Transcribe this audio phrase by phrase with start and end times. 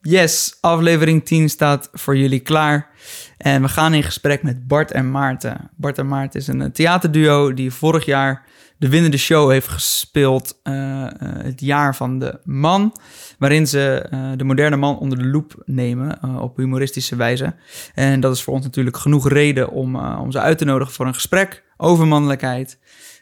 [0.00, 2.90] Yes, aflevering 10 staat voor jullie klaar.
[3.36, 5.70] En we gaan in gesprek met Bart en Maarten.
[5.76, 10.60] Bart en Maarten is een eh, theaterduo die vorig jaar de winnende show heeft gespeeld.
[10.64, 12.96] uh, het jaar van de man.
[13.38, 14.06] Waarin ze
[14.36, 17.54] de moderne man onder de loep nemen op humoristische wijze.
[17.94, 21.06] En dat is voor ons natuurlijk genoeg reden om, om ze uit te nodigen voor
[21.06, 22.78] een gesprek over mannelijkheid.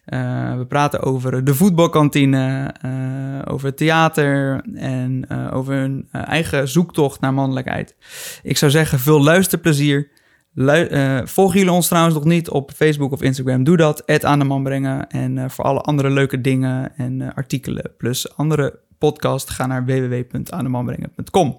[0.06, 7.20] Uh, we praten over de voetbalkantine, uh, over theater en uh, over hun eigen zoektocht
[7.20, 7.96] naar mannelijkheid.
[8.42, 10.10] Ik zou zeggen, veel luisterplezier.
[10.52, 10.88] Lu
[11.24, 13.64] volgen jullie ons trouwens nog niet op Facebook of Instagram?
[13.64, 15.08] Doe dat, het aan de.
[15.08, 21.58] En voor alle andere leuke dingen en artikelen plus andere podcasts, ga naar www.aandemanbrengen.com.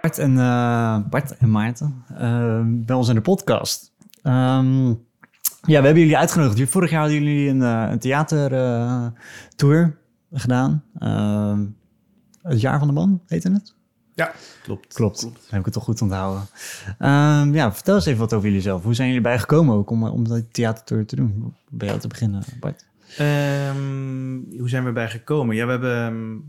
[0.00, 3.92] Bart en, uh, Bart en Maarten uh, bij ons in de podcast.
[4.22, 4.88] Um,
[5.62, 6.70] ja, we hebben jullie uitgenodigd.
[6.70, 9.98] Vorig jaar hadden jullie een, uh, een theatertour
[10.32, 10.84] gedaan.
[10.98, 11.66] Ehm,
[12.42, 13.74] het jaar van de man, heette het?
[14.14, 14.94] Ja, klopt.
[14.94, 15.50] Klopt, klopt.
[15.50, 16.42] heb ik het toch goed onthouden.
[16.98, 18.82] Um, ja, vertel eens even wat over jullie zelf.
[18.82, 21.54] Hoe zijn jullie bijgekomen ook om, om die theatertour te doen?
[21.68, 22.86] Bij jou te beginnen, Bart.
[24.58, 25.56] hoe zijn we bijgekomen?
[25.56, 26.44] Ja, we hebben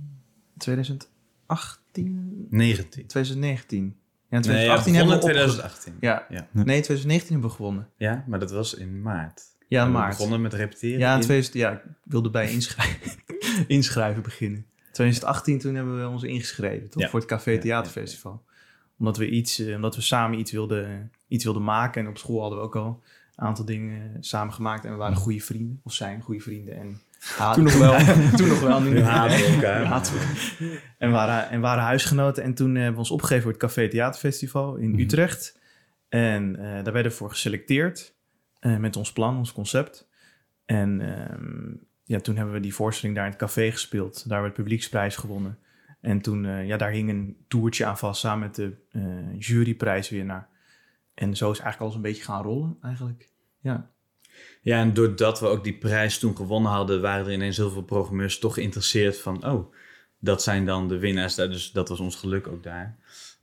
[0.58, 1.80] 2008 2018?
[1.94, 3.08] 19.
[3.08, 3.95] 2019.
[4.30, 5.98] Ja, in 2018 nee, ja, hebben we 2018.
[6.00, 6.25] Ja.
[6.30, 6.48] ja.
[6.52, 7.89] Nee, 2019 hebben we gewonnen.
[7.98, 9.44] Ja, maar dat was in maart.
[9.67, 10.09] Ja, we maart.
[10.09, 11.00] begonnen met repeteren.
[11.00, 13.11] Ja, in 2000, ja, ik wilde bij inschrijven,
[13.78, 14.66] inschrijven beginnen.
[14.92, 17.02] 2018 toen hebben we ons ingeschreven, toch?
[17.02, 17.09] Ja.
[17.09, 18.44] Voor het Café Theaterfestival.
[18.98, 22.02] Omdat we iets, uh, omdat we samen iets wilden, iets wilden maken.
[22.02, 23.02] En op school hadden we ook al
[23.36, 24.86] een aantal dingen samen gemaakt.
[24.86, 26.78] En we waren goede vrienden, of zijn goede vrienden.
[26.78, 27.02] En
[27.53, 27.97] toen nog wel.
[28.38, 28.81] toen nog wel.
[28.81, 30.09] Nu, haten we elkaar.
[30.97, 32.44] En, waren, en waren huisgenoten.
[32.44, 35.59] En toen hebben we ons opgegeven voor het Café Theaterfestival in Utrecht.
[36.09, 38.15] En uh, daar werden we voor geselecteerd.
[38.61, 40.09] Uh, met ons plan, ons concept.
[40.65, 44.30] En uh, ja, toen hebben we die voorstelling daar in het café gespeeld.
[44.30, 45.58] Daar werd publieksprijs gewonnen.
[46.02, 48.76] En toen, uh, ja, daar hing een toertje aan vast samen met de
[49.38, 50.49] juryprijswinnaar.
[51.14, 53.30] En zo is eigenlijk alles een beetje gaan rollen, eigenlijk.
[53.59, 53.92] Ja.
[54.61, 57.83] Ja, en doordat we ook die prijs toen gewonnen hadden, waren er ineens heel veel
[57.83, 59.73] programmeurs toch geïnteresseerd van, oh,
[60.19, 61.35] dat zijn dan de winnaars.
[61.35, 62.97] Dus dat was ons geluk ook daar.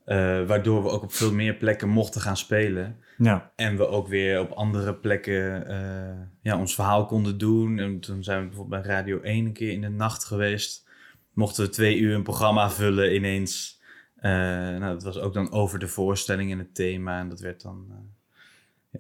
[0.07, 2.97] Uh, waardoor we ook op veel meer plekken mochten gaan spelen.
[3.19, 3.53] Ja.
[3.57, 7.79] En we ook weer op andere plekken uh, ja, ons verhaal konden doen.
[7.79, 10.89] En toen zijn we bijvoorbeeld bij Radio 1 een keer in de nacht geweest.
[11.33, 13.81] Mochten we twee uur een programma vullen ineens.
[14.17, 17.19] Uh, nou, dat was ook dan over de voorstelling en het thema.
[17.19, 17.87] En dat werd dan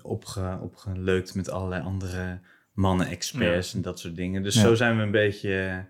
[0.03, 2.41] opge, opgeleukt met allerlei andere
[2.73, 4.43] mannen-experts en dat soort dingen.
[4.43, 5.85] Dus zo zijn we een beetje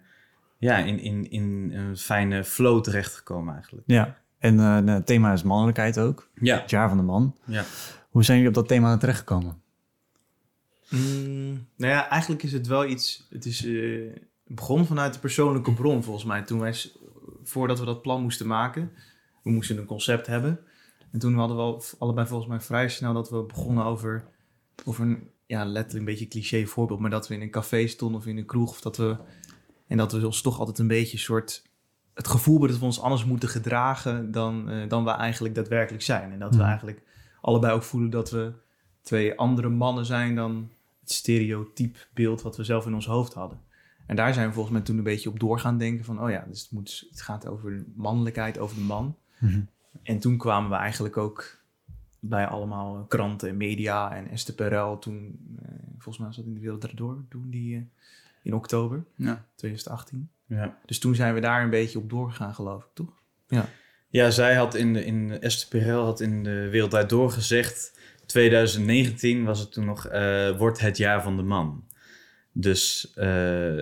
[0.58, 3.84] ja, in, in, in een fijne flow terechtgekomen eigenlijk.
[3.86, 6.30] Ja, en uh, het thema is mannelijkheid ook.
[6.34, 6.60] Ja.
[6.60, 7.36] Het jaar van de man.
[7.44, 7.64] Ja.
[8.10, 9.60] Hoe zijn jullie op dat thema terechtgekomen?
[10.88, 13.26] Mm, nou ja, eigenlijk is het wel iets...
[13.30, 14.12] Het is uh,
[14.46, 16.42] begon vanuit de persoonlijke bron volgens mij.
[16.42, 16.74] Toen wij,
[17.42, 18.92] voordat we dat plan moesten maken...
[19.42, 20.60] We moesten een concept hebben.
[21.12, 24.24] En toen hadden we allebei volgens mij vrij snel dat we begonnen over,
[24.84, 28.20] over een, ja, letterlijk een beetje cliché voorbeeld, maar dat we in een café stonden
[28.20, 29.16] of in een kroeg, of dat we,
[29.86, 31.62] en dat we ons toch altijd een beetje een soort,
[32.14, 36.04] het gevoel hebben dat we ons anders moeten gedragen dan, uh, dan we eigenlijk daadwerkelijk
[36.04, 36.32] zijn.
[36.32, 37.02] En dat we eigenlijk
[37.40, 38.52] allebei ook voelen dat we
[39.02, 40.70] twee andere mannen zijn dan
[41.00, 43.60] het stereotype beeld wat we zelf in ons hoofd hadden.
[44.06, 46.44] En daar zijn we volgens mij toen een beetje op doorgaan denken van, oh ja,
[46.48, 49.16] dus het, moet, het gaat over mannelijkheid, over de man.
[49.38, 49.68] Mm-hmm.
[50.02, 51.58] En toen kwamen we eigenlijk ook
[52.20, 54.98] bij allemaal kranten en media en Esther Perel.
[54.98, 57.82] Toen, eh, volgens mij zat in de wereld erdoor, toen die eh,
[58.42, 59.44] in oktober ja.
[59.54, 60.30] 2018.
[60.46, 60.78] Ja.
[60.86, 63.12] Dus toen zijn we daar een beetje op doorgegaan, geloof ik, toch?
[63.46, 63.68] Ja.
[64.10, 69.44] Ja, zij had in, de, in Esther Perel had in de wereld daardoor gezegd, 2019
[69.44, 71.84] was het toen nog, uh, wordt het jaar van de man.
[72.52, 73.12] Dus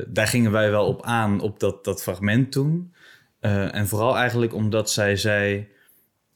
[0.07, 2.95] daar gingen wij wel op aan, op dat, dat fragment toen.
[3.41, 5.69] en vooral eigenlijk omdat zij zei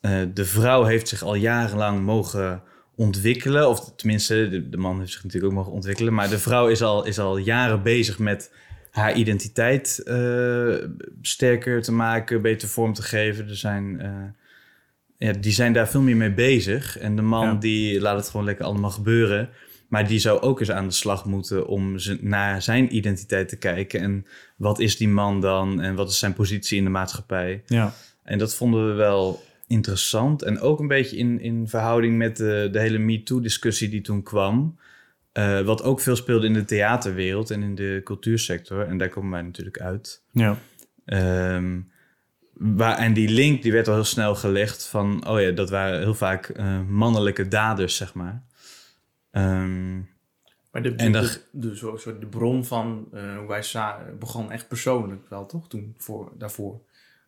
[0.02, 2.62] uh, de vrouw heeft zich al jarenlang mogen
[2.94, 3.68] ontwikkelen.
[3.68, 6.14] Of tenminste, de, de, man heeft zich natuurlijk ook mogen ontwikkelen.
[6.14, 8.52] Maar de vrouw is al, is al jaren bezig met
[8.90, 10.74] haar identiteit uh,
[11.22, 13.48] sterker te maken, beter vorm te geven.
[13.48, 14.08] Er zijn, uh,
[15.16, 16.98] ja, die zijn daar veel meer mee bezig.
[16.98, 17.54] En de man ja.
[17.54, 19.48] die laat het gewoon lekker allemaal gebeuren.
[19.88, 24.00] Maar die zou ook eens aan de slag moeten om naar zijn identiteit te kijken.
[24.00, 24.26] En
[24.56, 25.80] wat is die man dan?
[25.80, 27.62] En wat is zijn positie in de maatschappij?
[27.66, 27.94] Ja.
[28.22, 30.42] En dat vonden we wel interessant.
[30.42, 34.78] En ook een beetje in, in verhouding met de, de hele MeToo-discussie die toen kwam.
[35.32, 38.86] Eh, wat ook veel speelde in de theaterwereld en in de cultuursector.
[38.86, 40.22] En daar komen wij natuurlijk uit.
[40.30, 40.58] Ja.
[41.04, 41.80] Ehm,
[42.52, 45.28] waar, en die link die werd al heel snel gelegd van...
[45.28, 48.42] oh ja, dat waren heel vaak eh, mannelijke daders, zeg maar.
[49.30, 49.96] Ehm,
[50.72, 53.62] Maar de, En de, dan- de, bron van eh, hoe wij
[54.18, 55.68] begon echt persoonlijk wel, toch?
[55.68, 56.80] Toen, voor, daarvoor.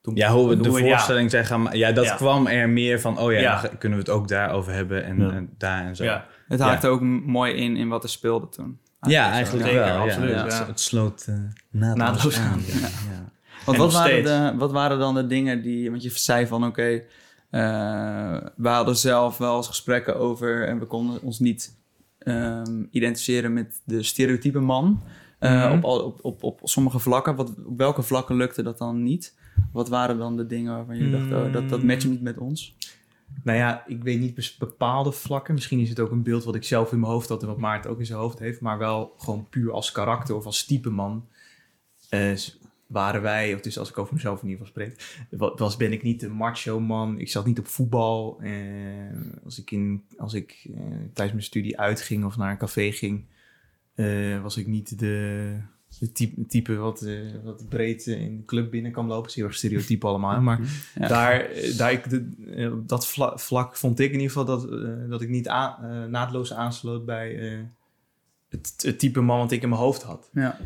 [0.02, 2.14] Toen, ja, hoe we de voorstelling zijn gaan Ja, dat Ja.
[2.14, 3.18] kwam er meer van...
[3.18, 3.60] oh ja, Ja.
[3.62, 5.30] dan kunnen we het ook daarover hebben en, Ja.
[5.30, 6.04] en daar en zo.
[6.04, 8.78] Ja, Het haakte ook mooi in in wat er speelde toen.
[9.00, 9.96] Ja, eigenlijk Zeker, wel.
[9.96, 10.46] absoluut, ja.
[10.46, 10.66] ja.
[10.66, 11.34] Het, sloot eh
[11.70, 12.44] naadloos, Naadloos aan.
[12.52, 12.80] aan, Ja.
[12.80, 13.30] Ja.
[13.66, 15.90] Want wat waren, de, wat waren dan de dingen die...
[15.90, 17.02] Want je zei van, oké,
[17.50, 20.68] eh, we hadden zelf wel eens gesprekken over...
[20.68, 21.76] en we konden ons niet
[22.18, 25.02] ehm, identificeren met de stereotype man...
[25.72, 27.34] op, al- op, op, op sommige vlakken.
[27.36, 29.34] Wat, op welke vlakken lukte dat dan niet?
[29.72, 32.74] Wat waren dan de dingen waarvan je dacht, oh, dat, dat matcht niet met ons?
[33.44, 35.54] Nou ja, ik weet niet bepaalde vlakken.
[35.54, 37.58] Misschien is het ook een beeld wat ik zelf in mijn hoofd had en wat
[37.58, 38.60] Maarten ook in zijn hoofd heeft.
[38.60, 41.26] Maar wel gewoon puur als karakter of als type man.
[42.08, 42.32] eh,
[42.86, 45.92] waren wij, of dus als ik over mezelf in ieder geval spreek, wa- was, ben
[45.92, 47.18] ik niet de macho man.
[47.18, 48.38] Ik zat niet op voetbal.
[48.40, 48.52] eh,
[49.44, 53.24] als ik, in, als ik eh, tijdens mijn studie uitging of naar een café ging,
[54.42, 55.56] was ik niet de,
[55.98, 59.20] de type, type wat, eh, wat breed eh, in de club binnen kan lopen.
[59.22, 60.40] Het is heel erg stereotype allemaal.
[60.40, 60.60] Maar
[60.98, 61.08] Ja.
[61.08, 64.68] daar, eh, daar ik de, dat vla- vlak vond ik in ieder geval dat,
[65.10, 67.34] dat ik niet aan, naadloos aansloot bij
[68.48, 70.30] het, het type man wat ik in mijn hoofd had.
[70.32, 70.58] Ja.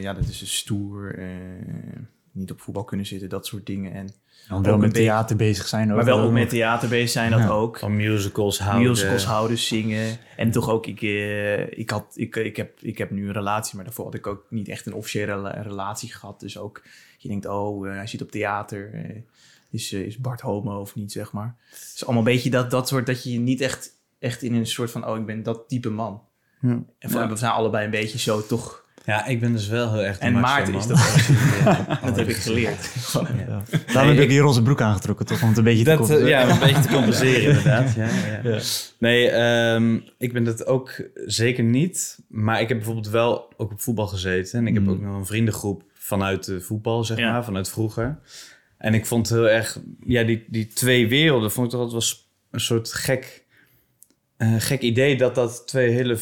[0.00, 1.18] Ja, dat is dus stoer,
[2.32, 3.92] niet op voetbal kunnen zitten, dat soort dingen.
[3.92, 4.08] En,
[4.48, 5.88] Dan wel Ook met theater bezig zijn.
[5.88, 7.48] maar wel ook met theater bezig zijn, dat Ja.
[7.48, 7.78] ook.
[7.78, 8.88] Van musicals houden.
[8.88, 10.16] Musicals houden, zingen.
[10.36, 13.76] En toch ook, ik, eh, ik, had, ik, ik, heb, ik heb nu een relatie,
[13.76, 16.40] maar daarvoor had ik ook niet echt een officiële rela- relatie gehad.
[16.40, 16.82] Dus ook,
[17.18, 18.90] je denkt, oh, eh, hij zit op theater.
[18.94, 19.16] eh,
[19.70, 21.56] is, is Bart homo of niet, zeg maar.
[21.70, 24.66] Het is allemaal een beetje dat, dat soort, dat je niet echt, echt in een
[24.66, 26.22] soort van, oh, ik ben dat type man.
[26.60, 26.82] Ja.
[26.98, 28.81] En we zijn allebei een beetje zo, toch.
[29.04, 30.80] Ja, ik ben dus wel heel erg de En macho Maarten man.
[30.82, 32.00] is dat ook.
[32.06, 32.88] dat heb ik geleerd.
[33.46, 33.62] Ja.
[33.92, 35.42] Daarom heb ik hier onze broek aangetrokken, toch?
[35.42, 36.22] Om het een beetje te Dat, koppelen.
[36.22, 37.94] eh, ja, een beetje te compenseren inderdaad.
[37.94, 38.50] Ja, ja.
[38.50, 38.58] Ja.
[38.98, 42.18] Nee, ehm, ik ben dat ook zeker niet.
[42.28, 44.58] Maar ik heb bijvoorbeeld wel ook op voetbal gezeten.
[44.58, 44.88] En ik heb Mm.
[44.90, 47.32] ook nog een vriendengroep vanuit de voetbal, zeg Ja.
[47.32, 48.18] maar, vanuit vroeger.
[48.78, 52.18] En ik vond heel erg, ja, die, die twee werelden vond ik toch altijd wel
[52.50, 53.41] een soort gek,
[54.58, 56.18] gek idee dat dat twee hele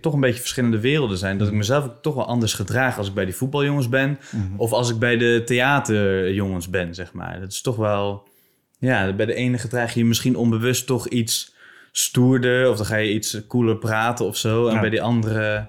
[0.00, 1.38] toch een beetje verschillende werelden zijn.
[1.38, 4.18] Dat ik mezelf ook toch wel anders gedraag als ik bij die voetbaljongens ben.
[4.30, 4.56] Mhm.
[4.56, 7.40] Of als ik bij de theaterjongens ben, zeg maar.
[7.40, 8.28] Dat is toch wel...
[8.78, 11.54] Ja, bij de ene gedraag je je misschien onbewust toch iets
[11.92, 12.70] stoerder...
[12.70, 14.66] of dan ga je iets cooler praten of zo.
[14.66, 14.80] En Ja.
[14.80, 15.68] bij die andere...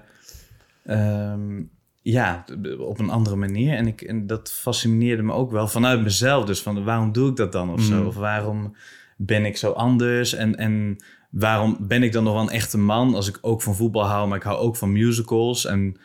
[0.84, 1.62] ehm,
[2.02, 2.44] ja,
[2.78, 3.76] op een andere manier.
[3.76, 6.44] En, ik, en dat fascineerde me ook wel vanuit mezelf.
[6.44, 8.00] Dus van waarom doe ik dat dan of zo?
[8.00, 8.06] Mm.
[8.06, 8.76] Of waarom
[9.16, 10.34] ben ik zo anders?
[10.34, 10.96] En, en
[11.34, 13.14] waarom ben ik dan nog wel een echte man...
[13.14, 15.64] als ik ook van voetbal hou, maar ik hou ook van musicals...
[15.64, 15.96] en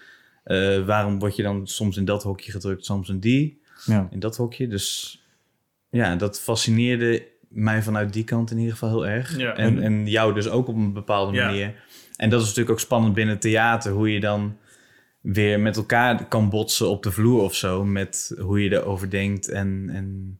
[0.44, 4.08] eh, waarom word je dan soms in dat hokje gedrukt, soms in die, Ja.
[4.12, 4.68] in dat hokje?
[4.68, 5.18] Dus
[5.90, 9.38] ja, dat fascineerde mij vanuit die kant in ieder geval heel erg.
[9.38, 9.56] Ja.
[9.56, 11.46] En, en jou dus ook op een bepaalde Ja.
[11.46, 11.84] manier.
[12.16, 14.58] En dat is natuurlijk ook spannend binnen theater, hoe je dan
[15.22, 19.48] weer met elkaar kan botsen op de vloer of zo, met hoe je erover denkt
[19.50, 20.40] en, en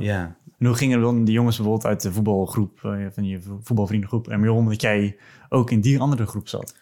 [0.00, 0.36] Ja.
[0.58, 4.28] En hoe gingen dan die jongens bijvoorbeeld uit de voetbalgroep, eh, van je vo- voetbalvriendengroep,
[4.28, 5.16] en om dat jij
[5.48, 6.74] ook in die andere groep zat?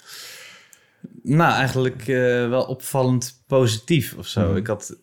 [1.22, 4.48] Nou, eigenlijk eh, wel opvallend positief of zo.
[4.48, 4.56] Mhm.
[4.56, 4.96] Ik had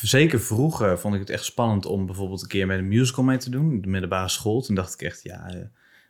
[0.00, 3.36] zeker vroeger vond ik het echt spannend om bijvoorbeeld een keer met een musical mee
[3.36, 4.62] te doen, de middelbare school.
[4.62, 5.60] Toen dacht ik echt, ja, eh,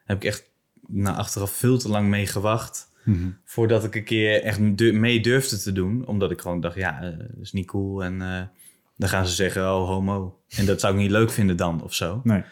[0.05, 0.51] heb ik echt
[0.89, 2.91] nou, achteraf veel te lang mee gewacht
[3.45, 7.29] voordat ik een keer echt mee durfde te doen, omdat ik gewoon dacht, ja, dat
[7.41, 8.23] is niet cool en
[8.97, 10.39] dan gaan ze zeggen, oh, homo.
[10.49, 12.21] En dat zou ik niet leuk vinden dan of zo.
[12.25, 12.43] Nee.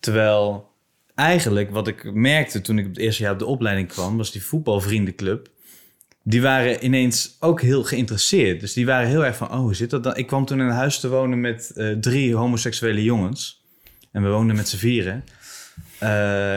[0.00, 0.68] Terwijl
[1.14, 4.32] eigenlijk wat ik merkte toen ik op het eerste jaar op de opleiding kwam, was
[4.32, 5.48] die voetbalvriendenclub.
[6.22, 8.60] Die waren ineens ook heel geïnteresseerd.
[8.60, 10.16] Dus die waren heel erg van, oh, hoe zit dat dan?
[10.16, 13.64] Ik kwam toen in een huis te wonen met eh, drie homoseksuele jongens.
[14.12, 15.24] En we woonden met z'n vieren.
[15.98, 16.08] Eh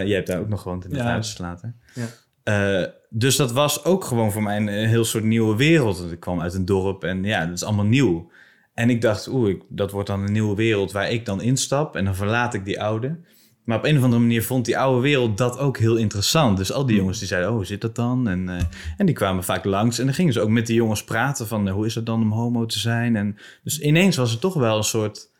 [0.06, 1.06] jij hebt daar ook nog gewoond in het Ja.
[1.06, 1.74] huis later.
[1.94, 2.08] Ja.
[2.44, 6.12] Eh, dus dat was ook gewoon voor mij een, een heel soort nieuwe wereld.
[6.12, 8.32] Ik kwam uit een dorp en ja, dat is allemaal nieuw.
[8.80, 11.96] En ik dacht, oeh, dat wordt dan een nieuwe wereld waar ik dan instap.
[11.96, 13.20] En dan verlaat ik die oude.
[13.64, 16.58] Maar op een of andere manier vond die oude wereld dat ook heel interessant.
[16.58, 18.28] Dus al die jongens die zeiden, oh, hoe zit dat dan?
[18.28, 18.64] En, eh,
[18.98, 20.00] en die kwamen vaak langs.
[20.00, 22.22] En dan gingen ze ook met die jongens praten van, eh, hoe is het dan
[22.22, 23.16] om homo te zijn?
[23.16, 25.32] En dus ineens was er toch wel een soort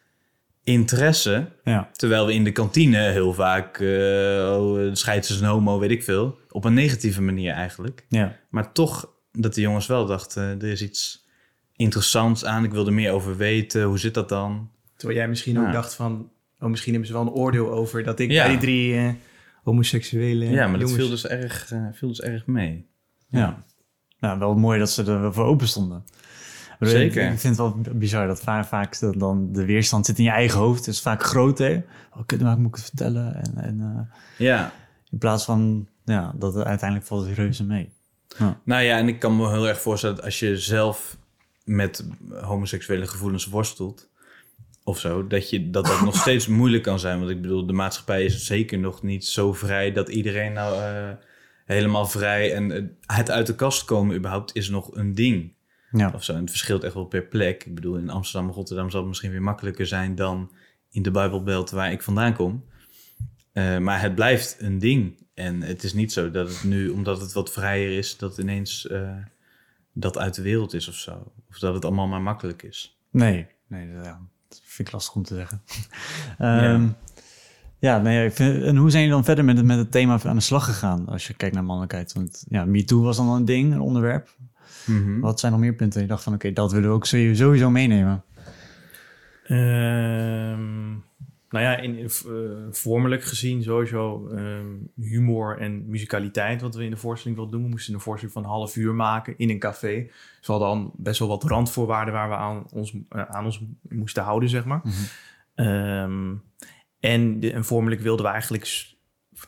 [0.64, 1.52] interesse.
[1.64, 1.90] Ja.
[1.92, 6.38] Terwijl we in de kantine heel vaak, eh oh, is een homo, weet ik veel.
[6.50, 8.06] Op een negatieve manier eigenlijk.
[8.10, 8.36] Ja.
[8.50, 11.28] Maar toch dat de jongens wel dachten, er is iets
[11.80, 12.64] interessants aan.
[12.64, 13.84] Ik wil er meer over weten.
[13.84, 14.70] Hoe zit dat dan?
[14.96, 16.30] Terwijl jij misschien ook dacht van...
[16.60, 18.42] Oh, misschien hebben ze wel een oordeel over dat ik Ja.
[18.44, 19.10] bij die drie eh,
[19.64, 20.96] homoseksuele Ja, maar dat jongens...
[20.96, 22.86] viel dus erg, eh, viel dus erg mee.
[23.28, 23.64] Ja.
[24.20, 26.04] Nou, wel mooi dat ze er voor open stonden.
[26.80, 27.32] Zeker.
[27.32, 30.30] Ik vind het wel bizar dat vaak, vaak dat dan de weerstand zit in je
[30.30, 30.86] eigen hoofd.
[30.86, 31.86] Het is vaak groter.
[32.16, 33.36] Oh, kut, maar moet ik het vertellen?
[33.36, 34.16] En, en, eh,
[34.48, 34.72] Ja,
[35.12, 37.90] in plaats van ja, dat het uiteindelijk valt het reuze mee.
[38.64, 41.18] Nou ja, en ik kan me heel erg voorstellen dat als je zelf
[41.70, 42.08] met
[42.42, 44.10] homoseksuele gevoelens worstelt
[44.84, 47.20] of zo, dat je dat, dat nog steeds moeilijk kan zijn.
[47.20, 51.10] Want ik bedoel, de maatschappij is zeker nog niet zo vrij dat iedereen nou eh,
[51.66, 55.54] helemaal vrij en het uit de kast komen überhaupt is nog een ding.
[55.92, 56.12] Ja.
[56.16, 56.34] Of zo.
[56.34, 57.64] En het verschilt echt wel per plek.
[57.66, 60.52] Ik bedoel, in Amsterdam en Rotterdam zal het misschien weer makkelijker zijn dan
[60.92, 62.66] in de Bijbelbelt waar ik vandaan kom.
[63.54, 65.28] Eh, maar het blijft een ding.
[65.34, 68.88] En het is niet zo dat het nu, omdat het wat vrijer is, dat ineens
[68.88, 69.18] eh,
[69.94, 71.32] dat uit de wereld is of zo.
[71.50, 73.00] Of dat het allemaal maar makkelijk is.
[73.12, 75.62] Nee, nee dat, ja, dat vind ik lastig om te zeggen.
[76.38, 76.88] Ehm,
[77.80, 80.20] ja, nee, ik vind, en hoe zijn jullie dan verder met het, met het thema
[80.24, 82.14] aan de slag gegaan als je kijkt naar mannelijkheid?
[82.14, 84.36] Want ja, MeToo was dan een ding, een onderwerp.
[84.86, 85.20] Mhm.
[85.20, 86.02] Wat zijn nog meer punten?
[86.02, 88.24] Je dacht van, oké, dat willen we ook sowieso sowieso meenemen.
[89.44, 90.96] Ehm,
[91.50, 92.10] nou ja, in, eh,
[92.72, 97.66] vormelijk gezien sowieso ehm, humor en musicaliteit wat we in de voorstelling wilden doen.
[97.66, 100.04] We moesten een voorstelling van een half uur maken in een café.
[100.04, 103.62] Dus we hadden dan best wel wat randvoorwaarden waar we aan ons, eh, aan ons
[103.90, 104.82] moesten houden, zeg maar.
[105.56, 106.36] Ehm,
[107.00, 108.88] en, de, en vormelijk wilden we eigenlijk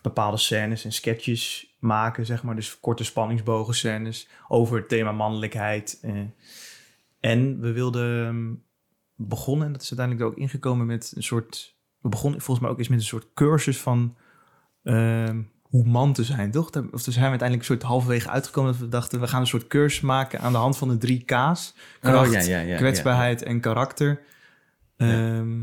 [0.02, 2.56] bepaalde scènes en sketches maken, zeg maar.
[2.56, 6.00] Dus korte spanningsbogen scènes over het thema mannelijkheid.
[6.02, 6.22] eh.
[7.20, 8.54] en we wilden ehm,
[9.16, 11.80] begonnen, en dat is uiteindelijk ook ingekomen met een soort...
[12.02, 14.16] We begonnen volgens mij ook eens met een soort cursus van
[14.84, 16.66] ehm, hoe man te zijn, toch?
[16.66, 19.20] Of toen zijn we uiteindelijk een soort halverwege uitgekomen dat we dachten...
[19.20, 21.74] we gaan een soort cursus maken aan de hand van de drie K's.
[22.02, 24.22] Kracht, Oh, ja, ja, ja, kwetsbaarheid en karakter.
[24.98, 25.60] Ehm,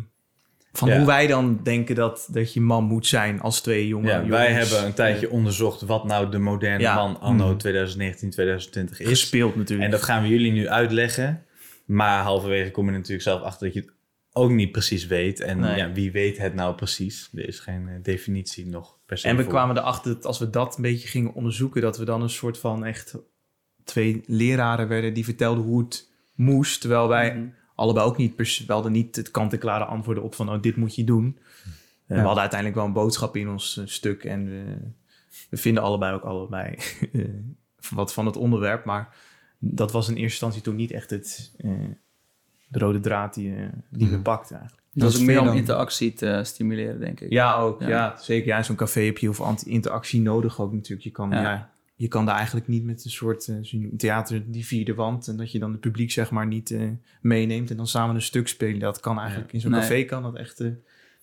[0.73, 4.27] van hoe wij dan denken dat, dat je man moet zijn als twee jonge Ja,
[4.27, 4.69] wij jongens.
[4.71, 7.57] hebben een tijdje onderzocht wat nou de moderne man anno Mhm.
[7.57, 9.21] 2019, 2020 Eh, is.
[9.21, 9.85] gespeeld natuurlijk.
[9.87, 11.43] En dat gaan we jullie nu uitleggen.
[11.85, 13.91] Maar halverwege kom je natuurlijk zelf achter dat je het
[14.39, 15.41] ook niet precies weet.
[15.41, 15.77] En Nee.
[15.77, 17.31] ja, wie weet het nou precies?
[17.35, 19.53] Er is geen eh, definitie nog per se En we voor.
[19.53, 22.59] kwamen erachter dat als we dat een beetje gingen onderzoeken, dat we dan een soort
[22.59, 23.15] van echt
[23.85, 26.81] twee leraren werden die vertelden hoe het moest.
[26.81, 27.47] Terwijl wij Mhm.
[27.75, 30.95] allebei ook niet, pers- we hadden niet het kant-en-klare antwoorden op van, oh, dit moet
[30.95, 31.39] je doen.
[32.07, 34.77] Eh, We hadden uiteindelijk wel een boodschap in ons eh, stuk en we,
[35.51, 36.75] we vinden allebei ook allebei
[37.95, 38.85] wat van het onderwerp.
[38.85, 39.17] Maar
[39.59, 41.71] dat was in eerste instantie toen niet echt het, eh,
[42.69, 44.87] de rode draad die, eh, die we pakten eigenlijk.
[44.93, 47.31] Dat is ook meer om interactie te stimuleren, denk ik.
[47.31, 47.81] Ja, ook.
[47.81, 47.89] Ja.
[47.89, 48.47] Ja, zeker.
[48.49, 51.03] Ja, in zo'n café heb je heel veel interactie nodig ook natuurlijk.
[51.03, 51.43] Je kan, Ja.
[51.43, 51.71] ja.
[51.95, 55.29] je kan daar eigenlijk niet met een soort eh, theater die vierde wand...
[55.29, 56.81] en dat je dan het publiek zeg maar niet eh,
[57.21, 57.71] meeneemt...
[57.71, 58.79] en dan samen een stuk spelen.
[58.79, 59.81] Dat kan eigenlijk in zo'n Nee.
[59.81, 60.63] café kan dat echt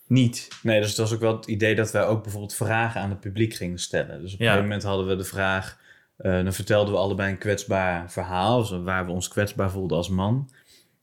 [0.07, 0.47] niet.
[0.63, 3.19] Nee, dus het was ook wel het idee dat wij ook bijvoorbeeld vragen aan het
[3.19, 4.21] publiek gingen stellen.
[4.21, 4.51] Dus op een Ja.
[4.51, 5.79] gegeven moment hadden we de vraag...
[6.17, 8.59] eh, dan vertelden we allebei een kwetsbaar verhaal...
[8.59, 10.49] dus waar we ons kwetsbaar voelden als man.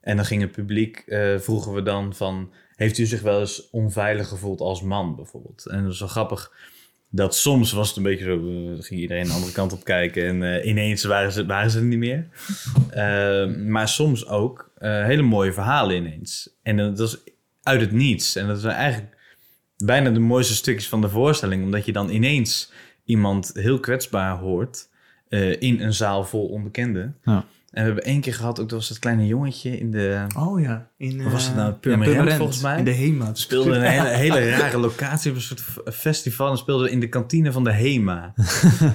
[0.03, 2.53] En dan ging het publiek, eh, vroegen we dan van...
[2.77, 5.67] heeft u zich wel eens onveilig gevoeld als man bijvoorbeeld?
[5.67, 6.53] En dat is wel grappig...
[7.15, 10.27] Dat soms was het een beetje zo, eh, ging iedereen de andere kant op kijken
[10.27, 12.29] en eh, ineens waren ze, waren ze er niet meer.
[13.69, 16.59] Maar soms ook hele mooie verhalen ineens.
[16.63, 17.19] En dat was
[17.63, 18.37] uit het niets.
[18.37, 19.17] En dat zijn eigenlijk
[19.77, 22.73] bijna de mooiste stukjes van de voorstelling, omdat je dan ineens
[23.05, 24.89] iemand heel kwetsbaar hoort
[25.59, 27.17] in een zaal vol onbekenden.
[27.25, 27.47] Ja.
[27.73, 30.27] En we hebben één keer gehad, ook dat was dat kleine jongetje in de...
[30.37, 30.91] Oh ja.
[30.97, 31.67] In, Wat was het nou?
[31.67, 32.79] ja, Purmerend, volgens mij?
[32.79, 33.31] In de HEMA.
[33.31, 35.63] We speelden een hele, hele rare locatie op een soort
[35.93, 38.33] festival en speelden we in de kantine van de HEMA.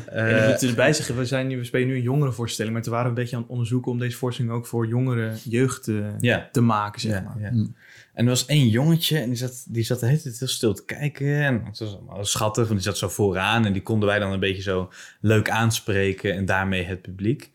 [0.07, 2.73] Eh, moet erbij zeggen, we, zijn nu, we spelen nu een jongerenvoorstelling...
[2.73, 3.91] maar toen waren we een beetje aan het onderzoeken...
[3.91, 7.39] om deze voorstelling ook voor jongere jeugd eh, ja, te maken, zeg ja, maar.
[7.39, 7.51] ja.
[7.51, 7.75] Mm.
[8.13, 10.73] En er was één jongetje en die zat, die zat de hele tijd heel stil
[10.73, 11.43] te kijken.
[11.43, 13.65] En het was allemaal schattig, want die zat zo vooraan.
[13.65, 14.91] En die konden wij dan een beetje zo
[15.21, 17.51] leuk aanspreken en daarmee het publiek.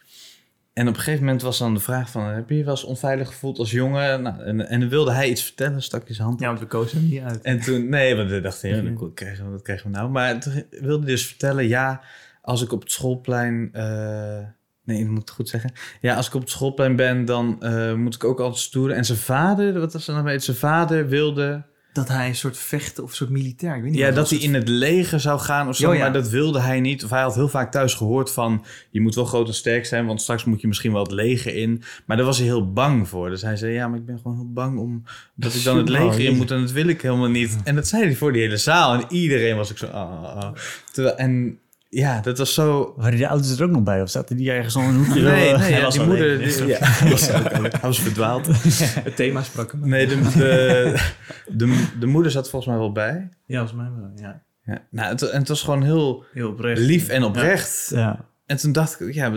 [0.73, 2.25] En op een gegeven moment was dan de vraag van...
[2.25, 4.23] heb je je wel eens onveilig gevoeld als jongen?
[4.23, 6.67] Nou, en, en dan wilde hij iets vertellen, stak hij zijn hand Ja, want we
[6.67, 7.43] kozen hem niet uit.
[7.43, 10.11] En toen, nee, want we dachten, ja, dan krijgen we, wat krijgen we nou?
[10.11, 12.03] Maar toen wilde hij dus vertellen, ja,
[12.43, 14.39] als ik op het schoolplein, eh,
[14.85, 15.73] nee, ik moet het goed zeggen.
[16.01, 18.97] Ja, als ik op het schoolplein ben, dan eh, moet ik ook altijd stoeren.
[18.97, 20.39] En zijn vader, wat was er nou mee?
[20.39, 21.63] Zijn vader wilde,
[21.93, 23.77] Dat hij een soort vechten of een soort militair...
[23.77, 26.01] Ik weet niet ja, dat hij in het leger zou gaan of zo, Oh, ja.
[26.01, 27.05] maar dat wilde hij niet.
[27.05, 30.07] Of hij had heel vaak thuis gehoord van, je moet wel groot en sterk zijn,
[30.07, 31.83] want straks moet je misschien wel het leger in.
[32.07, 33.31] Maar daar was hij heel bang voor.
[33.31, 35.03] Dus hij zei, ja, maar ik ben gewoon heel bang om
[35.35, 37.57] dat ik dan het Oh, leger in moet en dat wil ik helemaal niet.
[37.65, 40.53] En dat zei hij voor die hele zaal en iedereen was ook zo, ah.
[40.93, 41.59] Terwijl, en
[41.95, 42.95] ja, dat was zo...
[42.97, 44.03] Waren die ouders er ook nog bij?
[44.03, 45.23] Of zaten die ergens in een hoekje?
[45.23, 48.47] Nee, eh, nee, hij ja, was die moeder, die, ja, hij was, hij was verdwaald.
[49.05, 49.89] Het thema sprak hem.
[49.89, 51.11] Nee, de, de,
[51.47, 53.29] de, de moeder zat volgens mij wel bij.
[53.47, 54.43] Ja, volgens mij wel, ja.
[54.65, 54.87] Ja.
[54.91, 56.81] Nou, het, en het was gewoon heel Heel oprecht.
[56.81, 57.91] lief en oprecht.
[57.95, 58.25] Ja.
[58.47, 59.33] en toen dacht ik, ja,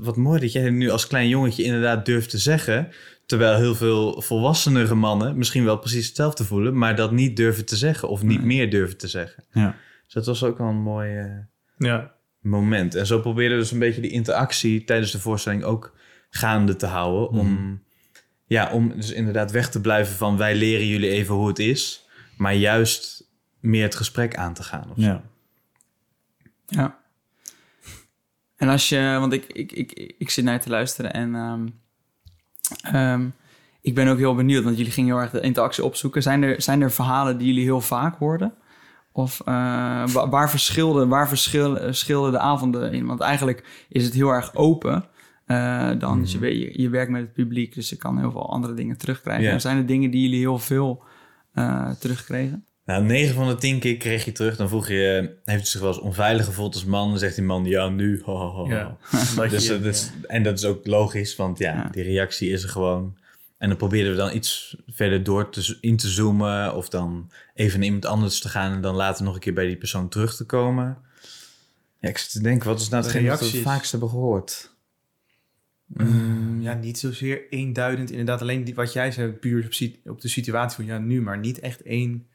[0.00, 2.88] wat, mooi dat jij nu als klein jongetje inderdaad durft te zeggen.
[3.26, 7.76] Terwijl heel veel volwassenere mannen misschien wel precies hetzelfde voelen, maar dat niet durven te
[7.76, 8.46] zeggen of niet Nee.
[8.46, 9.44] meer durven te zeggen.
[9.52, 9.76] Ja.
[10.04, 11.24] Dus dat was ook wel een mooi eh,
[11.88, 12.14] Ja.
[12.40, 12.94] moment.
[12.94, 15.96] En zo probeerden we dus een beetje die interactie tijdens de voorstelling ook
[16.30, 17.28] gaande te houden.
[17.28, 17.82] Om,
[18.46, 22.06] ja, om dus inderdaad weg te blijven van wij leren jullie even hoe het is,
[22.36, 23.28] maar juist
[23.60, 24.92] meer het gesprek aan te gaan.
[24.94, 25.22] Ja.
[26.66, 26.98] Ja.
[28.56, 31.66] En als je, want ik, ik, ik, ik zit naar je te luisteren en ehm,
[32.94, 33.28] ehm,
[33.80, 36.22] ik ben ook heel benieuwd, want jullie gingen heel erg de interactie opzoeken.
[36.22, 38.54] Zijn er, zijn er verhalen die jullie heel vaak hoorden?
[39.12, 39.54] Of eh,
[40.06, 43.06] wa- waar, verschilden, waar verschilden de avonden in?
[43.06, 45.04] Want eigenlijk is het heel erg open.
[45.46, 48.30] eh, dan dus je, weet- je, je werkt met het publiek, dus je kan heel
[48.30, 49.50] veel andere dingen terugkrijgen.
[49.50, 51.02] En Zijn er dingen die jullie heel veel
[51.54, 52.64] eh, terugkregen?
[52.84, 54.56] Nou, 9 van de 10 keer kreeg je terug.
[54.56, 57.08] Dan vroeg je, heeft u zich wel eens onveilig gevoeld als man?
[57.08, 58.22] Dan zegt die man, ja, nu.
[58.24, 58.66] ho, ho.
[58.68, 58.96] Ja.
[59.50, 61.88] Dus, is- en dat is ook logisch, want ja, Ja.
[61.92, 63.16] die reactie is er gewoon.
[63.60, 66.74] En dan probeerden we dan iets verder door te, in te zoomen...
[66.74, 68.72] of dan even naar iemand anders te gaan...
[68.72, 70.98] en dan later nog een keer bij die persoon terug te komen.
[71.98, 74.74] Ja, ik zit te denken, wat is nou hetgeen wat we het vaakst hebben gehoord?
[75.86, 78.10] Mm, ja, niet zozeer eenduidend.
[78.10, 81.38] Inderdaad, alleen die, wat jij zei, puur op, op de situatie van ja, nu, maar
[81.38, 82.26] niet echt één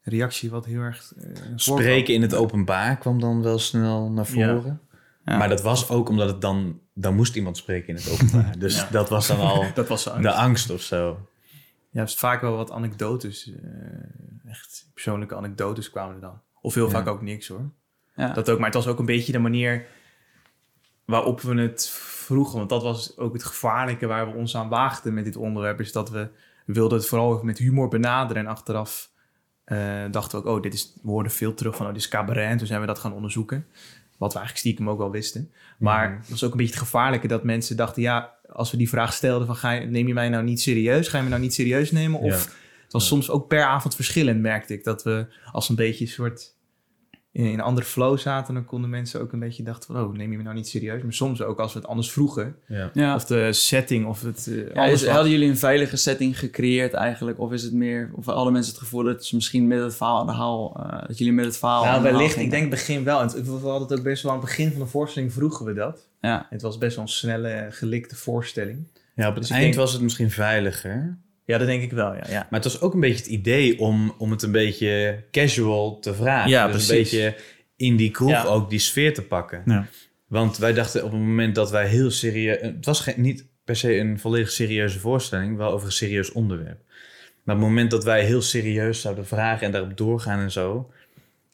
[0.00, 1.12] reactie wat heel erg.
[1.16, 1.30] eh.
[1.56, 4.80] Spreken in het openbaar kwam dan wel snel naar voren.
[4.89, 4.89] Ja.
[5.38, 6.80] Maar dat was ook omdat het dan...
[6.94, 8.58] dan moest iemand spreken in het openbaar.
[8.58, 8.88] Dus Ja.
[8.90, 10.20] dat was dan al Dat was zo.
[10.20, 11.26] de angst of zo.
[11.90, 13.52] Ja, het is vaak wel wat anekdotes.
[13.52, 16.40] eh, echt persoonlijke anekdotes kwamen er dan.
[16.60, 16.90] Of heel Ja.
[16.90, 17.70] vaak ook niks hoor.
[18.16, 18.32] Ja.
[18.32, 19.86] Dat ook, maar het was ook een beetje de manier
[21.04, 22.56] waarop we het vroegen.
[22.58, 25.80] Want dat was ook het gevaarlijke waar we ons aan waagden met dit onderwerp.
[25.80, 26.28] Is dat we,
[26.66, 28.42] we wilden het vooral met humor benaderen.
[28.44, 29.10] En achteraf
[29.64, 32.08] eh, dachten we ook, oh, dit is, we hoorden veel terug van, oh, dit is
[32.08, 32.48] cabaret.
[32.50, 33.66] En toen zijn we dat gaan onderzoeken.
[34.20, 35.50] Wat we eigenlijk stiekem ook wel wisten.
[35.78, 38.88] Maar het was ook een beetje het gevaarlijke dat mensen dachten, ja, als we die
[38.88, 41.08] vraag stelden van, ga je, neem je mij nou niet serieus?
[41.08, 42.20] Ga je me nou niet serieus nemen?
[42.20, 42.50] Of Ja.
[42.82, 44.84] het was soms ook per avond verschillend, merkte ik.
[44.84, 46.54] Dat we als een beetje een soort
[47.32, 50.12] in in een andere flow zaten, dan konden mensen ook een beetje dachten van, oh,
[50.14, 51.02] neem je me nou niet serieus?
[51.02, 52.90] Maar soms ook als we het anders vroegen, Ja.
[52.94, 53.14] Ja.
[53.14, 56.38] of de setting, of het eh, Ja, alles is, wat- hadden jullie een veilige setting
[56.38, 57.38] gecreëerd eigenlijk?
[57.40, 60.20] Of is het meer, of hadden mensen het gevoel dat ze misschien met het verhaal
[60.20, 62.36] aan de haal, eh, dat jullie met het verhaal Nou, de haal wellicht.
[62.36, 63.20] Ik denk begin wel.
[63.20, 65.66] En het- we hadden het ook best wel aan het begin van de voorstelling vroegen
[65.66, 66.08] we dat.
[66.20, 68.86] Ja, Het was best wel een snelle, gelikte voorstelling.
[69.14, 71.18] Ja, op het Dus ik eind denk- was het misschien veiliger.
[71.50, 72.22] Ja, dat denk ik wel, ja.
[72.28, 72.46] ja.
[72.50, 76.14] Maar het was ook een beetje het idee om, om het een beetje casual te
[76.14, 76.50] vragen.
[76.50, 77.12] Ja, dus precies.
[77.12, 77.36] een beetje
[77.76, 78.44] in die kroeg Ja.
[78.44, 79.62] ook die sfeer te pakken.
[79.66, 79.86] Ja.
[80.26, 82.60] Want wij dachten op het moment dat wij heel serieus...
[82.60, 86.78] Het was geen, niet per se een volledig serieuze voorstelling, wel over een serieus onderwerp.
[87.44, 90.90] Maar op het moment dat wij heel serieus zouden vragen en daarop doorgaan en zo...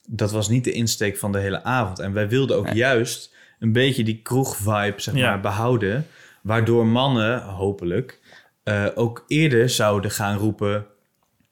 [0.09, 1.99] Dat was niet de insteek van de hele avond.
[1.99, 2.75] En wij wilden ook Nee.
[2.75, 5.29] juist een beetje die kroeg-vibe zeg Ja.
[5.29, 6.05] maar, behouden.
[6.41, 8.19] Waardoor mannen, hopelijk,
[8.67, 10.85] eh, ook eerder zouden gaan roepen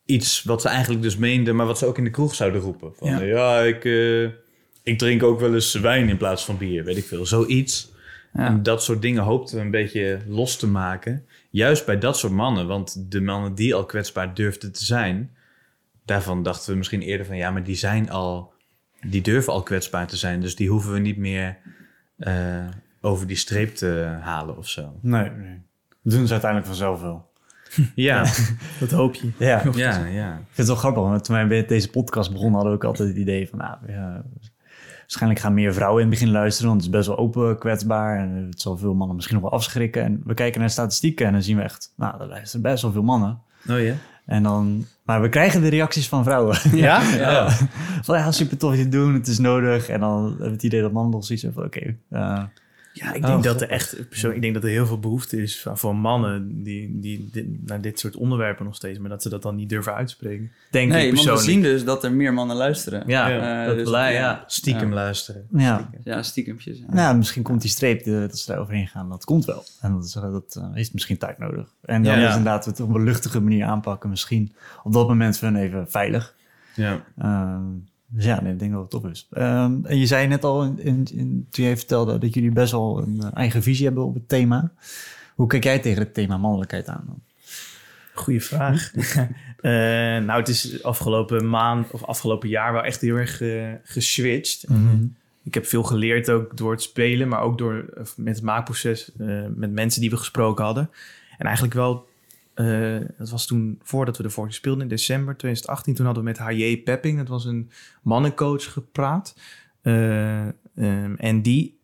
[0.06, 2.96] iets wat ze eigenlijk dus meenden, maar wat ze ook in de kroeg zouden roepen.
[2.96, 3.22] Van Ja.
[3.22, 4.24] ja, ik, eh,
[4.84, 7.26] ik drink ook wel eens wijn in plaats van bier, weet ik veel.
[7.26, 7.92] Zoiets.
[8.34, 8.46] ja.
[8.46, 11.26] En dat soort dingen hoopten we een beetje los te maken.
[11.50, 15.36] Juist bij dat soort mannen, want de mannen die al kwetsbaar durfden te zijn,
[16.06, 18.54] daarvan dachten we misschien eerder van ja, maar die zijn al,
[19.08, 21.58] die durven al kwetsbaar te zijn, dus die hoeven we niet meer
[22.18, 22.68] eh,
[23.02, 25.00] over die streep te halen of zo.
[25.02, 25.65] Nee, nee.
[26.06, 27.34] Doen ze uiteindelijk vanzelf wel.
[27.96, 28.26] Ja,
[28.80, 29.32] Dat hoop je.
[29.38, 30.34] Ja, ik ja, ja.
[30.34, 31.04] vind het wel grappig.
[31.04, 33.58] Want toen wij met deze podcast begonnen, hadden we ook altijd het idee van...
[33.60, 34.24] Nou, ja,
[35.00, 38.20] waarschijnlijk gaan meer vrouwen in het begin luisteren, want het is best wel open, kwetsbaar.
[38.20, 40.04] En het zal veel mannen misschien nog wel afschrikken.
[40.04, 41.94] En we kijken naar statistieken en dan zien we echt...
[41.98, 43.40] Nou, er luisteren best wel veel mannen.
[43.70, 43.94] Oh ja?
[44.26, 44.86] En dan...
[45.04, 46.58] Maar we krijgen de reacties van vrouwen.
[46.86, 47.02] Ja?
[47.02, 47.50] Ja.
[48.02, 49.90] van ja, super tof je het doen, het is nodig.
[49.90, 51.82] En dan hebben we het idee dat mannen nog zoiets hebben van...
[51.82, 52.44] Oké, eh,
[52.98, 55.42] Ja, ik Oh, denk dat er echt persoonlijk, ik denk dat er heel veel behoefte
[55.42, 57.30] is van, voor mannen die, die
[57.66, 60.52] naar dit soort onderwerpen nog steeds, maar dat ze dat dan niet durven uitspreken.
[60.72, 61.46] Denk Nee, ik want we persoonlijk.
[61.50, 63.04] zien dus dat er meer mannen luisteren.
[63.08, 63.30] ja,
[63.62, 64.20] Eh, dat dus blij, ja.
[64.20, 64.44] ja.
[64.48, 64.94] Stiekem Ja.
[64.94, 65.48] luisteren.
[65.52, 65.90] ja.
[66.04, 66.78] Ja, stiekempjes.
[66.80, 66.94] Ja.
[66.94, 69.10] Nou, misschien komt die streep eh, dat ze daar overheen gaan.
[69.10, 69.64] Dat komt wel.
[69.82, 71.74] En dat, is- dat eh, heeft misschien tijd nodig.
[71.82, 72.28] En dan Ja.
[72.28, 74.10] is inderdaad het op een luchtige manier aanpakken.
[74.10, 74.54] Misschien
[74.84, 76.36] op dat moment voor hun even veilig.
[76.76, 77.04] Ja.
[77.18, 77.62] Ehm,
[78.16, 79.28] dus ja, nee, ik denk dat het top is.
[79.32, 82.72] Ehm, en je zei net al, in, in, in- toen je vertelde dat jullie best
[82.72, 84.72] wel een eh, eigen visie hebben op het thema.
[85.36, 87.20] Hoe kijk jij tegen het thema mannelijkheid aan dan?
[88.14, 88.92] Goeie vraag.
[89.62, 94.66] Eh, nou, het is afgelopen maand of afgelopen jaar wel echt heel erg eh, geswitcht.
[95.44, 97.86] Ik heb veel geleerd ook door het spelen, maar ook door
[98.18, 99.12] met het maakproces
[99.56, 100.90] met mensen die we gesproken hadden.
[101.38, 102.08] En eigenlijk wel,
[102.56, 105.94] eh, dat was toen voordat we de vorige speelden in december 2018.
[105.94, 106.78] Toen hadden we met H.J.
[106.78, 109.36] Pepping, dat was een mannencoach, gepraat.
[109.82, 111.76] Eh, ehm, en die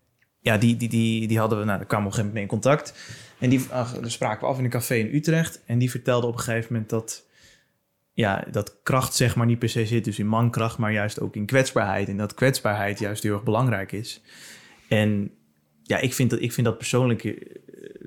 [0.42, 2.64] ja, die, die, die, die hadden we, nou, daar kwamen we op een gegeven moment
[2.64, 2.94] mee in contact.
[3.40, 3.68] En die
[4.02, 5.64] daar spraken we af in een café in Utrecht.
[5.66, 7.26] En die vertelde op een gegeven moment dat,
[8.14, 11.36] ja, dat kracht zeg maar niet per se zit dus in mankracht, maar juist ook
[11.36, 12.08] in kwetsbaarheid.
[12.08, 14.22] En dat kwetsbaarheid juist heel erg belangrijk is.
[14.88, 15.32] En
[15.92, 17.34] ja, ik vind dat, ik vind dat persoonlijk eh,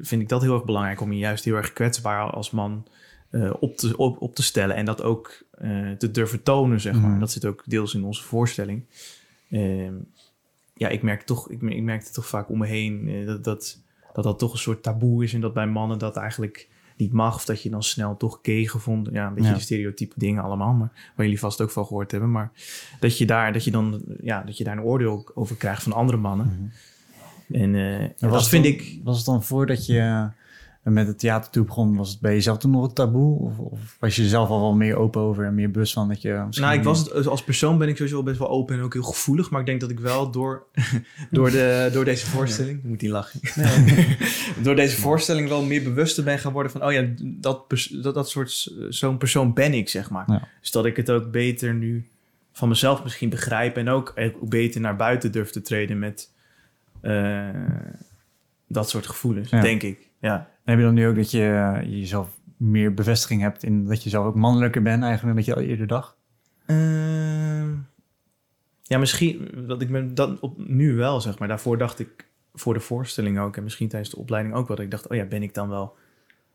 [0.00, 2.86] vind ik dat heel erg belangrijk om je juist heel erg kwetsbaar als man
[3.30, 4.76] eh, op, te, op, op te stellen.
[4.76, 7.10] En dat ook eh, te durven tonen, zeg maar.
[7.10, 7.20] Mhm.
[7.20, 8.84] Dat zit ook deels in onze voorstelling.
[9.50, 9.94] Ehm,
[10.74, 13.80] ja, ik merk toch, ik, ik merk het toch vaak om me heen dat, dat,
[14.12, 15.34] dat dat toch een soort taboe is.
[15.34, 17.34] En dat bij mannen dat eigenlijk niet mag.
[17.34, 19.12] Of dat je dan snel toch gay gevonden.
[19.12, 19.54] Ja, een beetje Ja.
[19.54, 20.72] de stereotype dingen allemaal.
[20.72, 22.30] Maar waar jullie vast ook van gehoord hebben.
[22.30, 22.52] Maar
[23.00, 25.92] dat je daar, dat je dan, ja, dat je daar een oordeel over krijgt van
[25.92, 26.72] andere mannen.
[27.54, 28.80] En eh, En dat was vind het ik...
[28.94, 30.26] dan- Was het dan voordat je eh,
[30.82, 33.38] met het theater toe begon, was het bij jezelf toen nog een taboe?
[33.38, 36.22] Of, of was je zelf al wel meer open over en meer bewust van dat
[36.22, 36.66] je misschien...
[36.66, 39.02] Nou, ik was het, als persoon ben ik sowieso best wel open en ook heel
[39.02, 39.50] gevoelig.
[39.50, 40.66] Maar ik denk dat ik wel door,
[41.30, 42.78] door, de, door deze voorstelling...
[42.78, 43.40] Ik moet die lachen.
[44.64, 46.84] door deze voorstelling wel meer bewuster ben gaan worden van...
[46.84, 47.64] Oh ja, dat,
[48.02, 48.72] dat, dat soort...
[48.88, 50.24] Zo'n persoon ben ik, zeg maar.
[50.26, 50.48] Ja.
[50.60, 52.06] Dus dat ik het ook beter nu
[52.52, 53.76] van mezelf misschien begrijp.
[53.76, 56.32] En ook, ook beter naar buiten durf te treden met
[57.04, 57.48] eh,
[58.68, 59.60] dat soort gevoelens, Ja.
[59.60, 60.10] denk ik.
[60.18, 60.36] Ja.
[60.36, 61.42] En heb je dan nu ook dat je
[61.76, 65.44] eh, jezelf meer bevestiging hebt in dat je zelf ook mannelijker bent eigenlijk dan dat
[65.44, 66.16] je al eerder dacht?
[66.66, 67.68] Ehm,
[68.82, 71.48] ja, misschien dat ik ben dat op nu wel zeg maar.
[71.48, 74.76] Daarvoor dacht ik voor de voorstelling ook en misschien tijdens de opleiding ook wel.
[74.76, 75.96] Dat ik dacht, oh ja, ben ik dan wel?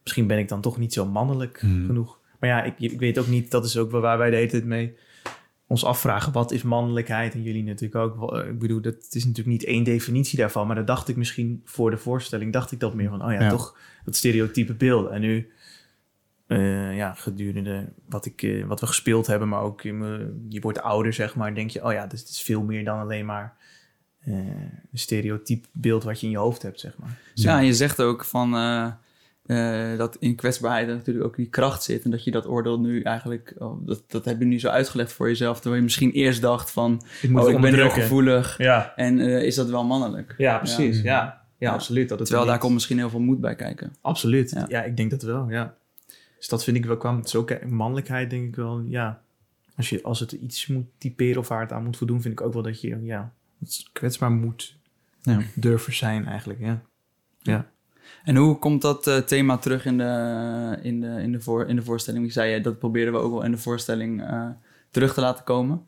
[0.03, 1.85] Misschien ben ik dan toch niet zo mannelijk Hmm.
[1.85, 2.19] genoeg.
[2.39, 3.51] Maar ja, ik, ik weet ook niet.
[3.51, 4.97] Dat is ook waar wij de hele tijd mee
[5.69, 6.31] ons afvragen.
[6.31, 7.33] Wat is mannelijkheid?
[7.33, 8.19] En jullie natuurlijk ook.
[8.19, 10.67] Wel, Ik bedoel, dat is natuurlijk niet één definitie daarvan.
[10.67, 12.53] Maar dat dacht ik misschien voor de voorstelling.
[12.53, 13.49] Dacht ik dat meer van, oh ja, Ja.
[13.49, 15.09] toch dat stereotype beeld.
[15.09, 15.51] En nu
[16.47, 21.13] eh, ja, gedurende wat, ik, eh, wat we gespeeld hebben, maar ook je wordt ouder,
[21.13, 23.57] zeg maar, denk je, oh ja, dus het is veel meer dan alleen maar
[24.19, 24.33] eh,
[24.91, 27.17] een stereotype beeld wat je in je hoofd hebt, zeg maar.
[27.33, 28.51] Ja, je zegt ook van
[29.49, 32.03] eh, dat in kwetsbaarheid natuurlijk ook die kracht zit.
[32.03, 35.11] En dat je dat oordeel nu eigenlijk, oh, dat, dat heb je nu zo uitgelegd
[35.11, 35.55] voor jezelf.
[35.55, 38.57] Terwijl je misschien eerst dacht van, Ik oh, ik ben heel gevoelig.
[38.57, 40.33] Ja, En eh, is dat wel mannelijk?
[40.37, 41.01] ja precies.
[41.01, 41.03] Ja.
[41.03, 41.71] Ja, Ja.
[41.73, 42.09] absoluut.
[42.09, 43.93] Dat het Terwijl er daar niet- komt misschien heel veel moed bij kijken.
[44.01, 44.49] Absoluut.
[44.49, 44.65] Ja.
[44.67, 44.83] Ja.
[44.83, 45.75] ik denk dat wel, ja.
[46.37, 49.21] Dus dat vind ik wel, kwam zo mannelijkheid denk ik wel, ja.
[49.77, 52.45] Als, je, als het iets moet typeren of waar het aan moet voldoen, vind ik
[52.45, 53.33] ook wel dat je, ja,
[53.93, 54.75] kwetsbaar moet
[55.21, 55.39] Ja.
[55.55, 56.81] durven zijn eigenlijk, ja.
[57.41, 57.69] Ja.
[58.23, 61.75] En hoe komt dat eh, thema terug in de, in, de, in, de voor, in
[61.75, 62.25] de voorstelling?
[62.25, 64.49] Je zei, eh, dat probeerden we ook wel in de voorstelling eh,
[64.91, 65.87] terug te laten komen.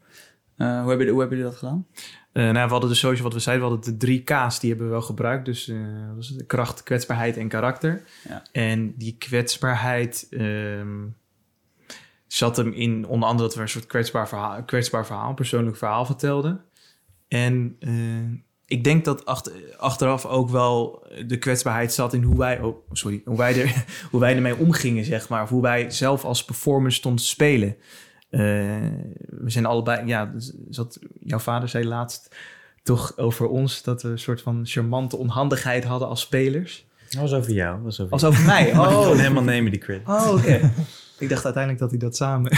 [0.58, 1.88] Eh, hoe, hebben, hoe hebben jullie dat gedaan?
[2.34, 4.88] Nou, we hadden dus sowieso wat we zeiden, we hadden de drie K's, die hebben
[4.88, 5.46] we wel gebruikt.
[5.46, 8.04] Dus dat was de kracht, kwetsbaarheid en karakter.
[8.30, 8.44] Ja.
[8.52, 11.08] En die kwetsbaarheid ehm,
[12.28, 16.06] zat hem in onder andere dat we een soort kwetsbaar verhaal, kwetsbaar verhaal persoonlijk verhaal
[16.06, 16.62] vertelden.
[17.28, 17.78] En
[18.72, 23.22] ik denk dat achter, achteraf ook wel de kwetsbaarheid zat in hoe wij, oh, sorry,
[23.26, 25.44] hoe wij, er, hoe wij ermee omgingen, zeg maar.
[25.44, 27.76] Of hoe wij zelf als performer stonden te spelen.
[28.30, 28.40] Eh,
[29.30, 32.36] we zijn allebei, ja, dus zat, jouw vader zei laatst
[32.84, 36.86] toch over ons dat we een soort van charmante onhandigheid hadden als spelers.
[37.10, 37.82] Dat was over jou.
[37.82, 38.72] Was over over mij.
[38.78, 40.08] Oh, helemaal nemen, die credit.
[40.08, 40.72] oh oké.
[41.20, 42.52] ik dacht uiteindelijk dat hij dat samen.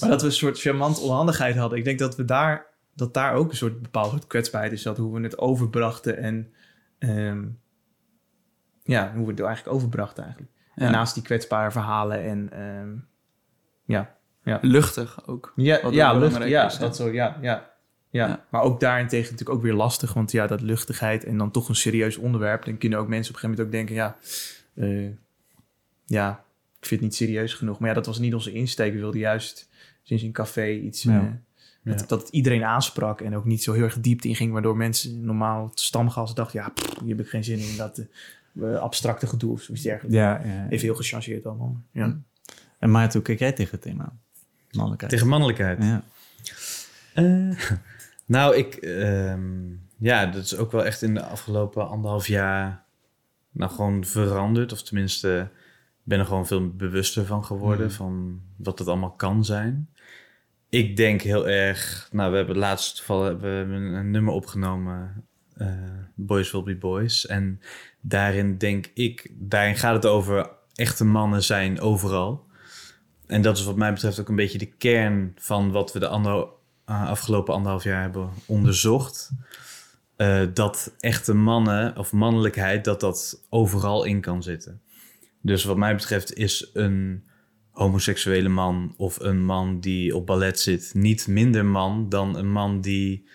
[0.00, 1.78] maar dat we een soort charmante onhandigheid hadden.
[1.78, 4.82] Ik denk dat we daar, dat daar ook een soort bepaald soort kwetsbaarheid is.
[4.82, 6.52] Dat hoe we het overbrachten en
[6.98, 7.44] ehm,
[8.82, 10.52] ja, hoe we het eigenlijk overbrachten eigenlijk.
[10.74, 10.86] Ja.
[10.86, 12.94] En naast die kwetsbare verhalen en ehm,
[13.84, 14.16] ja,
[14.60, 15.52] Luchtig ook.
[15.56, 17.72] Ja, Wat ja, ook lucht, belangrijk ja, is, dat zo, ja, ja,
[18.10, 18.26] ja.
[18.26, 18.44] Ja.
[18.50, 21.74] Maar ook daarentegen natuurlijk ook weer lastig, want ja, dat luchtigheid en dan toch een
[21.74, 24.16] serieus onderwerp, dan kunnen ook mensen op een gegeven moment ook denken, ja,
[24.74, 25.10] eh,
[26.04, 26.44] ja,
[26.78, 27.78] ik vind het niet serieus genoeg.
[27.78, 28.92] Maar ja, dat was niet onze insteek.
[28.92, 29.70] We wilden juist
[30.02, 31.42] sinds een café iets, Ja.
[31.84, 35.24] Dat, dat het iedereen aansprak en ook niet zo heel erg diepte inging, waardoor mensen
[35.24, 38.02] normaal stamgas dachten, ja, pff, hier heb ik geen zin in, dat
[38.60, 40.16] eh, abstracte gedoe of zoiets dergelijks.
[40.16, 40.66] Ja, ja.
[40.68, 41.76] Even heel gechangeerd allemaal.
[41.90, 42.18] Ja.
[42.78, 44.12] En Maarten, hoe kijk jij tegen het thema?
[44.70, 45.12] Mannelijkheid.
[45.12, 45.82] Tegen mannelijkheid.
[45.82, 46.02] Ja.
[47.14, 47.58] Eh,
[48.36, 48.74] nou, ik...
[48.74, 49.42] ehm,
[49.96, 52.82] ja, dat is ook wel echt in de afgelopen anderhalf jaar...
[53.50, 54.72] Nou, gewoon veranderd.
[54.72, 55.48] Of tenminste,
[56.02, 57.86] ben er gewoon veel bewuster van geworden...
[57.86, 57.94] Mhm.
[57.94, 59.88] van wat het allemaal kan zijn.
[60.74, 62.08] Ik denk heel erg...
[62.12, 65.24] Nou, we hebben laatst we hebben een nummer opgenomen...
[65.56, 65.68] eh,
[66.14, 67.26] Boys Will Be Boys.
[67.26, 67.60] En
[68.00, 69.30] daarin denk ik...
[69.34, 72.46] Daarin gaat het over echte mannen zijn overal.
[73.26, 76.06] En dat is wat mij betreft ook een beetje de kern van wat we de
[76.84, 79.30] eh, afgelopen anderhalf jaar hebben onderzocht.
[80.16, 84.80] Eh, dat echte mannen of mannelijkheid, dat dat overal in kan zitten.
[85.40, 87.24] Dus wat mij betreft is een
[87.74, 92.80] homoseksuele man of een man die op ballet zit niet minder man dan een man
[92.80, 93.28] die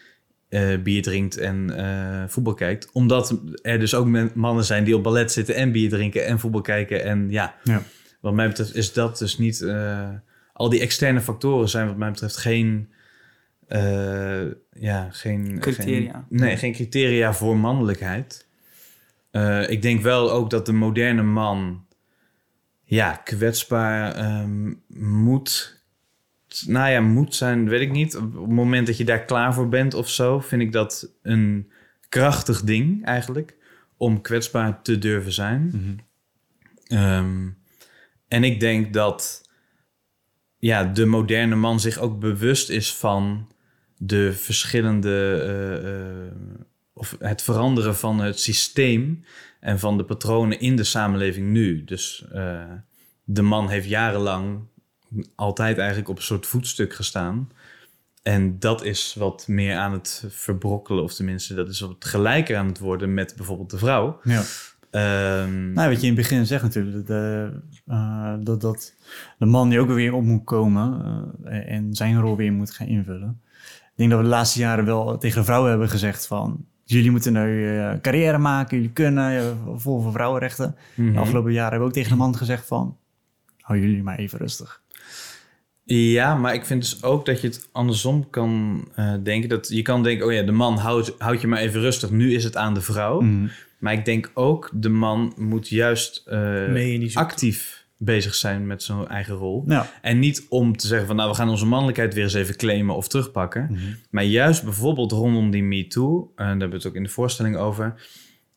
[0.50, 2.92] eh, bier drinkt en eh, voetbal kijkt.
[2.92, 6.62] Omdat er dus ook mannen zijn die op ballet zitten en bier drinken en voetbal
[6.62, 7.04] kijken.
[7.04, 7.82] En ja, Ja.
[8.22, 9.62] wat mij betreft is dat dus niet...
[9.62, 10.10] eh,
[10.54, 12.90] al die externe factoren zijn wat mij betreft geen...
[13.68, 15.60] eh, ja, geen...
[15.60, 16.12] Criteria.
[16.12, 18.48] geen- nee, geen criteria voor mannelijkheid.
[19.32, 21.86] Eh, ik denk wel ook dat de moderne man...
[22.90, 24.74] Ja, kwetsbaar ehm,
[25.28, 25.78] moet
[26.66, 28.18] nou ja, moet zijn, weet ik niet.
[28.18, 31.72] Op het moment dat je daar klaar voor bent of zo, vind ik dat een
[32.10, 33.58] krachtig ding eigenlijk.
[33.98, 35.72] Om kwetsbaar te durven zijn.
[36.88, 37.50] Ehm,
[38.28, 39.50] en ik denk dat
[40.58, 43.52] ja, de moderne man zich ook bewust is van
[43.98, 45.42] de verschillende.
[45.44, 46.32] eh, eh,
[46.94, 49.24] of het veranderen van het systeem
[49.60, 51.84] en van de patronen in de samenleving nu.
[51.84, 52.64] Dus eh,
[53.24, 54.60] de man heeft jarenlang
[55.36, 57.50] altijd eigenlijk op een soort voetstuk gestaan.
[58.24, 62.68] En dat is wat meer aan het verbrokkelen, of tenminste, dat is wat gelijker aan
[62.68, 64.20] het worden met bijvoorbeeld de vrouw.
[64.24, 64.44] Ja.
[64.92, 67.52] Ehm, Nou, wat je in het begin zegt natuurlijk, de,
[67.88, 68.96] eh, dat, dat
[69.38, 71.02] de man die ook weer op moet komen
[71.44, 73.42] eh, en zijn rol weer moet gaan invullen.
[73.82, 77.34] Ik denk dat we de laatste jaren wel tegen vrouwen hebben gezegd van, jullie moeten
[77.34, 80.76] nu eh, carrière maken, jullie kunnen, eh, vol voor vrouwenrechten.
[80.96, 81.14] mhm.
[81.14, 82.98] De afgelopen jaren hebben we ook tegen de man gezegd van,
[83.62, 84.82] hou jullie maar even rustig.
[85.96, 89.50] Ja, maar ik vind dus ook dat je het andersom kan eh, denken.
[89.50, 92.12] Dat je kan denken, oh ja, de man houdt houd je maar even rustig.
[92.12, 93.22] Nu is het aan de vrouw.
[93.22, 93.48] Mhm.
[93.80, 97.16] Maar ik denk ook, de man moet juist eh, zoektocht.
[97.16, 99.64] actief bezig zijn met zijn eigen rol.
[99.68, 99.92] Ja.
[100.02, 102.96] En niet om te zeggen van, nou, we gaan onze mannelijkheid weer eens even claimen
[102.96, 103.68] of terugpakken.
[103.72, 103.82] Mhm.
[104.10, 107.56] Maar juist bijvoorbeeld rondom die MeToo, en daar hebben we het ook in de voorstelling
[107.58, 107.94] over,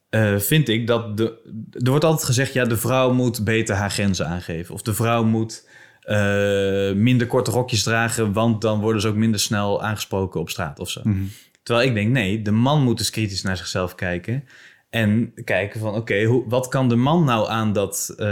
[0.08, 1.24] eh, vind ik dat de,
[1.70, 4.74] er wordt altijd gezegd, ja, de vrouw moet beter haar grenzen aangeven.
[4.74, 5.68] Of de vrouw moet
[6.00, 10.78] eh, minder korte rokjes dragen, want dan worden ze ook minder snel aangesproken op straat
[10.78, 11.00] of zo.
[11.04, 11.22] Mhm.
[11.62, 14.44] Terwijl ik denk, nee, de man moet eens kritisch naar zichzelf kijken.
[14.92, 18.26] En kijken van, oké, hoe wat kan de man nou aan dat eh,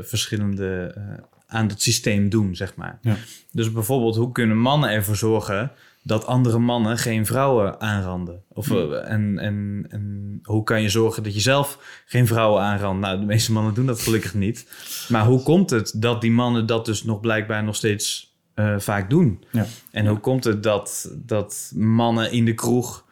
[0.00, 2.98] verschillende, eh, aan dat systeem doen, zeg maar.
[3.02, 3.16] Ja.
[3.52, 8.42] Dus bijvoorbeeld, hoe kunnen mannen ervoor zorgen dat andere mannen geen vrouwen aanranden?
[8.48, 13.00] Of, eh, en, en, en hoe kan je zorgen dat je zelf geen vrouwen aanrandt?
[13.00, 14.66] Nou, de meeste mannen doen dat gelukkig niet.
[15.08, 18.36] Maar hoe komt het dat die mannen dat dus nog blijkbaar nog steeds
[18.76, 19.44] vaak doen?
[19.50, 19.66] Ja.
[19.90, 23.04] En hoe komt het dat, dat mannen in de kroeg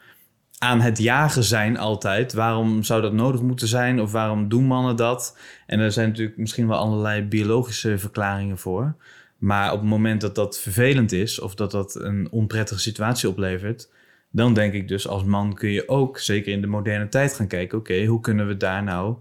[0.62, 2.32] aan het jagen zijn altijd?
[2.32, 4.00] Waarom zou dat nodig moeten zijn?
[4.00, 5.38] Of waarom doen mannen dat?
[5.66, 8.94] En er zijn natuurlijk misschien wel allerlei biologische verklaringen voor.
[9.38, 11.40] Maar op het moment dat dat vervelend is...
[11.40, 13.90] of dat dat een onprettige situatie oplevert...
[14.30, 17.46] dan denk ik dus als man kun je ook, zeker in de moderne tijd, gaan
[17.46, 17.78] kijken...
[17.78, 19.16] oké, hoe kunnen we daar nou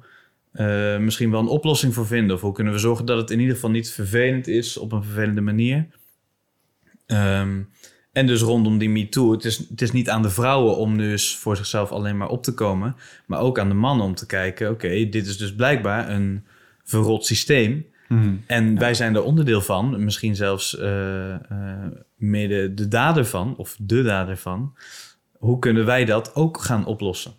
[0.51, 2.35] eh, misschien wel een oplossing voor vinden?
[2.35, 5.03] Of hoe kunnen we zorgen dat het in ieder geval niet vervelend is op een
[5.03, 5.87] vervelende manier?
[7.05, 7.61] Ehm,
[8.19, 11.35] en dus rondom die MeToo, het is, het is niet aan de vrouwen om eens
[11.37, 14.69] voor zichzelf alleen maar op te komen, maar ook aan de mannen om te kijken,
[14.69, 16.43] oké, dit is dus blijkbaar een
[16.83, 17.85] verrot systeem.
[18.07, 18.35] Mhm.
[18.47, 21.39] En wij zijn er onderdeel van, misschien zelfs eh, eh,
[22.15, 24.73] mede de dader van, of de dader van.
[25.37, 27.31] Hoe kunnen wij dat ook gaan oplossen?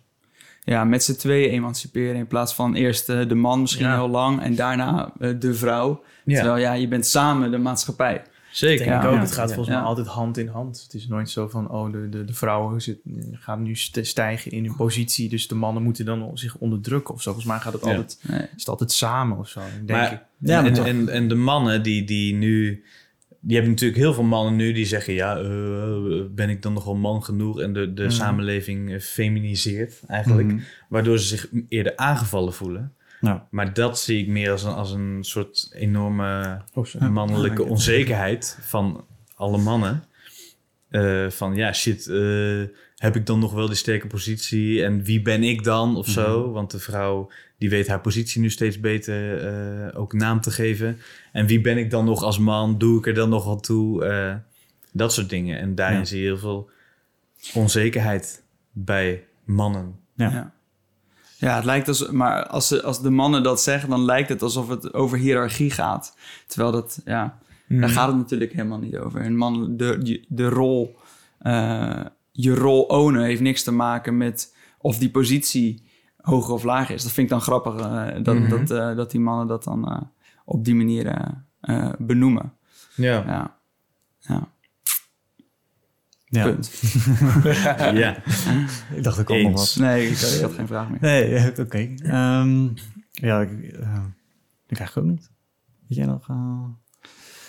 [0.63, 3.95] Ja, met z'n tweeën emanciperen in plaats van eerst eh, de man misschien Ja.
[3.95, 6.03] heel lang en daarna de vrouw.
[6.25, 6.35] Ja.
[6.35, 8.21] Terwijl ja, je bent samen de maatschappij.
[8.51, 8.77] Zeker.
[8.85, 9.13] denk Ja, ik ook.
[9.13, 9.19] ja.
[9.19, 9.79] Het gaat volgens Ja.
[9.79, 10.81] mij altijd hand in hand.
[10.83, 12.97] Het is nooit zo van, oh, de, de, de vrouwen zit,
[13.31, 17.21] gaan nu st- stijgen in hun positie, dus de mannen moeten dan zich onderdrukken of
[17.21, 17.31] zo.
[17.33, 17.89] Volgens mij gaat het Ja.
[17.89, 18.39] altijd, Nee.
[18.41, 20.19] is het altijd samen of zo, denk Maar- ik.
[20.37, 22.83] Ja, en, en, en de mannen die, die nu...
[23.47, 25.13] Je hebt natuurlijk heel veel mannen nu die zeggen...
[25.13, 27.59] ja, eh, ben ik dan nog wel man genoeg?
[27.61, 28.11] En de, de Mhm.
[28.11, 30.47] samenleving eh, feminiseert eigenlijk.
[30.47, 30.59] Mhm.
[30.89, 32.93] Waardoor ze zich eerder aangevallen voelen.
[33.21, 37.69] Nou, Maar dat zie ik meer als een, als een soort enorme Oh, mannelijke Ja.
[37.69, 39.05] onzekerheid van
[39.35, 40.03] alle mannen.
[40.89, 42.61] Eh, van ja, shit, eh,
[42.95, 44.83] heb ik dan nog wel die sterke positie?
[44.83, 46.51] En wie ben ik dan of zo?
[46.51, 50.97] Want de vrouw die weet haar positie nu steeds beter eh, ook naam te geven.
[51.31, 52.77] En wie ben ik dan nog als man?
[52.77, 54.05] Doe ik er dan nog wat toe?
[54.05, 54.35] Eh,
[54.91, 55.59] dat soort dingen.
[55.59, 56.05] En daarin Ja.
[56.05, 56.69] zie je heel veel
[57.53, 59.95] onzekerheid bij mannen.
[60.15, 60.29] ja.
[60.31, 60.53] Ja.
[61.41, 64.41] Ja, het lijkt als, maar als, ze, als de mannen dat zeggen, dan lijkt het
[64.41, 66.15] alsof het over hiërarchie gaat.
[66.47, 69.25] Terwijl dat, ja, daar gaat het natuurlijk helemaal niet over.
[69.25, 70.95] Een man, de, de rol,
[71.39, 75.83] eh, je rol ownen heeft niks te maken met of die positie
[76.17, 77.03] hoger of lager is.
[77.03, 78.49] Dat vind ik dan grappig, eh, dat, Mhm.
[78.49, 80.09] dat, eh, dat die mannen dat dan
[80.45, 81.33] op die manier
[81.97, 82.53] benoemen.
[82.95, 83.23] Ja.
[83.27, 83.57] Ja,
[84.19, 84.47] ja.
[86.31, 86.43] Ja.
[86.43, 86.71] punt.
[88.03, 88.15] ja.
[88.95, 89.75] Ik dacht ik ook nog wat.
[89.79, 90.97] Nee, ik, ik had geen vraag meer.
[91.01, 91.89] Nee, oké.
[92.03, 92.63] Ehm,
[93.11, 94.03] ja, ik, eh,
[94.67, 95.29] ik eigenlijk ook niet.
[95.87, 96.29] Weet jij nog?
[96.29, 96.35] eh,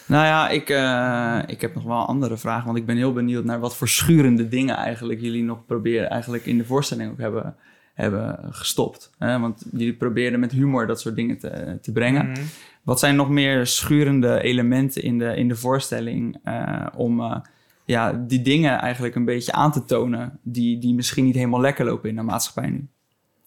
[0.06, 2.66] Nou ja, ik, eh, ik heb nog wel andere vragen.
[2.66, 6.46] Want ik ben heel benieuwd naar wat voor schurende dingen eigenlijk jullie nog proberen eigenlijk
[6.46, 7.56] in de voorstelling ook hebben,
[7.94, 9.10] hebben gestopt.
[9.18, 9.38] Hè?
[9.38, 12.30] Want jullie probeerden met humor dat soort dingen te, te brengen.
[12.30, 12.40] Mhm.
[12.82, 17.36] Wat zijn nog meer schurende elementen in de, in de voorstelling eh, om eh,
[17.84, 21.84] ja, die dingen eigenlijk een beetje aan te tonen die, die misschien niet helemaal lekker
[21.84, 22.86] lopen in de maatschappij nu?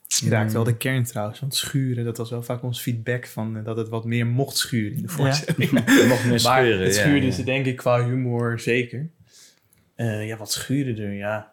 [0.08, 1.40] Je raakt wel de kern trouwens.
[1.40, 4.58] Want schuren, dat was wel vaak ons feedback van eh, dat het wat meer mocht
[4.58, 5.72] schuren in de voorstelling.
[6.08, 6.86] Nog meer Maar scheuren.
[6.86, 7.32] het ja, schuurde ja.
[7.32, 9.10] ze denk ik qua humor zeker.
[9.96, 11.14] Eh, ja, wat schuurde er?
[11.14, 11.52] Ja.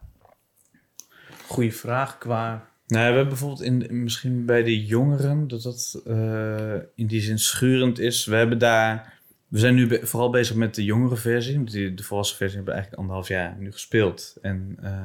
[1.46, 2.70] Goeie vraag qua...
[2.86, 7.20] Nou, we hebben bijvoorbeeld in, in- misschien bij de jongeren dat dat eh, in die
[7.20, 8.24] zin schurend is.
[8.24, 9.11] We hebben daar,
[9.52, 11.64] we zijn nu be- vooral bezig met de jongere versie.
[11.64, 14.36] Die, de volwassen versie hebben we eigenlijk anderhalf jaar nu gespeeld.
[14.42, 15.02] En eh,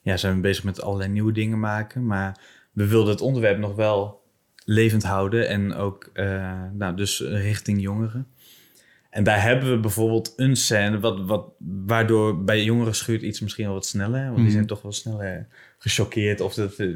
[0.00, 2.06] ja, zijn we bezig met allerlei nieuwe dingen maken.
[2.06, 2.40] Maar
[2.72, 4.22] we wilden het onderwerp nog wel
[4.64, 8.26] levend houden en ook, eh, nou, dus richting jongeren.
[9.10, 11.44] En daar hebben we bijvoorbeeld een scène, wat, wat,
[11.86, 14.22] waardoor bij jongeren schuurt iets misschien wel wat sneller.
[14.24, 14.52] Want die Mhm.
[14.54, 15.46] zijn toch wel sneller
[15.78, 16.88] gechoqueerd of dat, eh,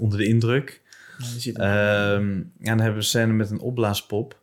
[0.00, 0.80] onder de indruk.
[1.18, 4.39] Zit Ehm, dan hebben we een scène met een opblaaspop.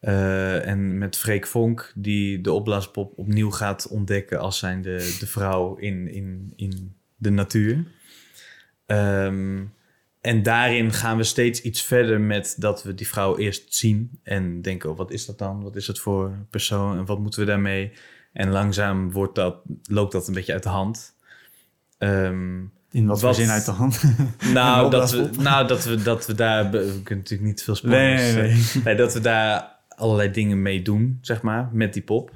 [0.00, 5.26] Eh, en met Freek Vonk, die de opblaaspop opnieuw gaat ontdekken als zijn de, de
[5.26, 7.84] vrouw in, in, in de natuur.
[8.86, 9.62] Ehm,
[10.20, 14.62] en daarin gaan we steeds iets verder met dat we die vrouw eerst zien en
[14.62, 15.62] denken: oh, wat is dat dan?
[15.62, 17.92] Wat is het voor persoon en wat moeten we daarmee?
[18.32, 21.14] En langzaam wordt dat, loopt dat een beetje uit de hand.
[21.98, 22.58] Ehm,
[22.90, 24.02] In wat voor Wat- zin uit de hand?
[24.54, 26.70] nou, dat we, nou dat, we, dat we daar...
[26.70, 28.32] We kunnen natuurlijk niet veel spoilers.
[28.34, 32.30] Nee, nee, nee, dat we daar allerlei dingen mee doen, zeg maar, met die pop.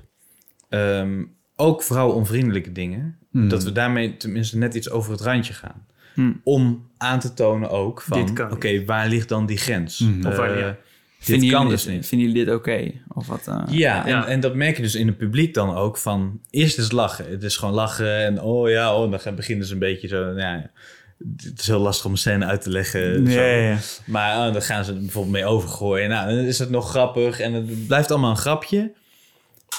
[0.69, 1.23] Ehm,
[1.57, 3.19] ook vrouwonvriendelijke dingen.
[3.31, 3.49] Hmm.
[3.49, 5.87] Dat we daarmee tenminste net iets over het randje gaan.
[6.15, 6.41] Hmm.
[6.45, 8.19] Om aan te tonen ook van...
[8.53, 9.99] Oké, waar ligt dan die grens?
[9.99, 10.27] Hmm.
[10.27, 10.77] Of waar- Eh, dit
[11.19, 12.07] Vinden kan jullie, dus niet.
[12.07, 12.91] Vinden jullie dit oké?
[13.09, 13.47] Of wat?
[13.47, 13.63] eh?
[13.69, 14.25] Ja, Ja.
[14.25, 16.41] En, en dat merk je dus in het publiek dan ook van...
[16.51, 17.31] Eerst is lachen.
[17.31, 20.25] Het is gewoon lachen en oh ja, oh, dan gaan beginnen ze een beetje zo...
[20.25, 20.71] Nou, ja,
[21.19, 23.27] het is heel lastig om een scène uit te leggen.
[23.27, 23.41] zo.
[23.41, 23.79] Ja, ja, ja.
[24.05, 26.09] Maar oh, dan gaan ze er bijvoorbeeld mee overgooien.
[26.09, 28.93] Nou, dan is het nog grappig en het blijft allemaal een grapje.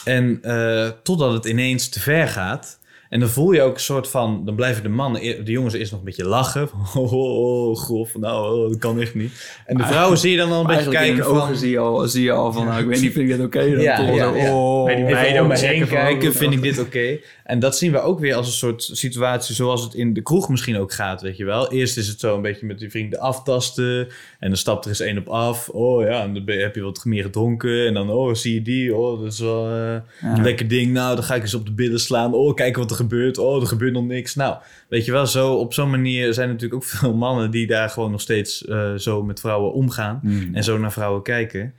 [0.04, 2.80] En eh, totdat het ineens te ver gaat.
[3.10, 4.46] En dan voel je ook een soort van...
[4.46, 6.70] Dan blijven de mannen, e- de jongens eerst nog een beetje lachen.
[6.70, 8.16] Van, oh, oh, oh, grof.
[8.18, 9.62] Nou, oh, dat kan echt niet.
[9.66, 11.48] En de vrouwen zie je dan al een beetje eigenlijk in kijken de van...
[11.48, 13.46] ogen zie je al, zie je al van, nou, ik weet niet, vind ik dit
[13.46, 13.60] oké?
[13.60, 14.54] Dan Ja, ja, zo, ja.
[14.54, 14.86] oh.
[14.86, 17.18] Bij die meiden om me heen van, kijken, vind ik dit oké?
[17.46, 20.50] En dat zien we ook weer als een soort situatie zoals het in de kroeg
[20.50, 21.72] misschien ook gaat, weet je wel.
[21.72, 24.08] Eerst is het zo een beetje met die vrienden aftasten
[24.40, 25.70] en dan stapt er eens één op af.
[25.70, 28.96] Oh ja, en dan heb je wat meer gedronken en dan, oh, zie je die?
[28.96, 30.04] Oh, dat is wel eh, Ja.
[30.22, 30.92] een lekker ding.
[30.94, 32.34] Nou, dan ga ik eens op de billen slaan.
[32.34, 33.38] Oh, kijken wat er gebeurt.
[33.38, 34.36] Oh, er gebeurt nog niks.
[34.36, 34.58] Nou,
[34.90, 37.90] weet je wel, zo, op zo'n manier zijn er natuurlijk ook veel mannen die daar
[37.90, 40.56] gewoon nog steeds eh, zo met vrouwen omgaan Hmm.
[40.56, 41.74] en zo naar vrouwen kijken.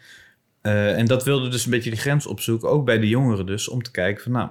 [0.60, 3.68] Eh, en dat wilde dus een beetje die grens opzoeken, ook bij de jongeren dus,
[3.68, 4.48] om te kijken van nou,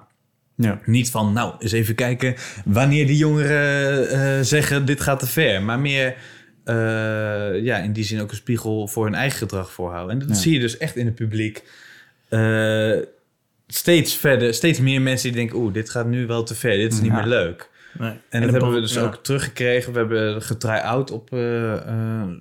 [0.57, 0.79] Ja.
[0.85, 5.61] niet van nou, eens even kijken wanneer die jongeren eh, zeggen dit gaat te ver,
[5.61, 6.15] maar meer
[6.63, 6.75] eh,
[7.63, 10.13] ja, in die zin ook een spiegel voor hun eigen gedrag voorhouden.
[10.13, 10.41] En dat Ja.
[10.43, 11.63] zie je dus echt in het publiek.
[12.29, 12.97] Eh,
[13.67, 16.93] steeds verder, steeds meer mensen die denken, oeh, dit gaat nu wel te ver, dit
[16.93, 17.17] is niet Ja.
[17.17, 17.69] meer leuk.
[17.97, 18.13] Nee.
[18.29, 19.01] En, dat hebben we dus ja.
[19.01, 19.93] ook teruggekregen.
[19.93, 21.31] We hebben getry-out op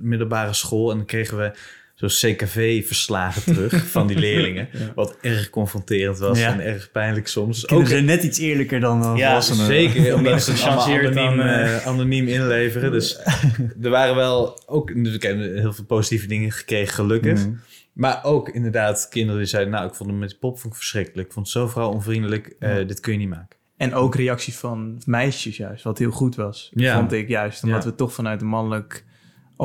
[0.00, 0.90] middelbare school.
[0.90, 1.52] En dan kregen we
[1.94, 4.68] zo'n CKV-verslagen terug van die leerlingen.
[4.72, 4.92] Ja.
[4.94, 6.52] Wat erg confronterend was Ja.
[6.52, 7.58] en erg pijnlijk soms.
[7.60, 9.66] Kinderen Ook, zijn net iets eerlijker dan uh, ja, volwassenen.
[9.66, 10.14] zeker.
[10.16, 11.76] Omdat ze het allemaal anoniem, dan, eh.
[11.76, 12.92] eh, anoniem inleveren.
[12.92, 13.18] Dus
[13.82, 17.42] er waren wel ook ik heb heel veel positieve dingen gekregen, gelukkig.
[17.42, 17.60] Hmm.
[17.92, 19.72] Maar ook inderdaad kinderen die zeiden...
[19.72, 21.26] nou, ik vond hem met die pop vond ik verschrikkelijk.
[21.28, 22.56] Ik vond het zo vrouwonvriendelijk.
[22.58, 22.82] eh, Ja.
[22.84, 23.56] Dit kun je niet maken.
[23.76, 26.70] En ook reacties van meisjes juist, wat heel goed was.
[26.74, 26.96] Ja.
[26.98, 27.88] Vond ik juist, omdat Ja.
[27.90, 29.04] we toch vanuit een mannelijk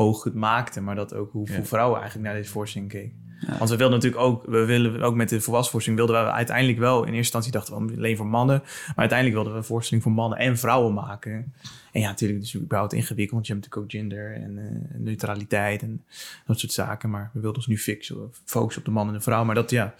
[0.00, 0.84] oog het maakten.
[0.84, 1.64] Maar dat ook hoeveel Ja.
[1.64, 3.28] vrouwen eigenlijk naar deze voorstelling keken.
[3.46, 3.58] Ja.
[3.58, 6.78] Want we wilden natuurlijk ook, we willen ook met de volwassen voorstelling wilden we uiteindelijk
[6.78, 8.60] wel, in eerste instantie dachten we alleen voor mannen.
[8.64, 11.52] Maar uiteindelijk wilden we een voorstelling voor mannen en vrouwen maken.
[11.92, 15.00] En ja, natuurlijk, het is überhaupt ingewikkeld, want je hebt natuurlijk ook gender en eh,
[15.00, 16.02] neutraliteit en
[16.46, 17.10] dat soort zaken.
[17.10, 19.44] Maar we wilden ons nu fixen, focussen op de man en de vrouw.
[19.44, 19.94] Maar dat ja,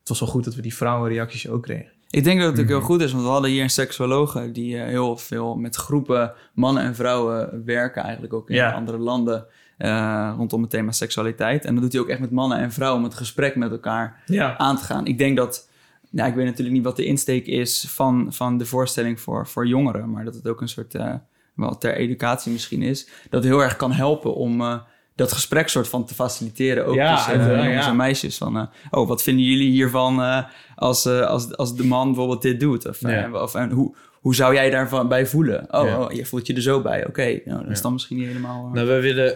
[0.00, 1.90] het was wel goed dat we die vrouwenreacties ook kregen.
[2.10, 2.86] Ik denk dat het ook heel Mhm.
[2.86, 6.82] goed is, want we hadden hier een seksuologe die eh, heel veel met groepen mannen
[6.82, 8.70] en vrouwen werken, eigenlijk ook in Ja.
[8.72, 9.46] andere landen,
[9.78, 11.64] eh, rondom het thema seksualiteit.
[11.64, 14.22] En dat doet hij ook echt met mannen en vrouwen om het gesprek met elkaar
[14.26, 15.06] Ja, aan te gaan.
[15.06, 15.68] Ik denk dat,
[16.10, 19.66] nou, ik weet natuurlijk niet wat de insteek is van, van de voorstelling voor, voor
[19.66, 21.14] jongeren, maar dat het ook een soort, eh,
[21.54, 24.78] wel ter educatie misschien is, dat heel erg kan helpen om eh,
[25.16, 27.90] dat gesprek soort van te faciliteren, ook Ja, tussen eh, jongens ja.
[27.90, 28.36] en meisjes.
[28.36, 30.44] Van, eh, oh, wat vinden jullie hiervan eh,
[30.74, 32.88] als, eh, als, als de man bijvoorbeeld dit doet?
[32.88, 33.30] Of, Ja.
[33.42, 35.74] of en hoe, hoe zou jij daarvan bij voelen?
[35.74, 36.00] Oh, Ja.
[36.00, 37.06] oh, je voelt je er zo bij.
[37.06, 38.70] Oké, nou, dat is dan misschien niet helemaal...
[38.72, 39.34] Nou, wij willen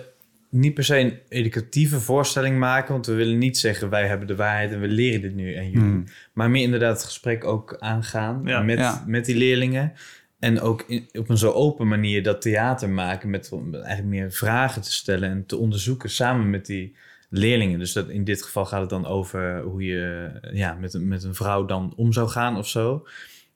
[0.51, 4.37] niet per se een educatieve voorstelling maken, want we willen niet zeggen wij hebben de
[4.37, 5.78] waarheid en we leren dit nu en jullie.
[5.89, 6.05] Hmm.
[6.33, 8.61] Maar meer inderdaad het gesprek ook aangaan Ja.
[8.62, 9.05] met, Ja.
[9.07, 9.93] met die leerlingen.
[10.41, 14.82] En ook in- op een zo open manier dat theater maken met eigenlijk meer vragen
[14.82, 16.97] te stellen en te onderzoeken samen met die
[17.28, 17.78] leerlingen.
[17.78, 21.24] Dus dat, in dit geval gaat het dan over hoe je ja, met, een, met
[21.24, 23.07] een vrouw dan om zou gaan of zo.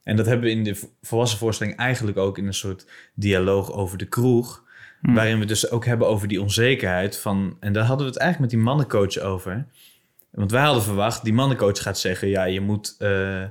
[0.02, 3.72] En dat hebben we in de vo- volwassen voorstelling eigenlijk ook in een soort dialoog
[3.72, 4.62] over de kroeg.
[5.00, 5.14] Hmm.
[5.14, 7.56] Waarin we dus ook hebben over die onzekerheid van...
[7.60, 9.66] En daar hadden we het eigenlijk met die mannencoach over.
[10.30, 12.28] Want wij hadden verwacht, die mannencoach gaat zeggen...
[12.28, 13.44] ja, je moet, eh,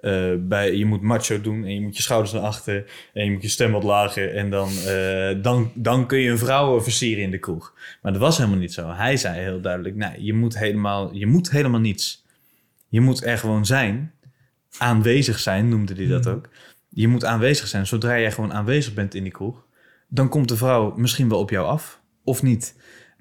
[0.00, 2.84] eh, bij, je moet macho doen en je moet je schouders naar achter...
[3.12, 6.38] en je moet je stem wat lager en dan, eh, dan, dan kun je een
[6.38, 7.74] vrouw versieren in de kroeg.
[8.02, 8.92] Maar dat was helemaal niet zo.
[8.92, 12.24] Hij zei heel duidelijk, nee, je moet helemaal, je moet helemaal niets.
[12.88, 14.12] Je moet er gewoon zijn.
[14.78, 16.48] Aanwezig zijn, noemde hij dat ook.
[16.88, 17.86] Je moet aanwezig zijn.
[17.86, 19.66] Zodra jij gewoon aanwezig bent in die kroeg...
[20.08, 22.00] dan komt de vrouw misschien wel op jou af.
[22.24, 22.74] Of niet.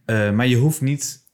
[0.06, 1.28] Eh, maar je hoeft niet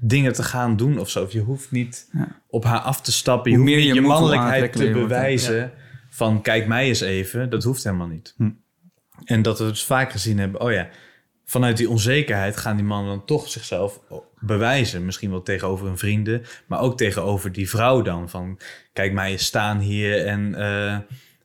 [0.00, 1.22] dingen te gaan doen of zo.
[1.22, 2.40] Of je hoeft niet Ja.
[2.48, 3.50] op haar af te stappen.
[3.50, 5.72] Je Hoe hoeft meer je mannelijkheid te bewijzen...
[6.08, 7.50] van kijk mij eens even.
[7.50, 8.34] Dat hoeft helemaal niet.
[8.36, 8.50] Hm.
[9.24, 10.60] En dat we dus vaak gezien hebben...
[10.60, 10.88] oh ja,
[11.44, 14.00] vanuit die onzekerheid gaan die mannen dan toch zichzelf
[14.38, 15.04] bewijzen.
[15.04, 18.28] Misschien wel tegenover hun vrienden, maar ook tegenover die vrouw dan.
[18.28, 18.58] Van
[18.92, 20.26] kijk mij eens staan hier.
[20.26, 20.98] En, eh,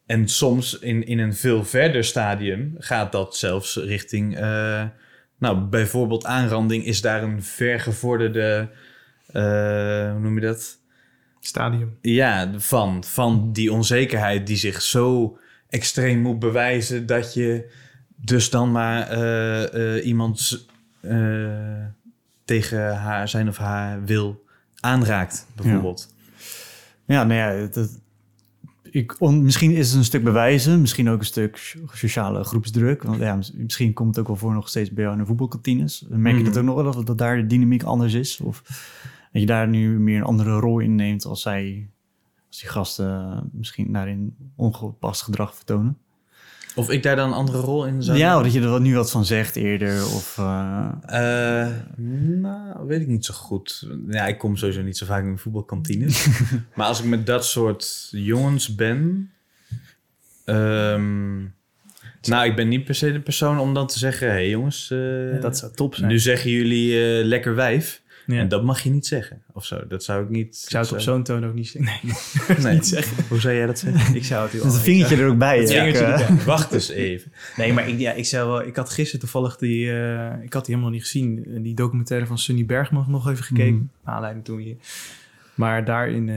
[0.05, 4.37] en soms in, in een veel verder stadium gaat dat zelfs richting...
[4.37, 4.83] eh,
[5.37, 8.69] nou, bijvoorbeeld aanranding is daar een vergevorderde...
[9.27, 10.79] eh, hoe noem je dat?
[11.39, 11.97] Stadium.
[12.01, 15.37] Ja, van, van die onzekerheid die zich zo
[15.69, 17.71] extreem moet bewijzen dat je
[18.15, 20.65] dus dan maar eh, eh, iemand
[21.01, 21.85] eh,
[22.45, 24.43] tegen haar, zijn of haar wil
[24.79, 26.13] aanraakt, bijvoorbeeld.
[27.05, 27.99] Ja, nou ja, het-
[28.95, 33.03] ik, on- misschien is het een stuk bewijzen, misschien ook een stuk so- sociale groepsdruk.
[33.03, 35.27] Want ja, mis- misschien komt het ook wel voor nog steeds bij jou in de
[35.27, 35.99] voetbalkantines.
[36.09, 36.51] Dan merk je Mhm.
[36.51, 38.39] dat ook nog wel, dat, dat daar de dynamiek anders is?
[38.39, 38.61] Of
[39.31, 41.89] dat je daar nu meer een andere rol in neemt als zij,
[42.47, 45.97] als die gasten misschien daarin ongepast gedrag vertonen?
[46.75, 48.81] Of ik daar dan een andere rol in zou Ja, of dat je er wat-
[48.81, 50.05] nu wat van zegt eerder.
[50.05, 51.71] Of, eh, Eh,
[52.41, 53.87] nou, weet ik niet zo goed.
[54.09, 56.27] Ja, ik kom sowieso niet zo vaak in de voetbalkantines.
[56.75, 59.29] maar als ik met dat soort jongens ben...
[60.45, 61.37] ehm,
[62.21, 64.27] nou, ik ben niet per se de persoon om dan te zeggen...
[64.27, 66.09] Hé hey jongens, eh, dat zou top zijn.
[66.09, 68.01] nu zeggen jullie lekker wijf.
[68.27, 68.39] Ja.
[68.39, 69.87] En dat mag je niet zeggen, of zo.
[69.87, 70.61] Dat zou ik niet...
[70.63, 72.07] ik zou het op zo'n toon ook niet zeggen.
[72.47, 72.73] Nee, nee.
[72.73, 73.25] niet zeggen.
[73.29, 74.15] Hoe zou jij dat zeggen?
[74.21, 75.67] ik zou het heel met een vingertje er ook bij.
[75.67, 76.45] Vingertje erbij.
[76.55, 77.31] Wacht eens even.
[77.57, 79.91] Nee, maar ik, ja, ik, zou wel, ik had gisteren toevallig die...
[79.91, 81.45] eh, ik had die helemaal niet gezien.
[81.45, 83.91] eh, Die documentaire van Sunny Bergman nog even gekeken.
[84.03, 84.75] Naar aanleiding toen je...
[85.55, 86.35] Maar daarin, eh,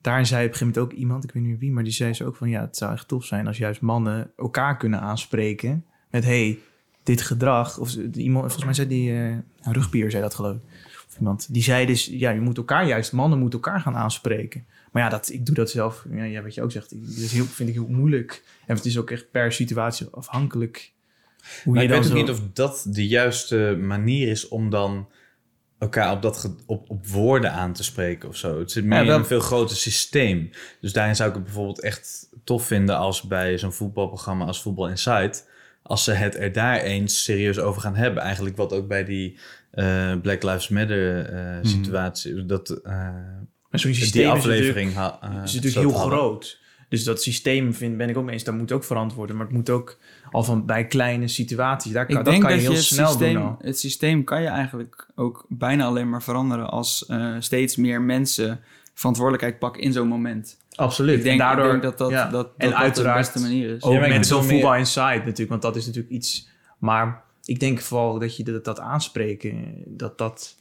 [0.00, 1.24] daarin zei op een gegeven moment ook iemand...
[1.24, 2.48] Ik weet niet meer wie, maar die zei ze ook van...
[2.48, 5.84] Ja, het zou echt tof zijn als juist mannen elkaar kunnen aanspreken.
[6.10, 6.58] Met, hey,
[7.02, 7.78] dit gedrag...
[7.78, 9.12] Of ze- iemand, volgens mij zei die...
[9.12, 10.60] eh rugbier zei dat geloof ik.
[11.08, 11.52] Of iemand.
[11.52, 12.06] Die zei dus...
[12.06, 13.12] Ja, je moet elkaar juist...
[13.12, 14.66] Mannen moeten elkaar gaan aanspreken.
[14.92, 16.04] Maar ja, dat, ik doe dat zelf.
[16.10, 16.90] Ja, wat je ook zegt.
[16.90, 18.42] Dat is heel, vind ik heel moeilijk.
[18.66, 20.92] En het is ook echt per situatie afhankelijk...
[21.64, 24.70] Hoe Maar je ik weet ook zo- niet of dat de juiste manier is om
[24.70, 25.08] dan
[25.78, 28.58] elkaar op, dat op, op woorden aan te spreken of zo.
[28.58, 30.50] Het zit meer Ja, wel- in een veel groter systeem.
[30.80, 34.88] Dus daarin zou ik het bijvoorbeeld echt tof vinden als bij zo'n voetbalprogramma als Voetbal
[34.88, 35.48] Insight,
[35.82, 38.22] als ze het er daar eens serieus over gaan hebben.
[38.22, 39.38] Eigenlijk wat ook bij die
[39.70, 45.18] eh, Black Lives Matter eh, situatie, dat eh, Maar zo'n die systeem is aflevering ha-
[45.20, 46.18] natuurlijk, is natuurlijk heel hadden.
[46.18, 46.58] groot.
[46.88, 48.44] Dus dat systeem vind, ben ik ook mee eens.
[48.44, 49.36] Dat moet ook verantwoord worden.
[49.36, 49.98] Maar het moet ook
[50.30, 51.92] al van bij kleine situaties.
[51.92, 53.56] Daar kan, Ik dat denk kan dat je heel snel systeem, doen al.
[53.60, 58.60] het systeem kan je eigenlijk ook bijna alleen maar veranderen als eh, steeds meer mensen
[58.94, 60.56] verantwoordelijkheid pakken in zo'n moment.
[60.74, 61.16] Absoluut.
[61.16, 62.22] Ik denk, en daardoor, ik denk dat dat, ja.
[62.22, 63.82] dat, dat, en dat uiteraard de beste manier is.
[63.82, 65.48] ook Ja, met zo'n voetbal inside natuurlijk.
[65.48, 66.48] Want dat is natuurlijk iets...
[66.78, 69.82] Maar ik denk vooral dat je dat, dat aanspreken...
[69.86, 70.56] Dat dat...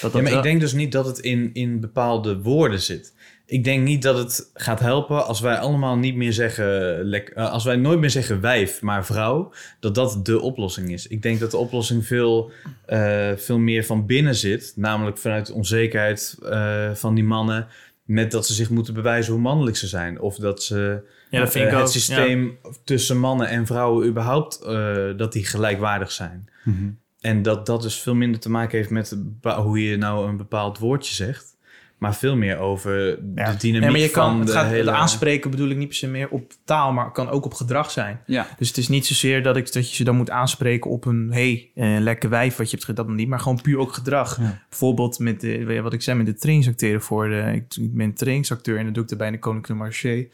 [0.00, 3.14] dat, dat Ja, maar ik denk dus niet dat het in, in bepaalde woorden zit.
[3.46, 7.12] Ik denk niet dat het gaat helpen als wij allemaal niet meer zeggen...
[7.12, 9.52] eh, als wij nooit meer zeggen wijf, maar vrouw...
[9.80, 11.06] dat dat de oplossing is.
[11.06, 12.50] Ik denk dat de oplossing veel,
[12.86, 14.72] eh, veel meer van binnen zit.
[14.76, 17.66] Namelijk vanuit de onzekerheid eh, van die mannen...
[18.04, 20.20] met dat ze zich moeten bewijzen hoe mannelijk ze zijn.
[20.20, 21.02] Of dat ze
[21.32, 21.82] Ja, dat vind eh, ik ook.
[21.82, 24.60] het systeem tussen mannen en vrouwen überhaupt...
[24.60, 26.48] eh, dat die gelijkwaardig zijn.
[26.64, 26.90] mhm.
[27.20, 30.78] En dat dat dus veel minder te maken heeft met hoe je nou een bepaald
[30.78, 31.50] woordje zegt.
[31.98, 33.14] Maar veel meer over Ja.
[33.14, 33.52] de Ja.
[33.52, 34.90] dynamiek Nee, maar je kan, van het, de gaat, hele...
[34.90, 37.90] het aanspreken bedoel ik niet per se meer op taal, maar kan ook op gedrag
[37.90, 38.20] zijn.
[38.26, 41.04] Ja, Dus het is niet zozeer dat, ik, dat je ze dan moet aanspreken op
[41.04, 43.92] een hey, eh, lekker wijf wat je hebt gedaan, dat niet, maar gewoon puur ook
[43.92, 44.38] gedrag.
[44.40, 44.62] Ja.
[44.68, 48.78] Bijvoorbeeld met de, wat ik zei met de trainingsacteren voor de, ik, ik ben trainingsacteur
[48.78, 50.28] en dat doe ik erbij in de Koninklijke Marché.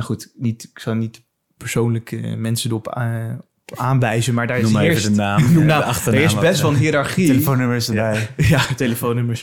[0.00, 1.22] Nou goed, niet, ik zal niet
[1.56, 3.24] persoonlijk mensen erop eh,
[3.74, 5.42] aanwijzen, maar daar is Noem eerst, de naam.
[5.52, 7.26] Noem de nou, er achternaam is best wel een hiërarchie.
[7.26, 8.28] Telefoonnummers erbij.
[8.36, 9.42] Ja, telefoonnummers.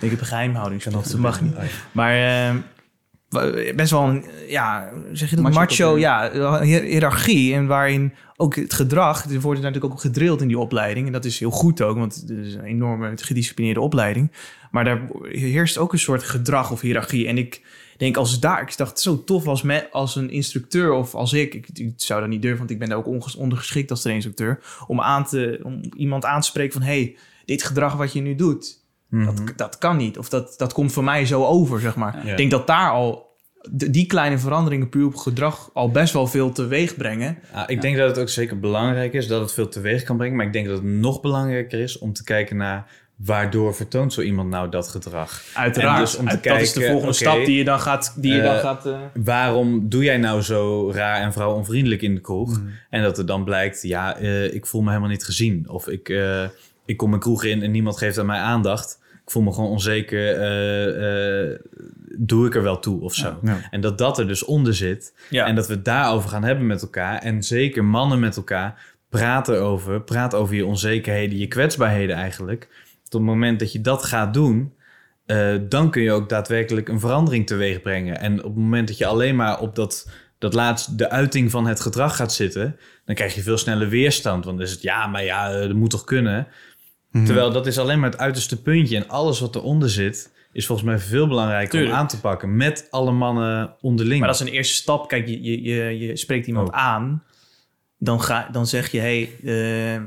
[0.00, 1.54] ik heb een geheimhoudingsplicht, dat mag niet.
[1.92, 2.14] Maar
[2.48, 2.54] eh,
[3.74, 5.44] best wel een, ja, zeg je dat?
[5.44, 7.54] Macho Macho, ja, hiërarchie.
[7.54, 11.06] En waarin ook het gedrag, er wordt natuurlijk ook gedrild in die opleiding.
[11.06, 14.32] En dat is heel goed ook, want het is een enorme gedisciplineerde opleiding.
[14.70, 17.26] Maar daar heerst ook een soort gedrag of hiërarchie.
[17.26, 17.62] En ik
[17.98, 21.54] denk als daar, ik dacht zo tof als, me, als een instructeur of als ik,
[21.54, 24.60] ik, ik zou dat niet durven, want ik ben daar ook onges- ondergeschikt als traininstructeur,
[24.86, 28.34] om, aan te, om iemand aan te spreken van, hey, dit gedrag wat je nu
[28.34, 29.24] doet, Mhm.
[29.24, 30.18] dat, dat kan niet.
[30.18, 32.26] Of dat, dat komt voor mij zo over, zeg maar.
[32.26, 32.30] Ja.
[32.30, 33.26] Ik denk dat daar al
[33.70, 37.38] die kleine veranderingen puur op gedrag al best wel veel teweeg brengen.
[37.52, 40.36] Ah, ik denk dat het ook zeker belangrijk is dat het veel teweeg kan brengen.
[40.36, 44.20] Maar ik denk dat het nog belangrijker is om te kijken naar waardoor vertoont zo
[44.20, 45.42] iemand nou dat gedrag.
[45.54, 46.00] Uiteraard.
[46.00, 48.14] Dus om te Uit- dat is de kijken, volgende stap die je dan gaat...
[48.16, 52.14] Die je dan eh, gaat eh, Waarom doe jij nou zo raar en vrouwonvriendelijk in
[52.14, 52.60] de kroeg?
[52.90, 55.68] En dat er dan blijkt, ja, eh, ik voel me helemaal niet gezien.
[55.68, 56.12] Of ik,
[56.84, 58.98] ik kom een kroeg in en niemand geeft aan mij aandacht.
[59.24, 60.34] Ik voel me gewoon onzeker.
[62.18, 63.38] doe ik er wel toe of zo?
[63.42, 63.58] Ja.
[63.70, 65.12] En dat dat er dus onder zit.
[65.30, 65.46] ja.
[65.46, 67.18] En dat we het daarover gaan hebben met elkaar.
[67.18, 68.96] En zeker mannen met elkaar.
[69.08, 70.00] Praat erover.
[70.00, 72.68] Praat over je onzekerheden, je kwetsbaarheden eigenlijk.
[73.08, 74.72] Tot het moment dat je dat gaat doen...
[75.26, 78.20] eh, dan kun je ook daadwerkelijk een verandering teweeg brengen.
[78.20, 81.66] En op het moment dat je alleen maar op dat, dat laatste, de uiting van
[81.66, 82.76] het gedrag gaat zitten...
[83.04, 84.44] dan krijg je veel sneller weerstand.
[84.44, 86.46] Want dan is het, ja, maar ja, eh, dat moet toch kunnen?
[87.10, 87.24] Mhm.
[87.24, 88.96] Terwijl dat is alleen maar het uiterste puntje.
[88.96, 91.92] En alles wat eronder zit, is volgens mij veel belangrijker Tuurlijk.
[91.92, 92.56] om aan te pakken.
[92.56, 94.18] Met alle mannen onderling.
[94.20, 95.08] Maar dat is een eerste stap.
[95.08, 96.74] Kijk, je, je, je, je spreekt iemand Oh.
[96.76, 97.22] aan.
[97.98, 100.02] Dan, ga, dan zeg je, hey, eh,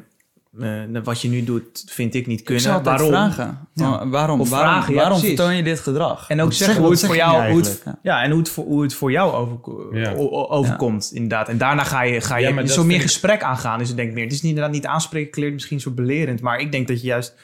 [0.59, 2.83] eh, wat je nu doet, vind ik niet Ik kunnen.
[2.83, 3.07] Waarom?
[3.07, 3.67] vragen.
[3.73, 5.37] Waarom, waarom, Of waarom, vragen, ja, waarom precies.
[5.37, 6.29] vertoon je dit gedrag?
[6.29, 8.49] En ook Wat zeggen zeg- hoe het voor jou, hoe het, ja, en hoe het
[8.49, 10.13] voor, hoe het voor jou over, Ja.
[10.49, 11.49] overkomt, inderdaad.
[11.49, 13.79] En daarna ga je, ga je zo meer ik- gesprek aangaan.
[13.79, 16.59] Dus ik denk meer, het is niet, inderdaad niet aanspreken, klinkt misschien zo belerend, maar
[16.59, 17.35] ik denk dat je juist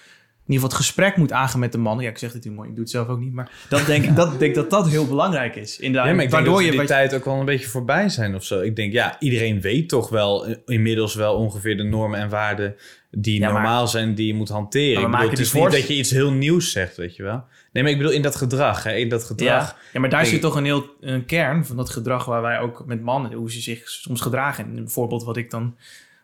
[0.54, 2.04] ieder geval het gesprek moet aangaan met de mannen.
[2.06, 4.04] Ja, ik zeg het nu mooi, ik doe het zelf ook niet, maar dat denk
[4.06, 5.80] ik dat, denk dat dat heel belangrijk is.
[5.80, 8.10] Inderdaad, Ja, maar ik denk waardoor dat je die tijd ook wel een beetje voorbij
[8.10, 8.62] zijn of zo.
[8.62, 12.76] Ik denk, ja, iedereen weet toch wel eh, inmiddels wel ongeveer de normen en waarden
[13.12, 15.02] die Ja, maar- normaal zijn, die je moet hanteren.
[15.04, 17.44] Ik bedoel, het is niet dat je iets heel nieuws zegt, weet je wel.
[17.72, 19.70] Nee, maar ik bedoel in dat gedrag, hè, in dat gedrag.
[19.70, 22.60] Ja, ja, maar daar zit toch een heel een kern van dat gedrag waar wij
[22.60, 24.66] ook met mannen, hoe ze zich soms gedragen.
[24.66, 25.76] En een voorbeeld wat ik dan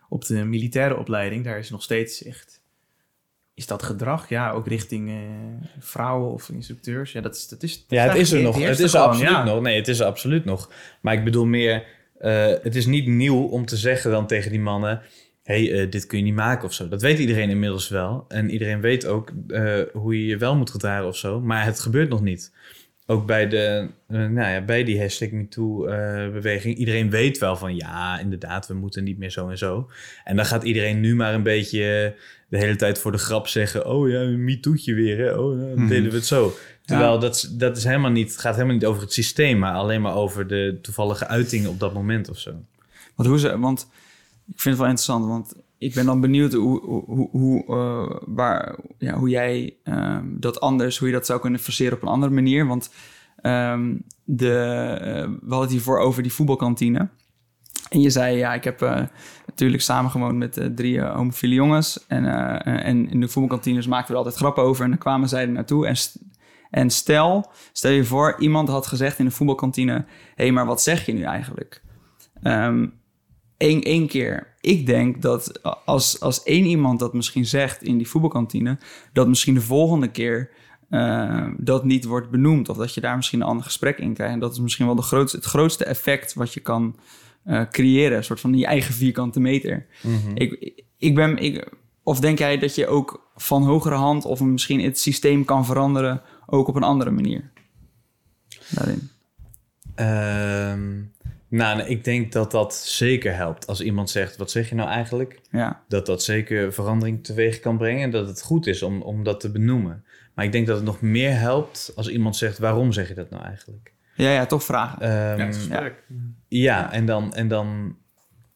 [0.08, 2.60] op de militaire opleiding, daar is nog steeds echt,
[3.54, 5.16] is dat gedrag, ja, ook richting eh,
[5.78, 7.12] vrouwen of instructeurs.
[7.12, 8.58] Ja, dat is, dat is, Ja, het is er nog.
[8.58, 9.44] Het is gewoon, absoluut ja.
[9.44, 9.60] nog.
[9.60, 10.70] Nee, het is er absoluut nog.
[11.00, 11.84] Maar ik bedoel meer,
[12.18, 15.02] eh, het is niet nieuw om te zeggen dan tegen die mannen...
[15.42, 16.88] hé, hey, eh, dit kun je niet maken of zo.
[16.88, 18.24] Dat weet iedereen inmiddels wel.
[18.28, 19.32] En iedereen weet ook
[19.92, 21.40] hoe je je wel moet gedragen of zo.
[21.40, 22.52] Maar het gebeurt nog niet.
[23.06, 26.76] Ook bij, de, nou ja, bij die hashtag MeToo-beweging.
[26.76, 29.90] iedereen weet wel van ja, inderdaad, we moeten niet meer zo en zo.
[30.24, 32.14] En dan gaat iedereen nu maar een beetje
[32.54, 33.86] de hele tijd voor de grap zeggen...
[33.86, 35.38] oh ja, een MeToo'tje weer, hè?
[35.38, 35.88] Oh, nou, dan Mhm.
[35.88, 36.52] deden we het zo.
[36.84, 39.58] Terwijl dat, dat is helemaal niet, gaat helemaal niet over het systeem...
[39.58, 42.50] maar alleen maar over de toevallige uiting op dat moment of zo.
[43.14, 43.80] Want, hoe ze, want
[44.46, 48.76] ik vind het wel interessant, want ik ben dan benieuwd hoe, hoe, hoe, eh, waar,
[48.98, 52.32] ja, hoe jij ehm, dat anders, hoe je dat zou kunnen verseren op een andere
[52.32, 52.66] manier.
[52.66, 52.90] Want
[53.40, 53.94] ehm,
[54.24, 54.50] de,
[55.00, 57.08] eh, we hadden het hiervoor over die voetbalkantine.
[57.88, 59.02] En je zei, ja, ik heb eh,
[59.54, 62.04] natuurlijk samen gewoond met eh, drie eh, homofiele jongens.
[62.06, 64.84] En, eh, en in de voetbalkantines maakten we altijd grappen over.
[64.84, 65.86] En dan kwamen zij er naartoe.
[65.86, 65.96] En,
[66.70, 69.92] en stel, stel je voor, iemand had gezegd in de voetbalkantine...
[69.92, 71.82] hé, hey, maar wat zeg je nu eigenlijk?
[72.42, 72.86] Ehm
[73.56, 74.54] één, één keer.
[74.60, 78.78] Ik denk dat als, als één iemand dat misschien zegt in die voetbalkantine...
[79.12, 80.50] dat misschien de volgende keer
[80.88, 82.68] eh, dat niet wordt benoemd...
[82.68, 84.34] of dat je daar misschien een ander gesprek in krijgt.
[84.34, 86.96] En dat is misschien wel de grootste, het grootste effect wat je kan
[87.44, 88.16] eh, creëren.
[88.16, 89.86] Een soort van je eigen vierkante meter.
[90.34, 91.68] Ik, ik ben, ik,
[92.02, 94.24] of denk jij dat je ook van hogere hand...
[94.24, 96.22] of misschien het systeem kan veranderen...
[96.46, 97.50] ook op een andere manier?
[98.68, 99.10] Daarin.
[99.94, 101.02] Ehm,
[101.48, 103.66] nou, ik denk dat dat zeker helpt.
[103.66, 105.40] Als iemand zegt, wat zeg je nou eigenlijk?
[105.50, 108.02] Ja, Dat dat zeker verandering teweeg kan brengen.
[108.02, 110.04] En dat het goed is om, om dat te benoemen.
[110.34, 113.30] Maar ik denk dat het nog meer helpt als iemand zegt, waarom zeg je dat
[113.30, 113.92] nou eigenlijk?
[114.14, 115.00] Ja, ja toch vragen.
[115.00, 115.38] Ehm,
[116.48, 117.96] Ja, en, dan, en dan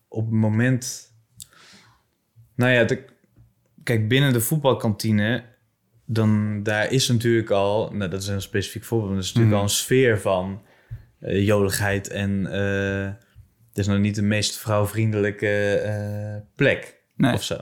[0.08, 1.12] op het moment...
[2.54, 3.04] Nou ja, de-
[3.82, 5.44] kijk, binnen de voetbalkantine...
[6.10, 9.54] Dan daar is natuurlijk al, nou dat is een specifiek voorbeeld, maar er is natuurlijk
[9.54, 9.64] Mhm.
[9.64, 10.62] al een sfeer van
[11.20, 13.12] eh, joligheid en eh,
[13.68, 17.32] het is nog niet de meest vrouwvriendelijke eh, plek Nee.
[17.32, 17.56] of zo.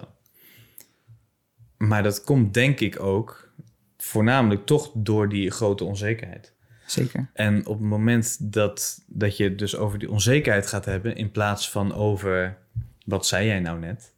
[1.76, 3.53] Maar dat komt denk ik ook
[3.97, 6.55] voornamelijk toch door die grote onzekerheid.
[6.87, 7.30] Zeker.
[7.32, 11.30] En op het moment dat, dat je het dus over die onzekerheid gaat hebben, in
[11.30, 12.57] plaats van over
[13.05, 14.12] wat zei jij nou net?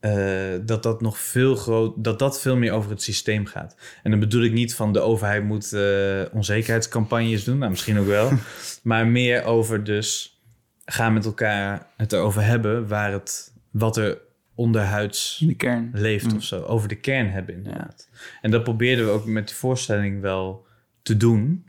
[0.00, 3.76] Eh, dat dat nog veel groot, dat dat veel meer over het systeem gaat.
[4.02, 8.06] En dan bedoel ik niet van de overheid moet eh, onzekerheidscampagnes doen, nou misschien ook
[8.06, 8.30] wel,
[8.82, 10.40] maar meer over dus
[10.84, 14.18] gaan met elkaar het erover hebben waar het wat er
[14.54, 15.90] onderhuids In de kern.
[15.92, 16.36] leeft Mm.
[16.36, 16.62] of zo.
[16.62, 18.08] Over de kern hebben inderdaad.
[18.40, 20.66] En dat probeerden we ook met de voorstelling wel
[21.02, 21.64] te doen.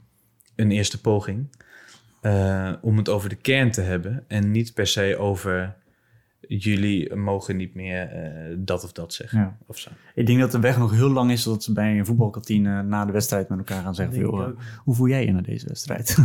[0.56, 1.48] Een eerste poging.
[2.22, 4.24] eh, om het over de kern te hebben.
[4.28, 5.76] En niet per se over...
[6.48, 9.40] jullie mogen niet meer eh, dat of dat zeggen.
[9.40, 9.58] Ja.
[9.66, 9.90] Of zo.
[10.16, 13.06] Ik denk dat de weg nog heel lang is tot ze bij een voetbalkantine na
[13.06, 16.18] de wedstrijd met elkaar gaan zeggen: joh, hoe voel jij je na deze wedstrijd?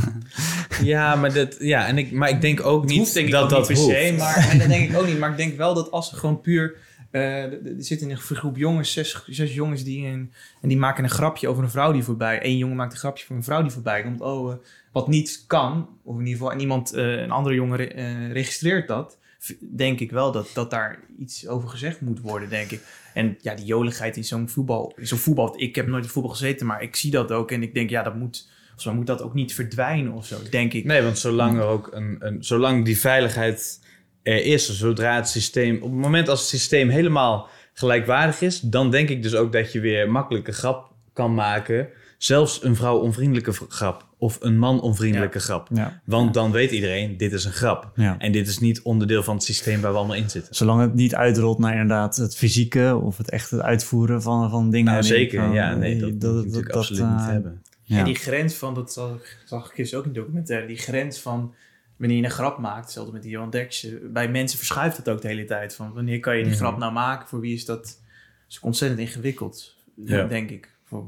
[0.83, 3.77] Ja, maar, dat, ja, en ik, maar ik denk ook niet dat dat niet per
[3.77, 5.19] se, maar nee, dat denk ik ook niet.
[5.19, 6.77] Maar ik denk wel dat als er gewoon puur...
[7.11, 10.31] eh, er er zit in een groep jongens, zes, zes jongens die en
[10.61, 12.45] die maken een grapje over een vrouw die voorbij.
[12.45, 14.21] Eén jongen maakt een grapje voor een vrouw die voorbij komt.
[14.21, 14.59] Oh, eh,
[14.93, 18.89] wat niet kan, of in ieder geval en iemand, eh, een andere jongen re- registreert
[18.89, 19.19] dat.
[19.61, 22.81] Denk ik wel dat, dat daar iets over gezegd moet worden, denk ik.
[23.15, 25.61] En ja, die joligheid in zo'n voetbal, in zo'n voetbal.
[25.63, 27.51] Ik heb nooit in voetbal gezeten, maar ik zie dat ook.
[27.51, 30.73] En ik denk, ja, dat moet, of moet dat ook niet verdwijnen of zo, denk
[30.73, 30.85] ik.
[30.85, 33.81] Nee, want zolang er ook een, een zolang die veiligheid
[34.29, 38.91] er is, zodra het systeem, op het moment als het systeem helemaal gelijkwaardig is, dan
[38.91, 41.89] denk ik dus ook dat je weer makkelijk een grap kan maken.
[42.19, 45.69] Zelfs een vrouw onvriendelijke grap of een man onvriendelijke grap.
[45.75, 46.01] ja.
[46.05, 47.91] Want dan weet iedereen, dit is een grap.
[47.95, 48.19] Ja.
[48.19, 50.55] En dit is niet onderdeel van het systeem waar we allemaal in zitten.
[50.55, 54.71] Zolang het niet uitrolt naar inderdaad het fysieke of het echt het uitvoeren van, van
[54.71, 54.87] dingen.
[54.87, 55.41] Nou, ik zeker.
[55.41, 57.63] van, Ja, nee, eh, dat, dat, natuurlijk absoluut eh, niet hebben.
[57.83, 57.99] Ja.
[57.99, 60.77] En die grens van, dat zag, ik- zag ik gisteren ook in de documentaire, die
[60.79, 61.55] grens van
[61.99, 65.21] wanneer je een grap maakt, hetzelfde met die Johan Derksen, bij mensen verschuift het ook
[65.23, 65.75] de hele tijd.
[65.75, 66.61] Van wanneer kan je die Mhm.
[66.61, 68.01] grap nou maken, voor wie is dat
[68.49, 70.25] is ook ontzettend ingewikkeld, Ja.
[70.27, 70.77] denk ik.
[70.85, 71.07] Voor,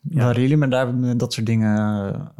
[0.00, 0.24] Ja.
[0.24, 1.76] Waren jullie met daar, met dat soort dingen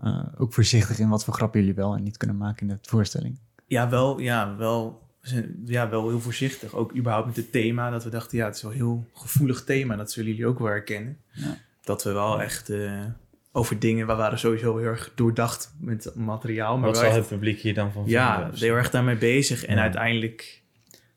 [0.02, 2.88] eh, ook voorzichtig in wat voor grappen jullie wel en niet kunnen maken in de
[2.88, 3.38] voorstelling?
[3.66, 6.74] ja, wel, ja, wel, we zijn- ja, wel heel voorzichtig.
[6.74, 9.64] Ook überhaupt met het thema, dat we dachten, ja, het is wel een heel gevoelig
[9.64, 11.16] thema, dat zullen jullie ook wel herkennen.
[11.32, 11.56] Ja.
[11.82, 13.04] Dat we wel echt eh,
[13.52, 17.28] over dingen, we waren sowieso heel erg doordacht met materiaal, maar Wat zal echt het
[17.28, 18.58] publiek hier dan van Ja, vinden?
[18.58, 18.64] zo?
[18.64, 19.64] heel erg daarmee bezig.
[19.64, 19.82] En Ja.
[19.82, 20.62] uiteindelijk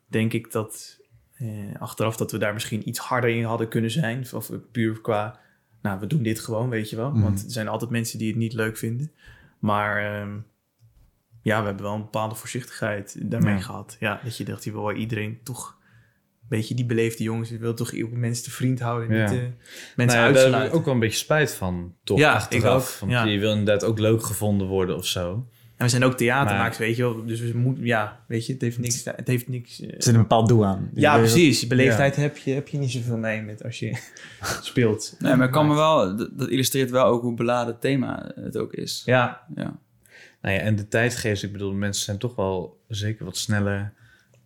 [0.07, 0.99] denk ik dat
[1.37, 1.47] eh,
[1.79, 4.25] achteraf dat we daar misschien iets harder in hadden kunnen zijn.
[4.33, 5.39] Of puur qua,
[5.81, 7.11] nou, we doen dit gewoon, weet je wel.
[7.11, 7.21] Mhm.
[7.21, 9.11] Want er zijn altijd mensen die het niet leuk vinden.
[9.59, 10.31] Maar ehm,
[11.41, 13.59] ja, we hebben wel een bepaalde voorzichtigheid daarmee Ja.
[13.61, 13.97] gehad.
[13.99, 15.79] Ja, dat je dacht, je wil iedereen toch...
[16.57, 19.09] beetje die beleefde jongens, je wil toch ook mensen te vriend houden.
[19.09, 19.31] en Ja.
[19.31, 19.45] Niet eh,
[19.95, 20.71] mensen Nou ja, daar heb uitsluiten.
[20.71, 22.17] ik ook wel een beetje spijt van, toch?
[22.17, 22.87] Ja, achteraf.
[22.87, 23.23] ik ook, Want ja.
[23.23, 25.47] je wil inderdaad ook leuk gevonden worden of zo.
[25.77, 27.25] En we zijn ook theatermakers, weet je wel.
[27.25, 29.05] Dus we moeten, ja, weet je, het heeft niks...
[29.05, 30.89] Het heeft niks eh, Er zit een bepaald doel aan.
[30.93, 31.67] Ja, Dus, precies.
[31.67, 33.97] Beleefdheid heb, je, heb je niet zoveel mee met als je
[34.61, 35.15] speelt.
[35.19, 38.57] Nee, maar kan me wel, dat, dat illustreert wel ook hoe beladen het thema het
[38.57, 39.01] ook is.
[39.05, 39.79] Ja, Ja.
[40.41, 43.93] Nou ja, en de tijdgeest, ik bedoel, mensen zijn toch wel zeker wat sneller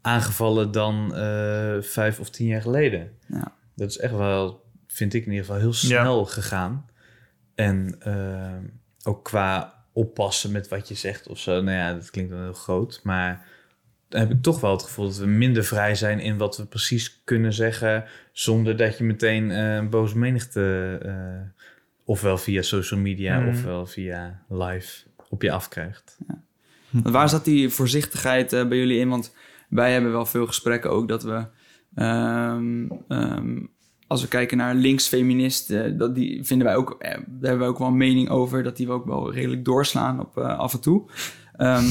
[0.05, 3.11] aangevallen dan eh, vijf of tien jaar geleden.
[3.27, 3.53] Ja.
[3.75, 6.85] Dat is echt wel, vind ik in ieder geval, heel snel gegaan.
[7.55, 8.57] En eh,
[9.03, 11.61] ook qua oppassen met wat je zegt of zo.
[11.61, 13.45] Nou ja, dat klinkt dan heel groot, maar
[14.09, 16.65] dan heb ik toch wel het gevoel dat we minder vrij zijn in wat we
[16.65, 21.63] precies kunnen zeggen, zonder dat je meteen eh, een boze menigte, eh,
[22.05, 23.47] ofwel via social media Mm.
[23.47, 26.17] ofwel via live, op je afkrijgt.
[26.89, 29.09] Want waar zat die voorzichtigheid bij jullie in?
[29.09, 29.33] Want
[29.75, 31.45] wij hebben wel veel gesprekken ook dat we...
[31.95, 33.57] ehm, ehm,
[34.07, 37.79] als we kijken naar linksfeministen, dat die vinden wij ook, eh, daar hebben wij ook
[37.79, 40.79] wel een mening over, dat die we ook wel redelijk doorslaan op eh, af en
[40.79, 41.09] toe.
[41.57, 41.85] Ehm,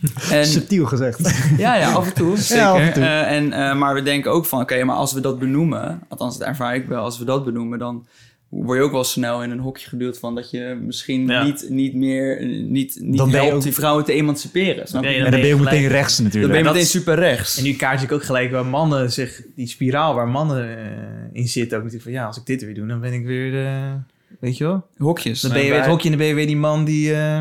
[0.30, 1.48] en, Subtiel gezegd.
[1.58, 2.64] ja, ja, af en toe, zeker.
[2.64, 3.02] af en toe.
[3.02, 6.38] Eh, en, eh, maar we denken ook van, oké, maar als we dat benoemen, althans
[6.38, 8.06] dat ervaar ik wel, als we dat benoemen, dan
[8.54, 11.44] word je ook wel snel in een hokje geduwd van dat je misschien Ja.
[11.44, 14.86] niet, niet meer, eh, niet, niet Dan ben je helpt ook- die vrouwen te emanciperen.
[14.88, 15.08] Snap je?
[15.08, 16.52] Nee, En dan ben je ook meteen rechts dan natuurlijk.
[16.52, 17.56] ben je dat meteen super rechts.
[17.58, 20.86] en nu kaart ik ook gelijk waar mannen zich, die spiraal waar mannen eh,
[21.32, 23.50] in zitten, ook natuurlijk van ja, als ik dit weer doe, dan ben ik weer
[23.50, 23.92] de,
[24.40, 24.86] weet je wel?
[24.96, 25.40] Hokjes.
[25.40, 27.36] Dan ben je weer het hokje en dan ben je weer die man die, eh,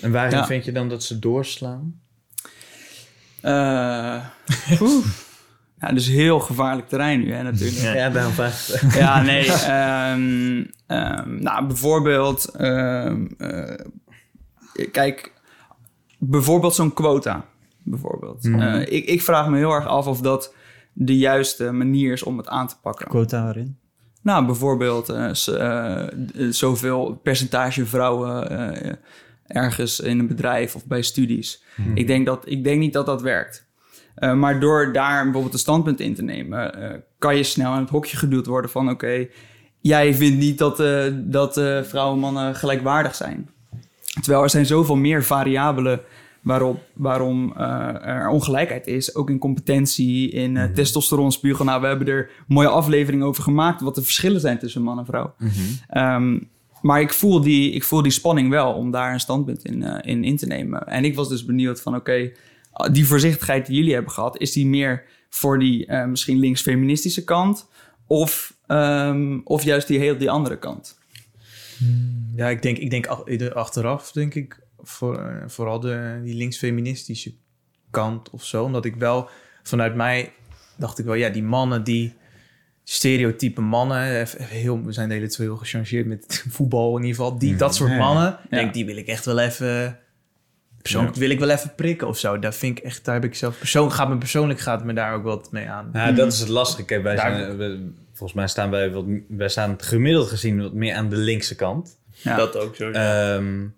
[0.00, 0.46] En waarin Ja.
[0.46, 2.00] vind je dan dat ze doorslaan?
[5.88, 7.78] Ja, dus heel gevaarlijk terrein nu, hè, natuurlijk.
[7.80, 7.94] Ja.
[7.94, 8.82] Ja, daarom het.
[8.98, 9.52] Ja, nee.
[9.52, 12.44] ehm, ehm, nou, bijvoorbeeld...
[12.56, 13.74] ehm, eh,
[14.92, 15.32] kijk,
[16.18, 17.44] bijvoorbeeld zo'n quota.
[17.82, 18.44] Bijvoorbeeld.
[18.44, 18.60] Mhm.
[18.60, 20.54] Eh, ik, ik vraag me heel erg af of dat
[20.92, 23.06] de juiste manier is om het aan te pakken.
[23.08, 23.78] Quota waarin?
[24.22, 28.92] Nou, bijvoorbeeld d- zoveel percentage vrouwen eh,
[29.46, 31.62] ergens in een bedrijf of bij studies.
[31.94, 33.65] Ik, denk dat, ik denk niet dat dat werkt.
[34.16, 37.80] Eh, maar door daar bijvoorbeeld een standpunt in te nemen, eh, kan je snel in
[37.80, 39.26] het hokje geduwd worden van oké,
[39.80, 41.52] jij vindt niet dat, eh, dat
[41.82, 43.48] vrouwen en mannen gelijkwaardig zijn.
[44.20, 46.00] Terwijl er zijn zoveel meer variabelen
[46.42, 47.52] waarop, waarom
[48.02, 49.14] er ongelijkheid is.
[49.14, 51.64] Ook in competentie, in uh, testosteronspiegel.
[51.64, 53.80] Nou, we hebben er mooie afleveringen over gemaakt...
[53.80, 55.34] wat de verschillen zijn tussen man en vrouw.
[55.88, 56.38] Ehm,
[56.80, 60.24] maar ik voel, die, ik voel die spanning wel om daar een standpunt in, in,
[60.24, 60.86] in te nemen.
[60.86, 62.30] En ik was dus benieuwd van oké,
[62.92, 64.38] die voorzichtigheid die jullie hebben gehad...
[64.38, 67.68] is die meer voor die misschien links-feministische kant...
[68.08, 70.98] Of, um, of juist die heel die andere kant?
[72.36, 73.06] Ja, ik denk, ik denk
[73.52, 77.34] achteraf, denk ik, voor, vooral de, die linksfeministische
[77.90, 78.64] kant of zo.
[78.64, 79.28] Omdat ik wel
[79.62, 80.32] vanuit mij
[80.76, 82.14] dacht ik wel, ja, die mannen die
[82.84, 87.38] stereotype mannen, heel, we zijn de hele twee heel gechangeerd met voetbal in ieder geval,
[87.38, 89.98] die, dat soort mannen, denk die wil ik echt wel even,
[90.86, 92.38] persoonlijk wil ik wel even prikken of zo.
[92.38, 95.14] Daar vind ik echt, daar heb ik zelf persoonlijk, gaat me persoonlijk gaat me daar
[95.14, 95.90] ook wat mee aan.
[95.92, 96.84] Ja, dat is het lastige.
[96.84, 101.08] Kijk, wij zijn, volgens mij staan wij wat, wij staan gemiddeld gezien wat meer aan
[101.08, 101.98] de linkse kant.
[102.10, 102.36] Ja.
[102.36, 102.90] Dat ook zo.
[102.90, 103.74] Um,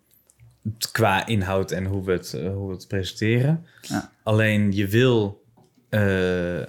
[0.93, 3.65] qua inhoud en hoe we het, uh, hoe we het presenteren.
[3.81, 4.13] Ja.
[4.23, 5.45] Alleen je wil.
[5.91, 6.63] Uh,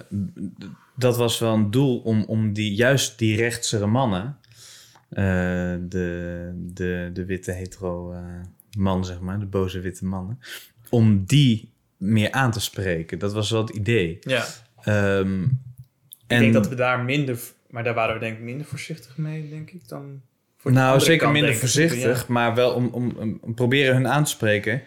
[0.96, 4.38] dat was wel een doel om, om die, juist die rechtsere mannen.
[5.10, 5.16] Uh,
[5.88, 8.14] de, de, de witte hetero
[8.78, 10.38] man, zeg maar, de boze witte mannen.
[10.88, 13.18] Om die meer aan te spreken.
[13.18, 14.18] Dat was wel het idee.
[14.20, 14.44] Ja.
[15.18, 15.42] Um,
[16.10, 17.38] ik en, denk dat we daar minder
[17.70, 20.20] maar daar waren we denk ik minder voorzichtig mee, denk ik, dan...
[20.56, 24.82] Voor nou, zeker minder voorzichtig, maar wel om, om, om, proberen hun aan te spreken.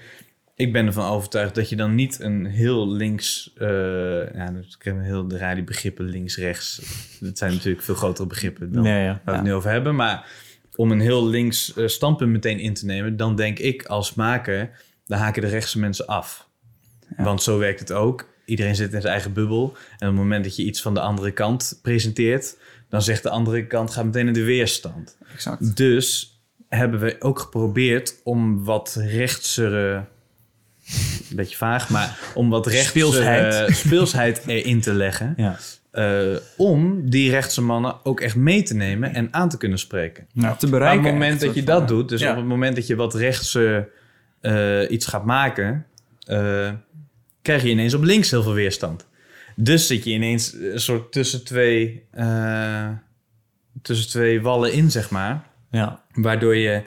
[0.55, 3.53] Ik ben ervan overtuigd dat je dan niet een heel links...
[3.57, 3.67] Uh,
[4.33, 6.81] ja, ik heb heel de die begrippen links-rechts.
[7.19, 9.11] Dat zijn natuurlijk veel grotere begrippen dan nee, ja.
[9.11, 9.95] waar we het nu over hebben.
[9.95, 10.29] Maar
[10.75, 13.17] om een heel links uh, standpunt meteen in te nemen...
[13.17, 14.69] dan denk ik als maker,
[15.05, 16.47] dan haken de rechtse mensen af.
[17.17, 18.31] Want zo werkt het ook.
[18.45, 19.63] Iedereen zit in zijn eigen bubbel.
[19.73, 22.55] En op het moment dat je iets van de andere kant presenteert
[22.93, 25.17] dan zegt de andere kant, gaat meteen in de weerstand.
[25.33, 25.75] Exact.
[25.75, 26.37] Dus
[26.69, 30.05] hebben we ook geprobeerd om wat rechtsere,
[31.29, 35.33] een beetje vaag, maar om wat rechtsere speelsheid erin te leggen.
[35.37, 35.59] Ja.
[35.93, 40.27] Uh, om die rechtse mannen ook echt mee te nemen en aan te kunnen spreken.
[40.33, 40.99] Nou, te bereiken.
[40.99, 43.89] op het moment dat je dat doet, dus op het moment dat je wat rechtse
[44.41, 45.85] uh, iets gaat maken,
[46.27, 46.71] uh,
[47.41, 49.07] krijg je ineens op links heel veel weerstand.
[49.55, 52.89] Dus zit je ineens een soort tussen twee, uh,
[53.81, 55.43] tussen twee wallen in, zeg maar.
[55.71, 56.03] Ja.
[56.13, 56.83] Waardoor je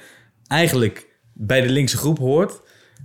[0.47, 2.61] eigenlijk bij de linkse groep hoort,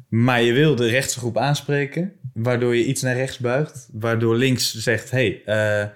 [0.09, 2.13] maar je wil de rechtse groep aanspreken.
[2.33, 3.89] Waardoor je iets naar rechts buigt.
[3.91, 5.89] Waardoor links zegt: hey, uh,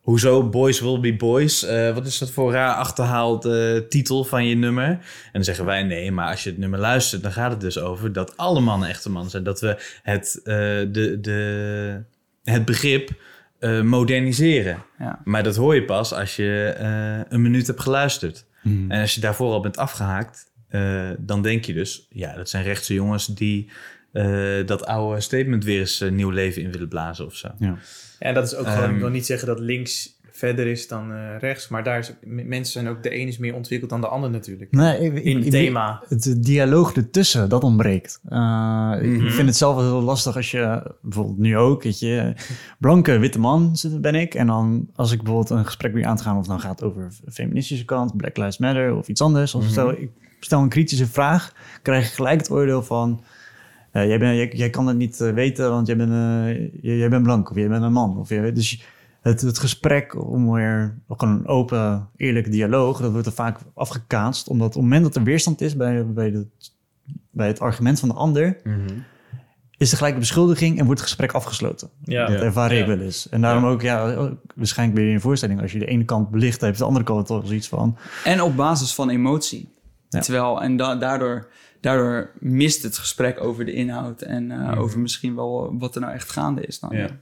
[0.00, 1.64] hoezo boys will be boys?
[1.64, 3.48] Uh, wat is dat voor raar achterhaald
[3.88, 4.86] titel van je nummer?
[4.86, 5.00] En
[5.32, 8.12] dan zeggen wij nee, maar als je het nummer luistert, dan gaat het dus over
[8.12, 9.42] dat alle mannen echte mannen zijn.
[9.42, 12.02] Dat we het, de, de,
[12.44, 13.10] het begrip
[13.82, 14.82] moderniseren.
[14.98, 15.20] Ja.
[15.24, 16.74] Maar dat hoor je pas als je
[17.28, 18.44] een minuut hebt geluisterd.
[18.60, 18.90] Hmm.
[18.90, 22.64] En als je daarvoor al bent afgehaakt, uh, dan denk je dus, ja, dat zijn
[22.64, 23.70] rechtse jongens die
[24.66, 27.48] dat oude statement weer eens nieuw leven in willen blazen of zo.
[27.58, 27.76] Ja,
[28.18, 31.12] en dat is ook gewoon, ik wil ehm, niet zeggen dat links verder is dan
[31.12, 31.68] uh, rechts.
[31.68, 34.70] Maar daar is, mensen zijn ook, de een is meer ontwikkeld dan de ander natuurlijk.
[34.70, 36.02] Nee, in het thema.
[36.08, 38.20] Het dialoog ertussen, dat ontbreekt.
[38.28, 39.30] Uh, Ik mhm.
[39.30, 42.32] vind het zelf wel heel lastig als je, bijvoorbeeld nu ook, weet je,
[42.78, 44.34] blanke witte man ben ik.
[44.34, 46.88] En dan als ik bijvoorbeeld een gesprek weer aan te gaan, of dan gaat het
[46.88, 49.54] over de feministische kant, Black Lives Matter of iets anders.
[49.54, 50.10] Of mm stel, ik
[50.40, 51.52] stel een kritische vraag,
[51.82, 53.22] krijg ik gelijk het oordeel van...
[53.92, 56.10] Uh, jij, ben, jij, jij, kan het niet weten, want jij bent,
[56.80, 58.18] jij, jij bent blank of jij bent een man.
[58.18, 58.84] Of jij, dus
[59.22, 64.48] het, het gesprek om weer ook een open, eerlijke dialoog, dat wordt er vaak afgekaatst.
[64.48, 66.46] Omdat op het moment dat er weerstand is bij, bij, de,
[67.30, 69.04] bij het argument van de ander, mm -hmm.
[69.76, 71.90] is er gelijk een beschuldiging en wordt het gesprek afgesloten.
[72.04, 72.26] Ja.
[72.26, 73.28] Dat ervaar ik wel eens.
[73.28, 76.30] En daarom ook, ja, waarschijnlijk ben je in een voorstelling, als je de ene kant
[76.30, 77.96] belicht hebt, de andere kant toch zoiets van.
[78.24, 79.68] En op basis van emotie.
[80.08, 81.48] Terwijl, en daardoor,
[81.82, 86.12] daardoor mist het gesprek over de inhoud en uh, over misschien wel wat er nou
[86.12, 86.78] echt gaande is.
[86.80, 86.96] Dan.
[86.96, 87.20] Ja.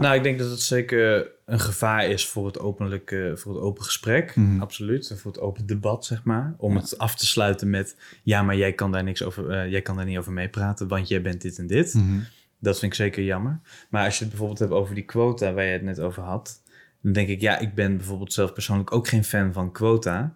[0.00, 3.84] Nou, ik denk dat het zeker een gevaar is voor het, openlijke, voor het open
[3.84, 4.36] gesprek.
[4.36, 4.60] Mm.
[4.60, 5.10] Absoluut.
[5.10, 6.54] En voor het open debat, zeg maar.
[6.56, 7.96] Om het af te sluiten met...
[8.22, 10.88] ja, maar jij kan daar, niks over, uh, jij kan daar niet over meepraten...
[10.88, 11.94] want jij bent dit en dit.
[11.94, 12.24] Mm.
[12.58, 13.60] Dat vind ik zeker jammer.
[13.90, 15.52] Maar als je het bijvoorbeeld hebt over die quota...
[15.52, 16.62] waar je het net over had...
[17.02, 20.34] dan denk ik, ja, ik ben bijvoorbeeld zelf persoonlijk ook geen fan van quota.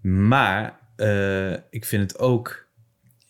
[0.00, 2.63] Maar uh, ik vind het ook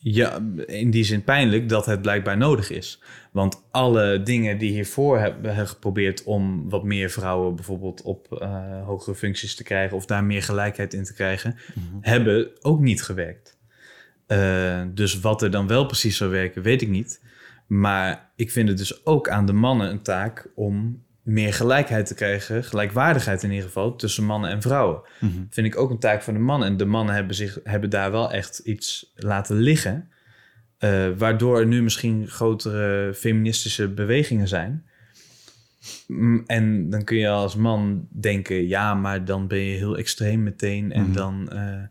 [0.04, 3.02] ja, in die zin pijnlijk dat het blijkbaar nodig is.
[3.32, 9.16] Want alle dingen die hiervoor hebben geprobeerd om wat meer vrouwen bijvoorbeeld op uh, hogere
[9.16, 11.96] functies te krijgen of daar meer gelijkheid in te krijgen, mhm.
[12.00, 13.58] hebben ook niet gewerkt.
[14.28, 17.22] Uh, dus wat er dan wel precies zou werken, weet ik niet.
[17.66, 22.14] Maar ik vind het dus ook aan de mannen een taak om meer gelijkheid te
[22.14, 25.00] krijgen, gelijkwaardigheid in ieder geval, tussen mannen en vrouwen.
[25.20, 26.68] Mm Vind ik ook een taak van de mannen.
[26.68, 30.08] En de mannen hebben, zich, hebben daar wel echt iets laten liggen.
[30.78, 34.84] Eh, waardoor er nu misschien grotere feministische bewegingen zijn.
[36.06, 40.42] Mm, En dan kun je als man denken, ja, maar dan ben je heel extreem
[40.42, 40.92] meteen.
[40.92, 41.12] En Mhm.
[41.12, 41.82] dan, eh,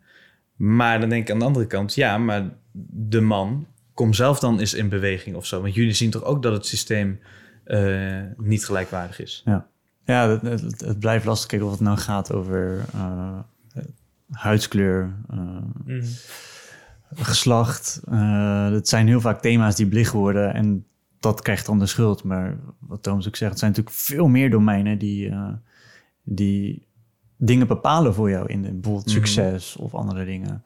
[0.56, 2.50] maar dan denk ik aan de andere kant, ja, maar
[2.92, 5.62] de man, kom zelf dan eens in beweging of zo.
[5.62, 7.20] Want jullie zien toch ook dat het systeem
[7.64, 9.44] eh, niet gelijkwaardig is.
[10.06, 11.48] Ja, het, het, het blijft lastig.
[11.50, 13.40] Kijk, of het nou gaat over eh,
[14.32, 15.38] huidskleur, eh,
[15.86, 16.06] Mhm.
[17.16, 18.02] geslacht.
[18.12, 20.86] Uh, het zijn heel vaak thema's die belicht worden en
[21.20, 22.24] dat krijgt dan de schuld.
[22.24, 25.48] Maar wat Thomas ook zegt, het zijn natuurlijk veel meer domeinen die, uh,
[26.24, 26.88] die
[27.38, 29.16] dingen bepalen voor jou in bijvoorbeeld Mhm.
[29.16, 30.64] succes of andere dingen.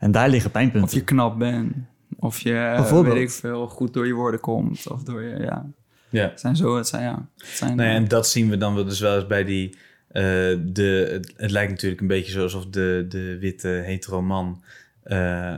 [0.00, 0.88] En daar liggen pijnpunten.
[0.88, 1.74] Of je knap bent.
[2.18, 4.88] Of je, weet ik veel, goed door je woorden komt.
[4.90, 5.66] Of door je, ja.
[6.10, 6.28] Ja.
[6.28, 7.28] Het zijn zo, het zijn, ja.
[7.36, 9.44] Het zijn, Nou ja, eh, en dat zien we dan wel dus wel eens bij
[9.44, 9.76] die...
[10.08, 10.22] eh,
[10.58, 14.62] de, het, het lijkt natuurlijk een beetje zo alsof de, de witte hetero man...
[15.02, 15.54] eh,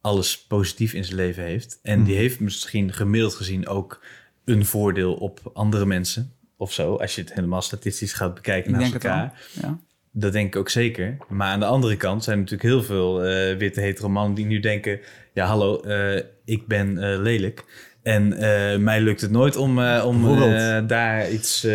[0.00, 1.78] alles positief in zijn leven heeft.
[1.82, 4.00] En die heeft misschien gemiddeld gezien ook
[4.44, 6.32] een voordeel op andere mensen.
[6.56, 9.42] Of zo, als je het helemaal statistisch gaat bekijken Ik naast elkaar.
[9.52, 9.78] ja.
[10.16, 11.16] Dat denk ik ook zeker.
[11.28, 14.46] Maar aan de andere kant zijn er natuurlijk heel veel eh, witte hetero mannen die
[14.46, 15.00] nu denken...
[15.32, 17.64] Ja, hallo, eh, ik ben eh, lelijk.
[18.04, 21.66] En eh, mij lukt het nooit om, eh, om eh, daar iets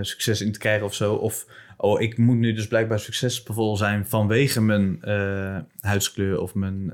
[0.00, 1.14] succes in te krijgen of zo.
[1.14, 1.46] Of,
[1.76, 4.98] oh, ik moet nu dus blijkbaar succesvol zijn vanwege mijn
[5.80, 6.92] huidskleur of mijn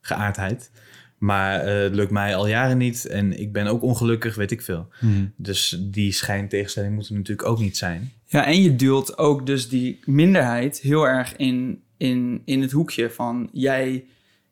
[0.00, 0.70] geaardheid.
[1.18, 4.88] Maar het lukt mij al jaren niet en ik ben ook ongelukkig, weet ik veel.
[5.00, 5.24] Mhm.
[5.36, 8.12] Dus die schijntegenstelling moet er natuurlijk ook niet zijn.
[8.26, 13.10] Ja, en je duwt ook dus die minderheid heel erg in, in, in het hoekje
[13.10, 14.04] van jij,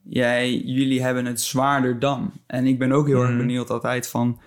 [0.09, 2.33] jij, jullie hebben het zwaarder dan.
[2.47, 3.39] En ik ben ook heel erg Mhm.
[3.39, 4.41] benieuwd altijd van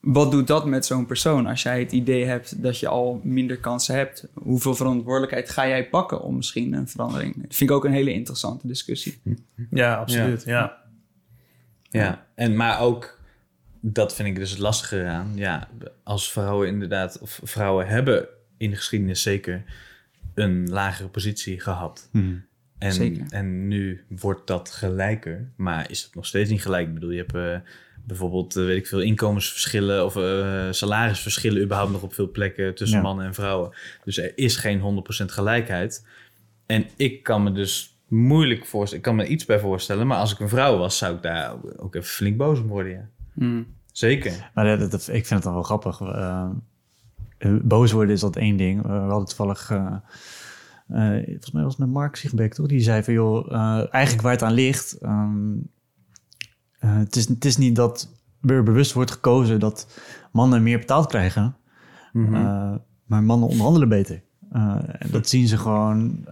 [0.00, 3.58] wat doet dat met zo'n persoon als jij het idee hebt dat je al minder
[3.58, 4.28] kansen hebt?
[4.34, 7.34] Hoeveel verantwoordelijkheid ga jij pakken om misschien een verandering?
[7.34, 9.20] Dat vind ik ook een hele interessante discussie.
[9.70, 10.42] Ja, absoluut.
[10.44, 10.82] Ja.
[11.90, 13.18] Ja, en maar ook,
[13.80, 15.32] dat vind ik dus het lastige eraan.
[15.34, 15.68] Ja,
[16.02, 19.64] als vrouwen inderdaad, of vrouwen hebben in de geschiedenis zeker
[20.34, 22.08] een lagere positie gehad.
[22.12, 22.34] Mhm.
[22.84, 23.24] En, Zeker.
[23.28, 26.88] en nu wordt dat gelijker, maar is het nog steeds niet gelijk?
[26.88, 27.70] Ik bedoel, je hebt eh,
[28.04, 32.96] bijvoorbeeld, eh, weet ik veel, inkomensverschillen of eh, salarisverschillen überhaupt nog op veel plekken tussen
[32.98, 33.02] Ja.
[33.04, 33.70] mannen en vrouwen.
[34.04, 36.06] Dus er is geen 100% gelijkheid.
[36.66, 40.32] En ik kan me dus moeilijk voorstellen, ik kan me iets bij voorstellen, maar als
[40.32, 43.08] ik een vrouw was, zou ik daar ook- even flink boos om worden, ja.
[43.34, 43.66] Hmm.
[43.92, 44.50] Zeker.
[44.54, 46.00] Maar dat, dat- ik vind het dan wel grappig.
[47.62, 48.82] Boos worden is dat één ding.
[48.82, 49.70] We hadden toevallig...
[50.88, 52.66] eh, volgens mij was het met Mark Siegbeek, toch?
[52.66, 54.98] Die zei van, joh, eh, eigenlijk waar het aan ligt...
[54.98, 55.52] ehm,
[56.78, 58.08] eh, het, is, het is niet dat
[58.42, 60.00] er bewust wordt gekozen dat
[60.32, 61.56] mannen meer betaald krijgen.
[62.12, 62.78] Mhm.
[63.06, 64.22] maar mannen onderhandelen beter.
[64.50, 66.24] En dat zien ze gewoon.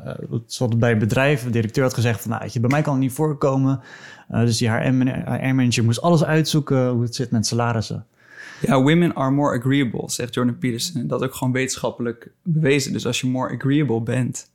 [0.58, 1.44] wat bij het bedrijf.
[1.44, 3.80] De directeur had gezegd van, nou, je, bij mij kan het niet voorkomen.
[4.28, 8.06] Dus die HR-manager moest alles uitzoeken hoe het zit met salarissen.
[8.66, 11.06] Ja, women are more agreeable, zegt Jordan Peterson.
[11.06, 12.92] Dat is ook gewoon wetenschappelijk bewezen.
[12.92, 14.50] Dus als je more agreeable bent,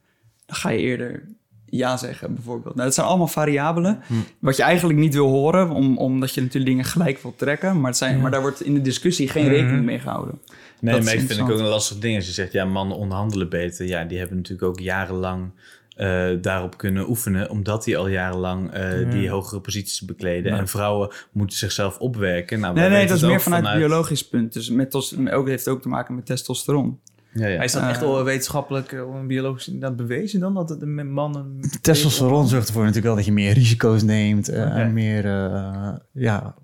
[0.45, 1.23] dan ga je eerder
[1.69, 2.73] ja zeggen, bijvoorbeeld.
[2.73, 3.99] Nou, dat zijn allemaal variabelen.
[4.39, 7.79] Wat je eigenlijk niet wil horen, om, omdat je natuurlijk dingen gelijk wil trekken.
[7.79, 10.39] Maar, het zijn, maar daar wordt in de discussie geen rekening mee gehouden.
[10.79, 12.65] Nee, Dat is maar ik vind ik ook een lastig ding als je zegt, ja,
[12.65, 13.85] mannen onderhandelen beter.
[13.85, 15.51] Ja, die hebben natuurlijk ook jarenlang
[15.97, 20.51] eh, daarop kunnen oefenen, omdat die al jarenlang eh, die hogere posities bekleden.
[20.51, 22.59] En vrouwen moeten zichzelf opwerken.
[22.59, 24.53] Nou, Nee, nee, dat is meer vanuit het biologisch punt.
[24.53, 26.99] Dus met tos, ook, heeft ook te maken met testosteron.
[27.33, 27.55] Ja, ja.
[27.55, 30.53] Maar is dat Eh, echt wel wetenschappelijk, eh, biologisch inderdaad bewezen dan?
[30.53, 31.59] Dat het de mannen...
[31.81, 34.49] Testosteron zorgt ervoor natuurlijk wel dat je meer risico's neemt.
[34.49, 36.55] en meer, eh, ja...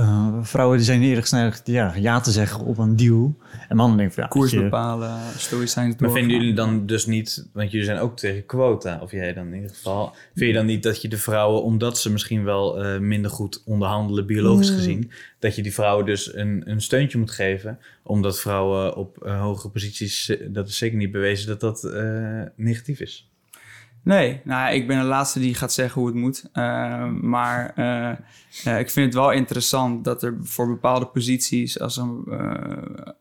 [0.00, 3.36] eh, vrouwen die zijn eerder geneigd ja, ja te zeggen op een deal.
[3.68, 7.48] En mannen denken van ja, Koers je, bepalen, stoïcijns Maar vinden jullie dan dus niet,
[7.52, 10.66] want jullie zijn ook tegen quota, of jij dan in ieder geval, vind je dan
[10.66, 15.10] niet dat je de vrouwen, omdat ze misschien wel eh, minder goed onderhandelen, biologisch gezien,
[15.38, 19.70] dat je die vrouwen dus een, een steuntje moet geven, omdat vrouwen op eh, hogere
[19.70, 23.29] posities, dat is zeker niet bewezen dat dat eh, negatief is.
[24.02, 26.44] Nee, nou, ik ben de laatste die gaat zeggen hoe het moet.
[26.52, 27.72] Eh, maar
[28.64, 33.12] eh, ik vind het wel interessant dat er voor bepaalde posities als, een, eh,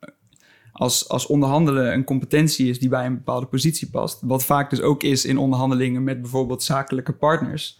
[0.71, 4.19] als, als onderhandelen een competentie is die bij een bepaalde positie past.
[4.21, 7.79] Wat vaak dus ook is in onderhandelingen met bijvoorbeeld zakelijke partners.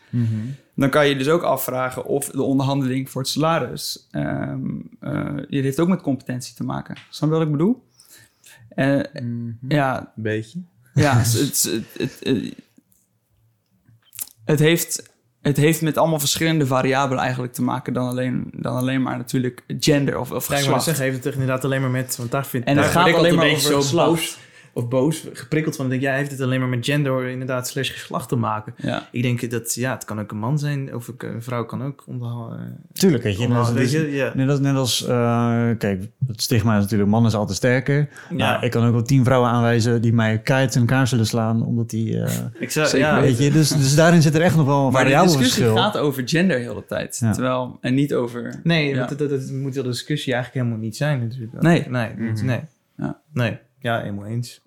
[0.76, 4.08] Dan kan je dus ook afvragen of de onderhandeling voor het salaris.
[4.12, 4.54] eh,
[5.50, 6.96] dit heeft ook met competentie te maken.
[7.10, 7.84] Snap je wat ik bedoel?
[8.70, 9.00] Eh,
[9.68, 10.60] Ja, Een beetje.
[10.94, 12.56] ja, het, het, het,
[14.50, 15.10] het, heeft,
[15.42, 19.64] het heeft met allemaal verschillende variabelen eigenlijk te maken dan alleen, dan alleen maar natuurlijk
[19.80, 20.84] gender of, of geslacht.
[20.84, 22.16] zeggen, heeft het inderdaad alleen maar met...
[22.18, 24.10] Want daar vind En daar het gaat alleen maar een beetje over zo geslacht.
[24.10, 24.38] boos
[24.74, 25.90] of boos, geprikkeld van.
[25.90, 28.74] Denk, jij heeft het alleen maar met gender inderdaad slash geslacht te maken.
[28.78, 29.08] Ja.
[29.12, 32.04] Ik denk dat, ja, het kan ook een man zijn of een vrouw kan ook
[32.08, 32.78] onderhouden.
[32.94, 33.42] Tuurlijk, weet je.
[33.44, 34.32] onderhouden, dat weet je, ja.
[34.36, 38.10] Net als, net als eh, kijk, het stigma is natuurlijk, man is altijd sterker.
[38.38, 38.62] Ja.
[38.62, 41.90] ik kan ook wel tien vrouwen aanwijzen die mij keihard in elkaar zullen slaan, omdat
[41.90, 44.86] die, eh, ik zou, ja, weet je, dus, dus daarin zit er echt nog wel
[44.86, 45.76] een Maar de discussie verschil.
[45.76, 47.18] gaat over gender heel de tijd.
[47.22, 47.32] Ja.
[47.32, 48.60] Terwijl, en niet over...
[48.64, 51.62] Nee, dat, dat, dat moet wel de discussie eigenlijk helemaal niet zijn natuurlijk.
[51.62, 51.86] Nee.
[51.90, 52.46] Nee, Mhm.
[52.46, 52.60] nee.
[52.98, 53.20] Ja.
[53.34, 54.62] Nee, ja, helemaal eens.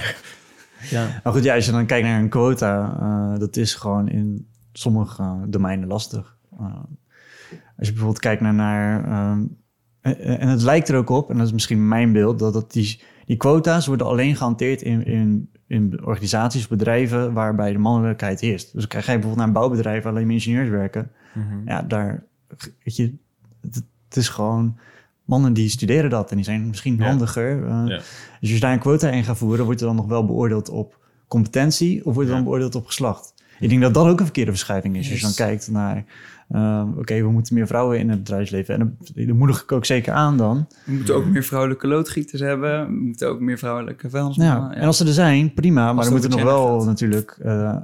[0.90, 1.20] ja.
[1.22, 4.48] Maar goed, ja, als je dan kijkt naar een quota, eh, dat is gewoon in
[4.72, 6.36] sommige domeinen lastig.
[6.58, 6.74] Eh,
[7.76, 9.44] als je bijvoorbeeld kijkt naar, naar ehm,
[10.00, 12.72] en, en het lijkt er ook op, en dat is misschien mijn beeld, dat, dat
[12.72, 18.72] die, die quota's worden alleen gehanteerd in, in, in organisaties, bedrijven waarbij de mannelijkheid heerst.
[18.72, 21.10] Dus krijg je bijvoorbeeld naar een bouwbedrijf waar alleen maar ingenieurs werken.
[21.34, 21.68] Mhm.
[21.68, 22.24] Ja, daar,
[22.84, 23.14] weet je,
[23.60, 23.74] het,
[24.08, 24.78] het is gewoon
[25.30, 27.04] mannen die studeren dat en die zijn misschien Ja.
[27.06, 27.62] handiger.
[27.64, 27.84] Eh, Ja.
[27.86, 28.00] Dus
[28.40, 30.98] als je daar een quota in gaat voeren, wordt er dan nog wel beoordeeld op
[31.28, 32.34] competentie of wordt er Ja.
[32.34, 33.34] dan beoordeeld op geslacht?
[33.60, 35.10] Ik denk dat dat ook een verkeerde verschuiving is.
[35.10, 35.38] Als je dan Yes.
[35.38, 36.04] kijkt naar,
[36.48, 38.74] eh, oké, we moeten meer vrouwen in het bedrijfsleven.
[38.80, 40.66] En dat, moedig ik ook zeker aan dan.
[40.84, 42.86] We moeten ook meer vrouwelijke loodgieters hebben.
[42.86, 44.70] We moeten ook meer vrouwelijke vuilnismannen.
[44.70, 45.92] Ja, En als ze er zijn, prima.
[45.92, 46.86] Maar dan moet het over nog wel gaat.
[46.86, 47.38] natuurlijk...
[47.42, 47.76] eh,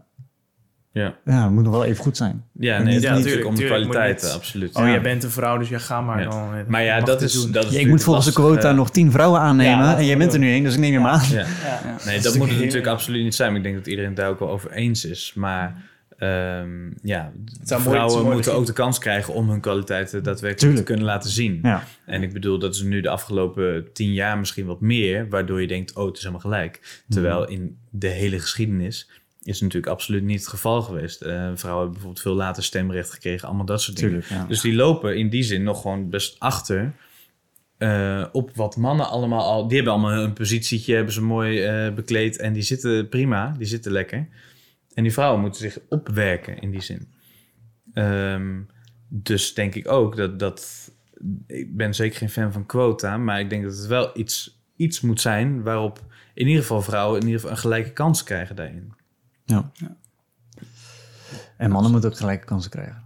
[1.02, 1.14] Ja.
[1.24, 2.44] ja, het moet nog wel even goed zijn.
[2.52, 4.74] Ja, nee, niet- natuurlijk om de niet- absoluut.
[4.76, 4.90] Oh, Ja.
[4.90, 6.28] jij bent een vrouw, dus ja, ga maar Ja.
[6.28, 6.54] dan.
[6.54, 7.52] eh, Maar ja, dat is, doen.
[7.52, 9.96] dat is Ja, ik moet volgens de quota eh, nog tien vrouwen aannemen.
[9.96, 11.28] en jij bent er nu één, dus ik neem je maar aan.
[11.30, 11.38] Ja.
[11.38, 11.96] Ja.
[12.04, 13.48] Nee, dat moet het natuurlijk absoluut niet zijn.
[13.48, 15.32] Maar ik denk dat iedereen het daar ook wel over eens is.
[15.34, 15.76] Maar
[16.18, 16.68] ehm,
[17.02, 17.32] ja,
[17.64, 20.80] vrouwen mooi moeten ook de kans krijgen om hun kwaliteiten daadwerkelijk Tuurlijk.
[20.86, 21.58] te kunnen laten zien.
[21.62, 21.82] Ja.
[22.06, 25.66] En ik bedoel, dat is nu de afgelopen tien jaar misschien wat meer, waardoor je
[25.66, 27.02] denkt, oh, het is helemaal gelijk.
[27.08, 27.50] Terwijl Mhm.
[27.52, 29.10] in de hele geschiedenis
[29.46, 31.22] is natuurlijk absoluut niet het geval geweest.
[31.22, 34.22] Eh, vrouwen hebben bijvoorbeeld veel later stemrecht gekregen, allemaal dat soort dingen.
[34.28, 34.44] Ja.
[34.44, 36.94] Dus die lopen in die zin nog gewoon best achter
[37.78, 39.66] eh, op wat mannen allemaal al...
[39.66, 43.66] Die hebben allemaal een positietje, hebben ze mooi eh, bekleed en die zitten prima, die
[43.66, 44.28] zitten lekker.
[44.94, 47.08] En die vrouwen moeten zich opwerken in die zin.
[47.92, 48.60] Ehm,
[49.08, 50.90] dus denk ik ook dat, dat...
[51.46, 55.00] Ik ben zeker geen fan van quota, maar ik denk dat het wel iets, iets
[55.00, 55.62] moet zijn...
[55.62, 58.92] waarop in ieder geval vrouwen in ieder geval een gelijke kans krijgen daarin.
[59.46, 59.70] Ja.
[61.56, 63.02] En mannen moeten ook gelijke kansen krijgen.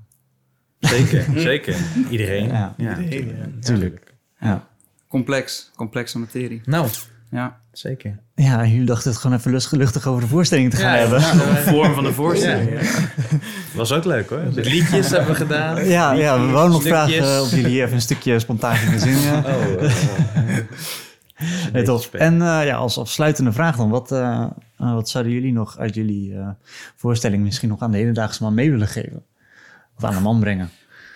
[0.79, 1.77] Zeker, zeker.
[2.11, 2.47] Iedereen.
[2.49, 2.75] Ja.
[2.77, 3.47] Ja, Iedereen, ja.
[3.55, 4.15] Natuurlijk.
[4.41, 4.69] Ja.
[5.09, 6.63] Complex, complexe materie.
[6.65, 6.89] Nou,
[7.31, 7.61] Ja.
[7.73, 8.19] zeker.
[8.35, 11.19] Ja, jullie dachten het gewoon even lust- luchtig over de voorstelling te gaan hebben.
[11.21, 12.71] De vorm van de voorstelling.
[12.81, 12.89] ja.
[13.75, 14.53] Was ook leuk hoor.
[14.55, 15.85] De liedjes hebben we gedaan.
[15.89, 19.45] Ja, ja, we wouden nog vragen of jullie even een stukje spontaan gingen zingen.
[21.75, 22.03] Oh, tof.
[22.03, 22.27] spelen.
[22.27, 24.47] En eh, ja, als afsluitende vraag dan, wat, eh,
[24.81, 26.49] eh, wat zouden jullie nog uit jullie eh,
[26.97, 29.25] voorstelling misschien nog aan de hedendaagse man mee willen geven?
[29.97, 30.71] Of aan de man brengen?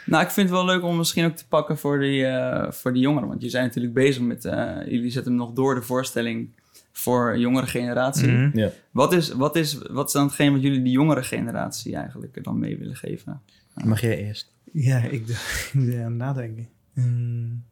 [0.07, 2.93] Nou, ik vind het wel leuk om misschien ook te pakken voor die, eh, voor
[2.93, 3.29] die jongeren.
[3.29, 4.45] Want je zijn natuurlijk bezig met...
[4.45, 6.49] eh, jullie zetten hem nog door de voorstelling
[6.93, 8.29] voor een jongere generatie.
[8.29, 8.69] Mhm.
[8.91, 12.43] Wat, is, wat, is, wat is dan hetgeen wat jullie die jongere generatie eigenlijk er
[12.43, 13.43] dan mee willen geven?
[13.85, 14.53] Mag jij eerst?
[14.73, 15.27] Ja, ik
[15.73, 16.69] ben aan nadenken.
[16.93, 17.65] Hmm.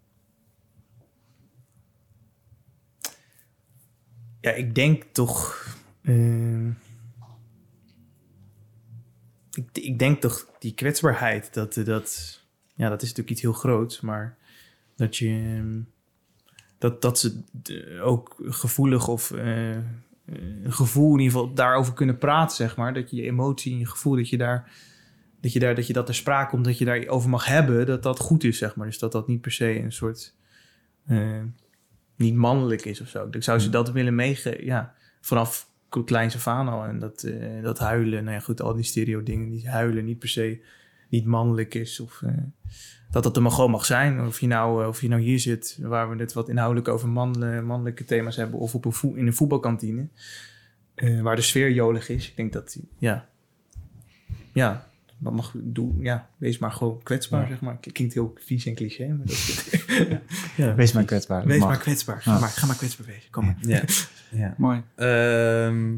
[4.40, 5.66] Ja, ik denk toch.
[6.02, 6.66] Eh,
[9.52, 11.54] ik, ik denk toch die kwetsbaarheid.
[11.54, 12.40] Dat, eh, dat,
[12.74, 14.36] ja, dat is natuurlijk iets heel groots, maar
[14.96, 15.28] dat je.
[15.28, 15.80] ehm,
[16.78, 17.42] dat, dat ze
[18.02, 19.30] ook gevoelig of.
[19.30, 22.94] een gevoel in ieder geval daarover kunnen praten, zeg maar.
[22.94, 24.72] Dat je je emotie en je gevoel, dat je daar
[25.40, 28.02] dat je, daar, dat je dat ter sprake komt, dat je daarover mag hebben, dat
[28.02, 28.86] dat goed is, zeg maar.
[28.86, 30.34] Dus dat dat niet per se een soort
[32.16, 33.28] niet mannelijk is of zo.
[33.30, 35.70] Ik zou ze dat willen meegeven, ja, vanaf
[36.04, 36.84] kleins af aan al.
[36.84, 40.18] En dat, eh, dat huilen, nou ja, goed, al die stereo dingen, die huilen niet
[40.18, 40.60] per se
[41.08, 42.00] niet mannelijk is.
[42.00, 42.32] Of eh,
[43.10, 44.26] dat dat er maar gewoon mag zijn.
[44.26, 47.08] Of je nou, eh, of je nou hier zit, waar we het wat inhoudelijk over
[47.08, 50.08] man, mannelijke thema's hebben, of op een in een voetbalkantine,
[51.22, 52.28] waar de sfeer jolig is.
[52.28, 53.28] Ik denk dat, ja,
[54.52, 54.88] ja,
[55.18, 55.98] wat mag doen?
[56.00, 57.48] Ja, wees maar gewoon kwetsbaar, Ja.
[57.48, 57.78] zeg maar.
[57.92, 59.64] Klinkt heel vies en cliché, maar dat
[60.56, 60.74] ja.
[60.74, 61.46] Wees maar kwetsbaar.
[61.46, 61.68] Wees mag.
[61.68, 62.22] maar kwetsbaar.
[62.22, 63.30] Ga, maar, ga maar kwetsbaar wezen.
[63.30, 63.56] Kom maar.
[64.32, 64.54] Ja.
[64.58, 64.82] Mooi.
[64.96, 65.96] Ehm,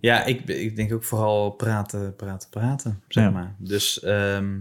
[0.00, 3.30] ja, ik, ik denk ook vooral praten, praten, praten, zeg Ja.
[3.30, 3.54] maar.
[3.58, 4.58] Dus ehm,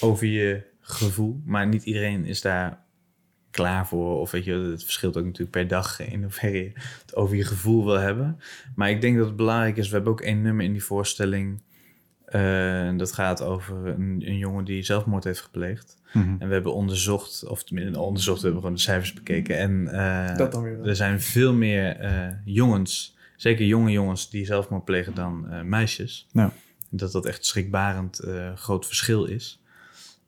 [0.00, 1.40] over je gevoel.
[1.44, 2.78] Maar niet iedereen is daar
[3.50, 4.20] klaar voor.
[4.20, 7.44] Of weet je, het verschilt ook natuurlijk per dag in hoeverre je het over je
[7.44, 8.40] gevoel wil hebben.
[8.74, 9.88] Maar ik denk dat het belangrijk is.
[9.88, 11.62] We hebben ook één nummer in die voorstelling.
[12.30, 15.96] Eh, en dat gaat over een, een jongen die zelfmoord heeft gepleegd.
[16.12, 16.34] Mhm.
[16.38, 19.58] En we hebben onderzocht, of tenminste onderzocht, we hebben gewoon de cijfers bekeken.
[19.58, 20.86] En eh, Dat dan weer wel.
[20.86, 26.26] er zijn veel meer eh, jongens, zeker jonge jongens, die zelfmoord plegen dan eh, meisjes.
[26.32, 26.52] Ja.
[26.90, 29.62] Dat dat echt schrikbarend eh, groot verschil is.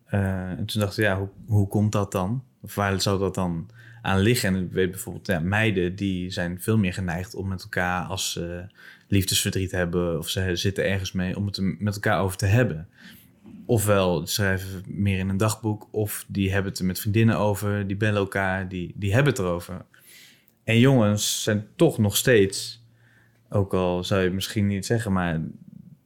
[0.04, 2.44] Eh, en toen dachten we, ja, hoe, hoe komt dat dan?
[2.60, 3.68] Of waar zou dat dan
[4.02, 4.54] aan liggen.
[4.54, 8.32] En ik weet bijvoorbeeld, ja, meiden die zijn veel meer geneigd om met elkaar als
[8.32, 8.66] ze
[9.08, 12.88] liefdesverdriet hebben of ze zitten ergens mee om het met elkaar over te hebben.
[13.66, 17.96] Ofwel schrijven meer in een dagboek, of die hebben het er met vriendinnen over, die
[17.96, 19.84] bellen elkaar, die, die hebben het erover.
[20.64, 22.84] En jongens zijn toch nog steeds,
[23.48, 25.40] ook al zou je misschien niet zeggen, maar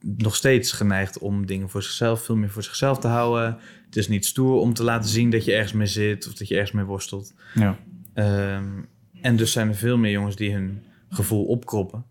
[0.01, 3.59] nog steeds geneigd om dingen voor zichzelf, veel meer voor zichzelf te houden.
[3.87, 6.49] Het is niet stoer om te laten zien dat je ergens mee zit of dat
[6.49, 7.35] je ergens mee worstelt.
[7.55, 7.79] Ja.
[8.17, 8.83] Ehm,
[9.21, 12.05] en dus zijn er veel meer jongens die hun gevoel opkroppen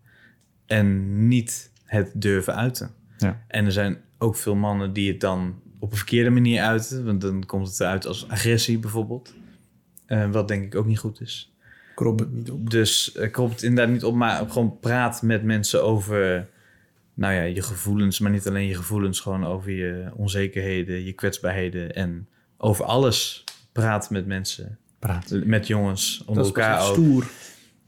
[0.66, 2.90] en niet het durven uiten.
[3.18, 3.44] Ja.
[3.48, 7.20] En er zijn ook veel mannen die het dan op een verkeerde manier uiten, want
[7.20, 9.34] dan komt het eruit als agressie bijvoorbeeld.
[10.06, 11.52] Eh, wat denk ik ook niet goed is.
[11.94, 12.70] Krop het niet op.
[12.70, 16.48] Dus uh, krop het inderdaad niet op, maar gewoon praat met mensen over
[17.14, 21.94] nou ja, je gevoelens, maar niet alleen je gevoelens, gewoon over je onzekerheden, je kwetsbaarheden
[21.94, 25.32] en over alles praat met mensen, Praat.
[25.44, 26.94] met jongens, onder Dat is elkaar echt ook.
[26.94, 27.26] stoer.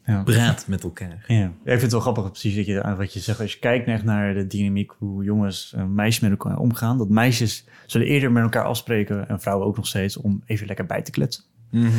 [0.06, 0.22] Ja.
[0.22, 1.24] Praat met elkaar.
[1.26, 1.44] Ja.
[1.44, 3.40] ik vind het wel grappig precies dat je, wat je zegt.
[3.40, 6.98] Als je kijkt echt naar de dynamiek hoe jongens en meisjes met elkaar omgaan.
[6.98, 10.86] Dat meisjes zullen eerder met elkaar afspreken en vrouwen ook nog steeds om even lekker
[10.86, 11.44] bij te kletsen.
[11.70, 11.90] Mhm.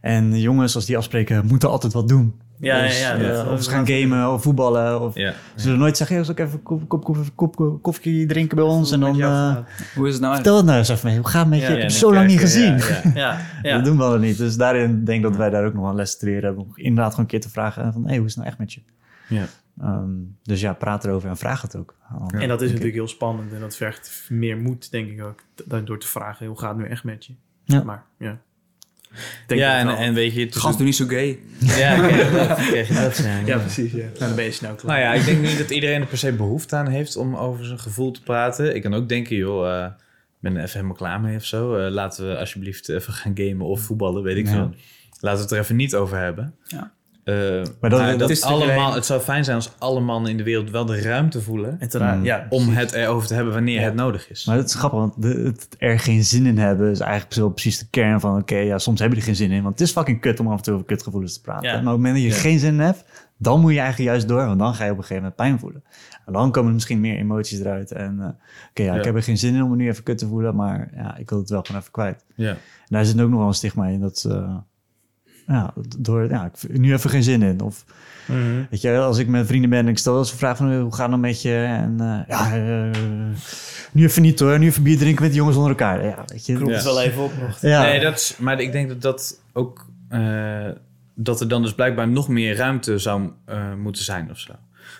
[0.00, 2.40] En jongens, als die afspreken, moeten altijd wat doen.
[2.60, 5.00] Ja, Dus, ja, eh, of ze gaan gamen of voetballen.
[5.00, 5.30] Of Ja.
[5.54, 7.04] ze zullen nooit zeggen, "Hey, zal ik even een kop, kop,
[7.36, 8.92] kop, kop, koffie drinken bij ons?
[8.92, 9.56] En dan eh,
[9.94, 10.34] Hoe is het nou?
[10.34, 11.16] vertel het nou eens even mee.
[11.18, 11.64] Hoe gaat het met je?
[11.64, 12.76] Ja, ik heb je dan zo lang niet gezien.
[12.76, 13.10] ja, ja.
[13.14, 13.76] Ja, ja.
[13.76, 14.36] Dat doen we al niet.
[14.38, 16.62] Dus daarin denk ik dat wij daar ook nog wel een les te leren hebben.
[16.64, 18.72] Om inderdaad gewoon een keer te vragen van, hey, hoe is het nou echt met
[18.72, 18.80] je?
[19.28, 19.44] Ja.
[19.80, 20.08] Ehm,
[20.42, 21.94] dus ja, praat erover en vraag het ook.
[22.30, 25.42] En dat is natuurlijk heel spannend en dat vergt meer moed, denk ik ook.
[25.84, 27.32] Door te vragen, hoe gaat het nu echt met je?
[27.64, 27.82] Ja.
[27.82, 28.38] Maar ja.
[29.46, 30.40] Denk Ja, en, en weet je...
[30.40, 31.38] het is Gast, ook- doe niet zo gay.
[31.58, 33.38] Ja, je dat, krijg je dat, ja.
[33.46, 33.92] Ja, precies.
[33.92, 33.98] Ja.
[34.04, 34.98] Nou, dan ben je snel klaar.
[34.98, 37.64] Nou ja, ik denk niet dat iedereen er per se behoefte aan heeft om over
[37.64, 38.74] zijn gevoel te praten.
[38.74, 41.76] Ik kan ook denken, joh, eh, ik ben er even helemaal klaar mee of zo.
[41.76, 44.52] Eh, laten we alsjeblieft even gaan gamen of voetballen, weet ik Ja.
[44.52, 44.74] veel.
[45.20, 46.54] Laten we het er even niet over hebben.
[46.64, 46.92] Ja.
[47.30, 47.36] Eh,
[47.80, 50.36] Maar dat- maar dat dat is allemaal, het zou fijn zijn als alle mannen in
[50.36, 52.24] de wereld wel de ruimte voelen Mm.
[52.24, 53.84] ja, om het erover te hebben wanneer Ja.
[53.84, 54.44] het nodig is.
[54.46, 57.50] Maar het is grappig, want de, het er geen zin in hebben is eigenlijk zo
[57.50, 58.38] precies de kern van...
[58.40, 60.48] oké, ja, soms heb je er geen zin in, want het is fucking kut om
[60.48, 61.68] af en toe over kutgevoelens te praten.
[61.68, 61.70] Ja.
[61.74, 62.40] Maar op het moment dat je er Ja.
[62.42, 63.04] geen zin in hebt,
[63.36, 64.46] dan moet je eigenlijk juist door...
[64.46, 65.82] want dan ga je op een gegeven moment pijn voelen.
[66.26, 67.92] En dan komen er misschien meer emoties eruit.
[67.92, 68.26] En eh,
[68.70, 68.98] oké, ja, Ja.
[68.98, 70.56] ik heb er geen zin in om me nu even kut te voelen...
[70.56, 72.24] maar ja, ik wil het wel gewoon even kwijt.
[72.34, 72.50] Ja.
[72.50, 72.56] En
[72.88, 74.24] daar zit ook nog wel een stigma in dat...
[74.28, 74.56] eh,
[75.46, 77.60] ja, door, ja, ik heb nu even geen zin in.
[77.60, 77.84] Of
[78.30, 78.62] Mhm.
[78.70, 80.80] Weet je, als ik met vrienden ben en ik stel wel eens een vraag van
[80.80, 81.54] hoe gaat het nou met je?
[81.54, 83.00] En eh, ja, eh,
[83.92, 86.04] nu even niet hoor, nu even bier drinken met die jongens onder elkaar.
[86.04, 86.58] Ja, weet je.
[86.58, 86.66] Ja.
[86.66, 87.60] het wel even op nog.
[87.60, 87.82] Ja.
[87.82, 89.86] Nee, dat is, maar ik denk dat dat ook...
[90.08, 90.68] eh,
[91.14, 93.30] dat er dan dus blijkbaar nog meer ruimte zou
[93.82, 94.52] moeten zijn of zo.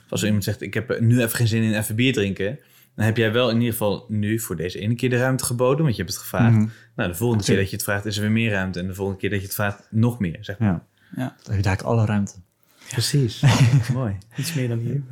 [0.04, 2.58] Of als iemand zegt, ik heb nu even geen zin in even bier drinken...
[2.94, 5.82] dan heb jij wel in ieder geval nu voor deze ene keer de ruimte geboden...
[5.84, 6.54] want je hebt het gevraagd.
[6.54, 6.68] Mhm.
[6.96, 8.80] Nou, de volgende keer dat je het vraagt is er weer meer ruimte...
[8.80, 10.68] en de volgende keer dat je het vraagt nog meer, zeg maar.
[10.68, 10.86] Ja.
[11.16, 11.16] Ja.
[11.16, 12.34] Dan heb je eigenlijk alle ruimte.
[12.92, 13.42] Precies.
[13.92, 14.16] Mooi.
[14.36, 15.02] Iets meer dan hier.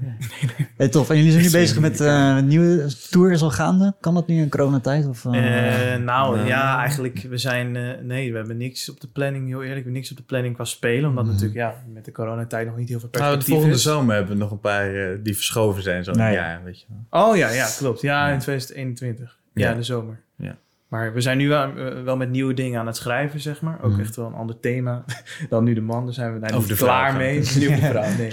[0.77, 1.11] Hey, tof.
[1.11, 3.95] En jullie zijn nu bezig met eh, een nieuwe tour is al gaande.
[4.01, 5.07] Kan dat nu in coronatijd?
[5.07, 9.09] Of, eh, Eh, nou ja, eigenlijk, we zijn, eh, nee, we hebben niks op de
[9.09, 12.05] planning, heel eerlijk, we hebben niks op de planning qua spelen, omdat natuurlijk, ja, met
[12.05, 13.83] de coronatijd nog niet heel veel Nou, de perspectief volgende is.
[13.83, 16.05] zomer hebben we nog een paar eh, die verschoven zijn.
[16.05, 16.33] Zo'n Nee.
[16.35, 17.23] jaar, weet je wel.
[17.29, 18.01] Oh ja, ja, klopt.
[18.01, 19.39] Ja, in 2021.
[19.55, 19.71] Ja, Ja.
[19.71, 20.21] in de zomer.
[20.37, 20.57] Ja.
[20.89, 23.83] Maar we zijn nu wel, eh, wel met nieuwe dingen aan het schrijven, zeg maar.
[23.83, 24.01] Ook Mhm.
[24.01, 25.05] echt wel een ander thema
[25.49, 26.05] dan nu de man.
[26.05, 27.35] Daar zijn we daar niet klaar mee.
[27.39, 28.33] Nu de vrouw, nee.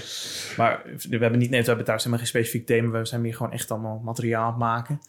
[0.57, 2.89] Maar we hebben niet, nee, we hebben maar geen specifiek thema.
[2.99, 4.99] We zijn meer gewoon echt allemaal materiaal aan het maken.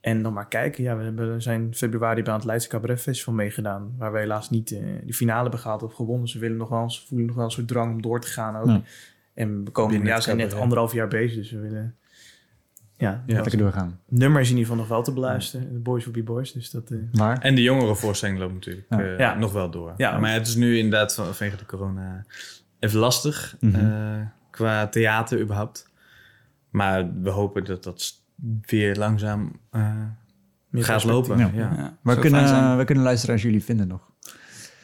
[0.00, 0.82] En dan maar kijken.
[0.84, 3.94] Ja, we, hebben, zijn februari bij het Leidse Cabaret Festival meegedaan.
[3.98, 6.28] Waar we helaas niet eh de finale hebben gehaald of gewonnen.
[6.28, 8.56] Ze willen nog wel, ze voelen nog wel een soort drang om door te gaan
[8.56, 8.66] ook.
[8.66, 8.80] Ja.
[9.34, 11.36] En we komen, ja, zijn net anderhalf jaar bezig.
[11.36, 11.94] Dus we willen...
[12.96, 13.34] Ja, Ja.
[13.34, 13.98] lekker doorgaan.
[14.08, 15.72] nummer is in ieder geval nog wel te beluisteren.
[15.72, 16.52] The Boys Will Be Boys.
[16.52, 16.90] Dus dat...
[16.90, 17.38] eh, Waar?
[17.38, 19.00] En de jongerenvoorstelling loopt natuurlijk Ja.
[19.00, 19.34] eh, Ja.
[19.34, 19.94] nog wel door.
[19.96, 20.18] Ja.
[20.18, 22.24] Maar het is nu inderdaad van- vanwege de corona
[22.78, 23.74] even lastig Mhm.
[23.74, 24.20] eh,
[24.50, 25.90] qua theater überhaupt.
[26.70, 28.12] Maar we hopen dat dat
[28.66, 29.90] weer langzaam eh,
[30.72, 31.38] gaat lopen.
[31.38, 31.50] Ja.
[31.54, 31.72] Ja.
[31.76, 32.42] Ja, Waar kunnen,
[32.76, 34.10] waar kunnen luisteraars jullie vinden nog?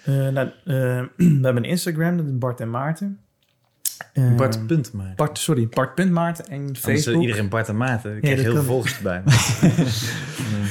[0.05, 0.55] Eh, nou, eh,
[1.16, 3.18] we hebben een Instagram, dat is Bart en Maarten.
[4.12, 4.93] Eh, Bart punt.
[5.16, 7.20] Bart, sorry, Bart punt Maarten en Anders, eh, Facebook.
[7.22, 8.10] iedereen Bart en Maarten.
[8.16, 9.22] Ik Ja, krijg heel veel volgers erbij.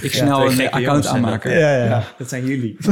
[0.02, 1.52] Ik Ja, snel een account aanmaken.
[1.60, 2.78] Ja, Ja, dat zijn jullie.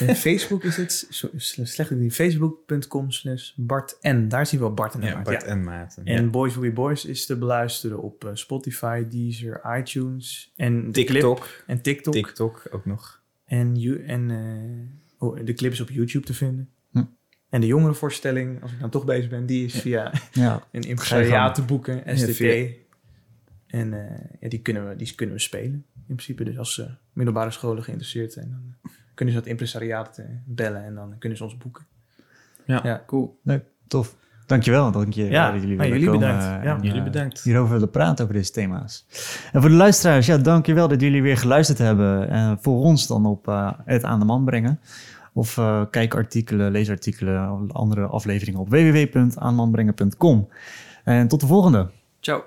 [0.00, 4.28] En Facebook is het, slecht niet, facebook.com slash Bart en.
[4.28, 5.32] Daar zien we wel Bart en Ja, Maarten.
[5.32, 5.48] Bart Ja.
[5.50, 6.04] en Maarten.
[6.04, 6.30] En Ja.
[6.30, 11.06] Boys Will Be Boys is te beluisteren op eh, Spotify, Deezer, iTunes en de clip
[11.08, 11.48] TikTok.
[11.66, 12.12] en TikTok.
[12.14, 13.20] TikTok ook nog.
[13.46, 13.76] En,
[14.06, 16.68] en eh, oh, de clip is op YouTube te vinden.
[17.50, 20.62] En de jongerenvoorstelling, als ik dan toch bezig ben, die is via Ja.
[20.72, 22.66] een impresariaat te boeken, via-
[23.66, 26.44] En eh, ja, die, kunnen we, die kunnen we spelen in principe.
[26.44, 30.94] Dus als eh, middelbare scholen geïnteresseerd zijn, dan kunnen ze dat impresariaat eh, bellen en
[30.94, 31.86] dan kunnen ze ons boeken.
[32.64, 32.80] Ja.
[32.84, 33.02] Ja.
[33.06, 33.38] Cool.
[33.42, 34.16] Leuk, tof.
[34.46, 36.44] Dankjewel dank je, Ja, dat jullie willen jullie komen, bedankt.
[36.44, 37.42] eh, Ja, en, Jullie eh, bedankt.
[37.42, 39.06] hierover willen praten over deze thema's.
[39.52, 42.28] En voor de luisteraars, ja, dankjewel dat jullie weer geluisterd hebben.
[42.28, 44.80] En voor ons dan op eh, het aan de man brengen.
[45.36, 50.48] Of eh, kijk artikelen, lees artikelen, andere afleveringen op www.aanmanbrengen.com.
[51.04, 51.90] En tot de volgende.
[52.20, 52.44] Ciao.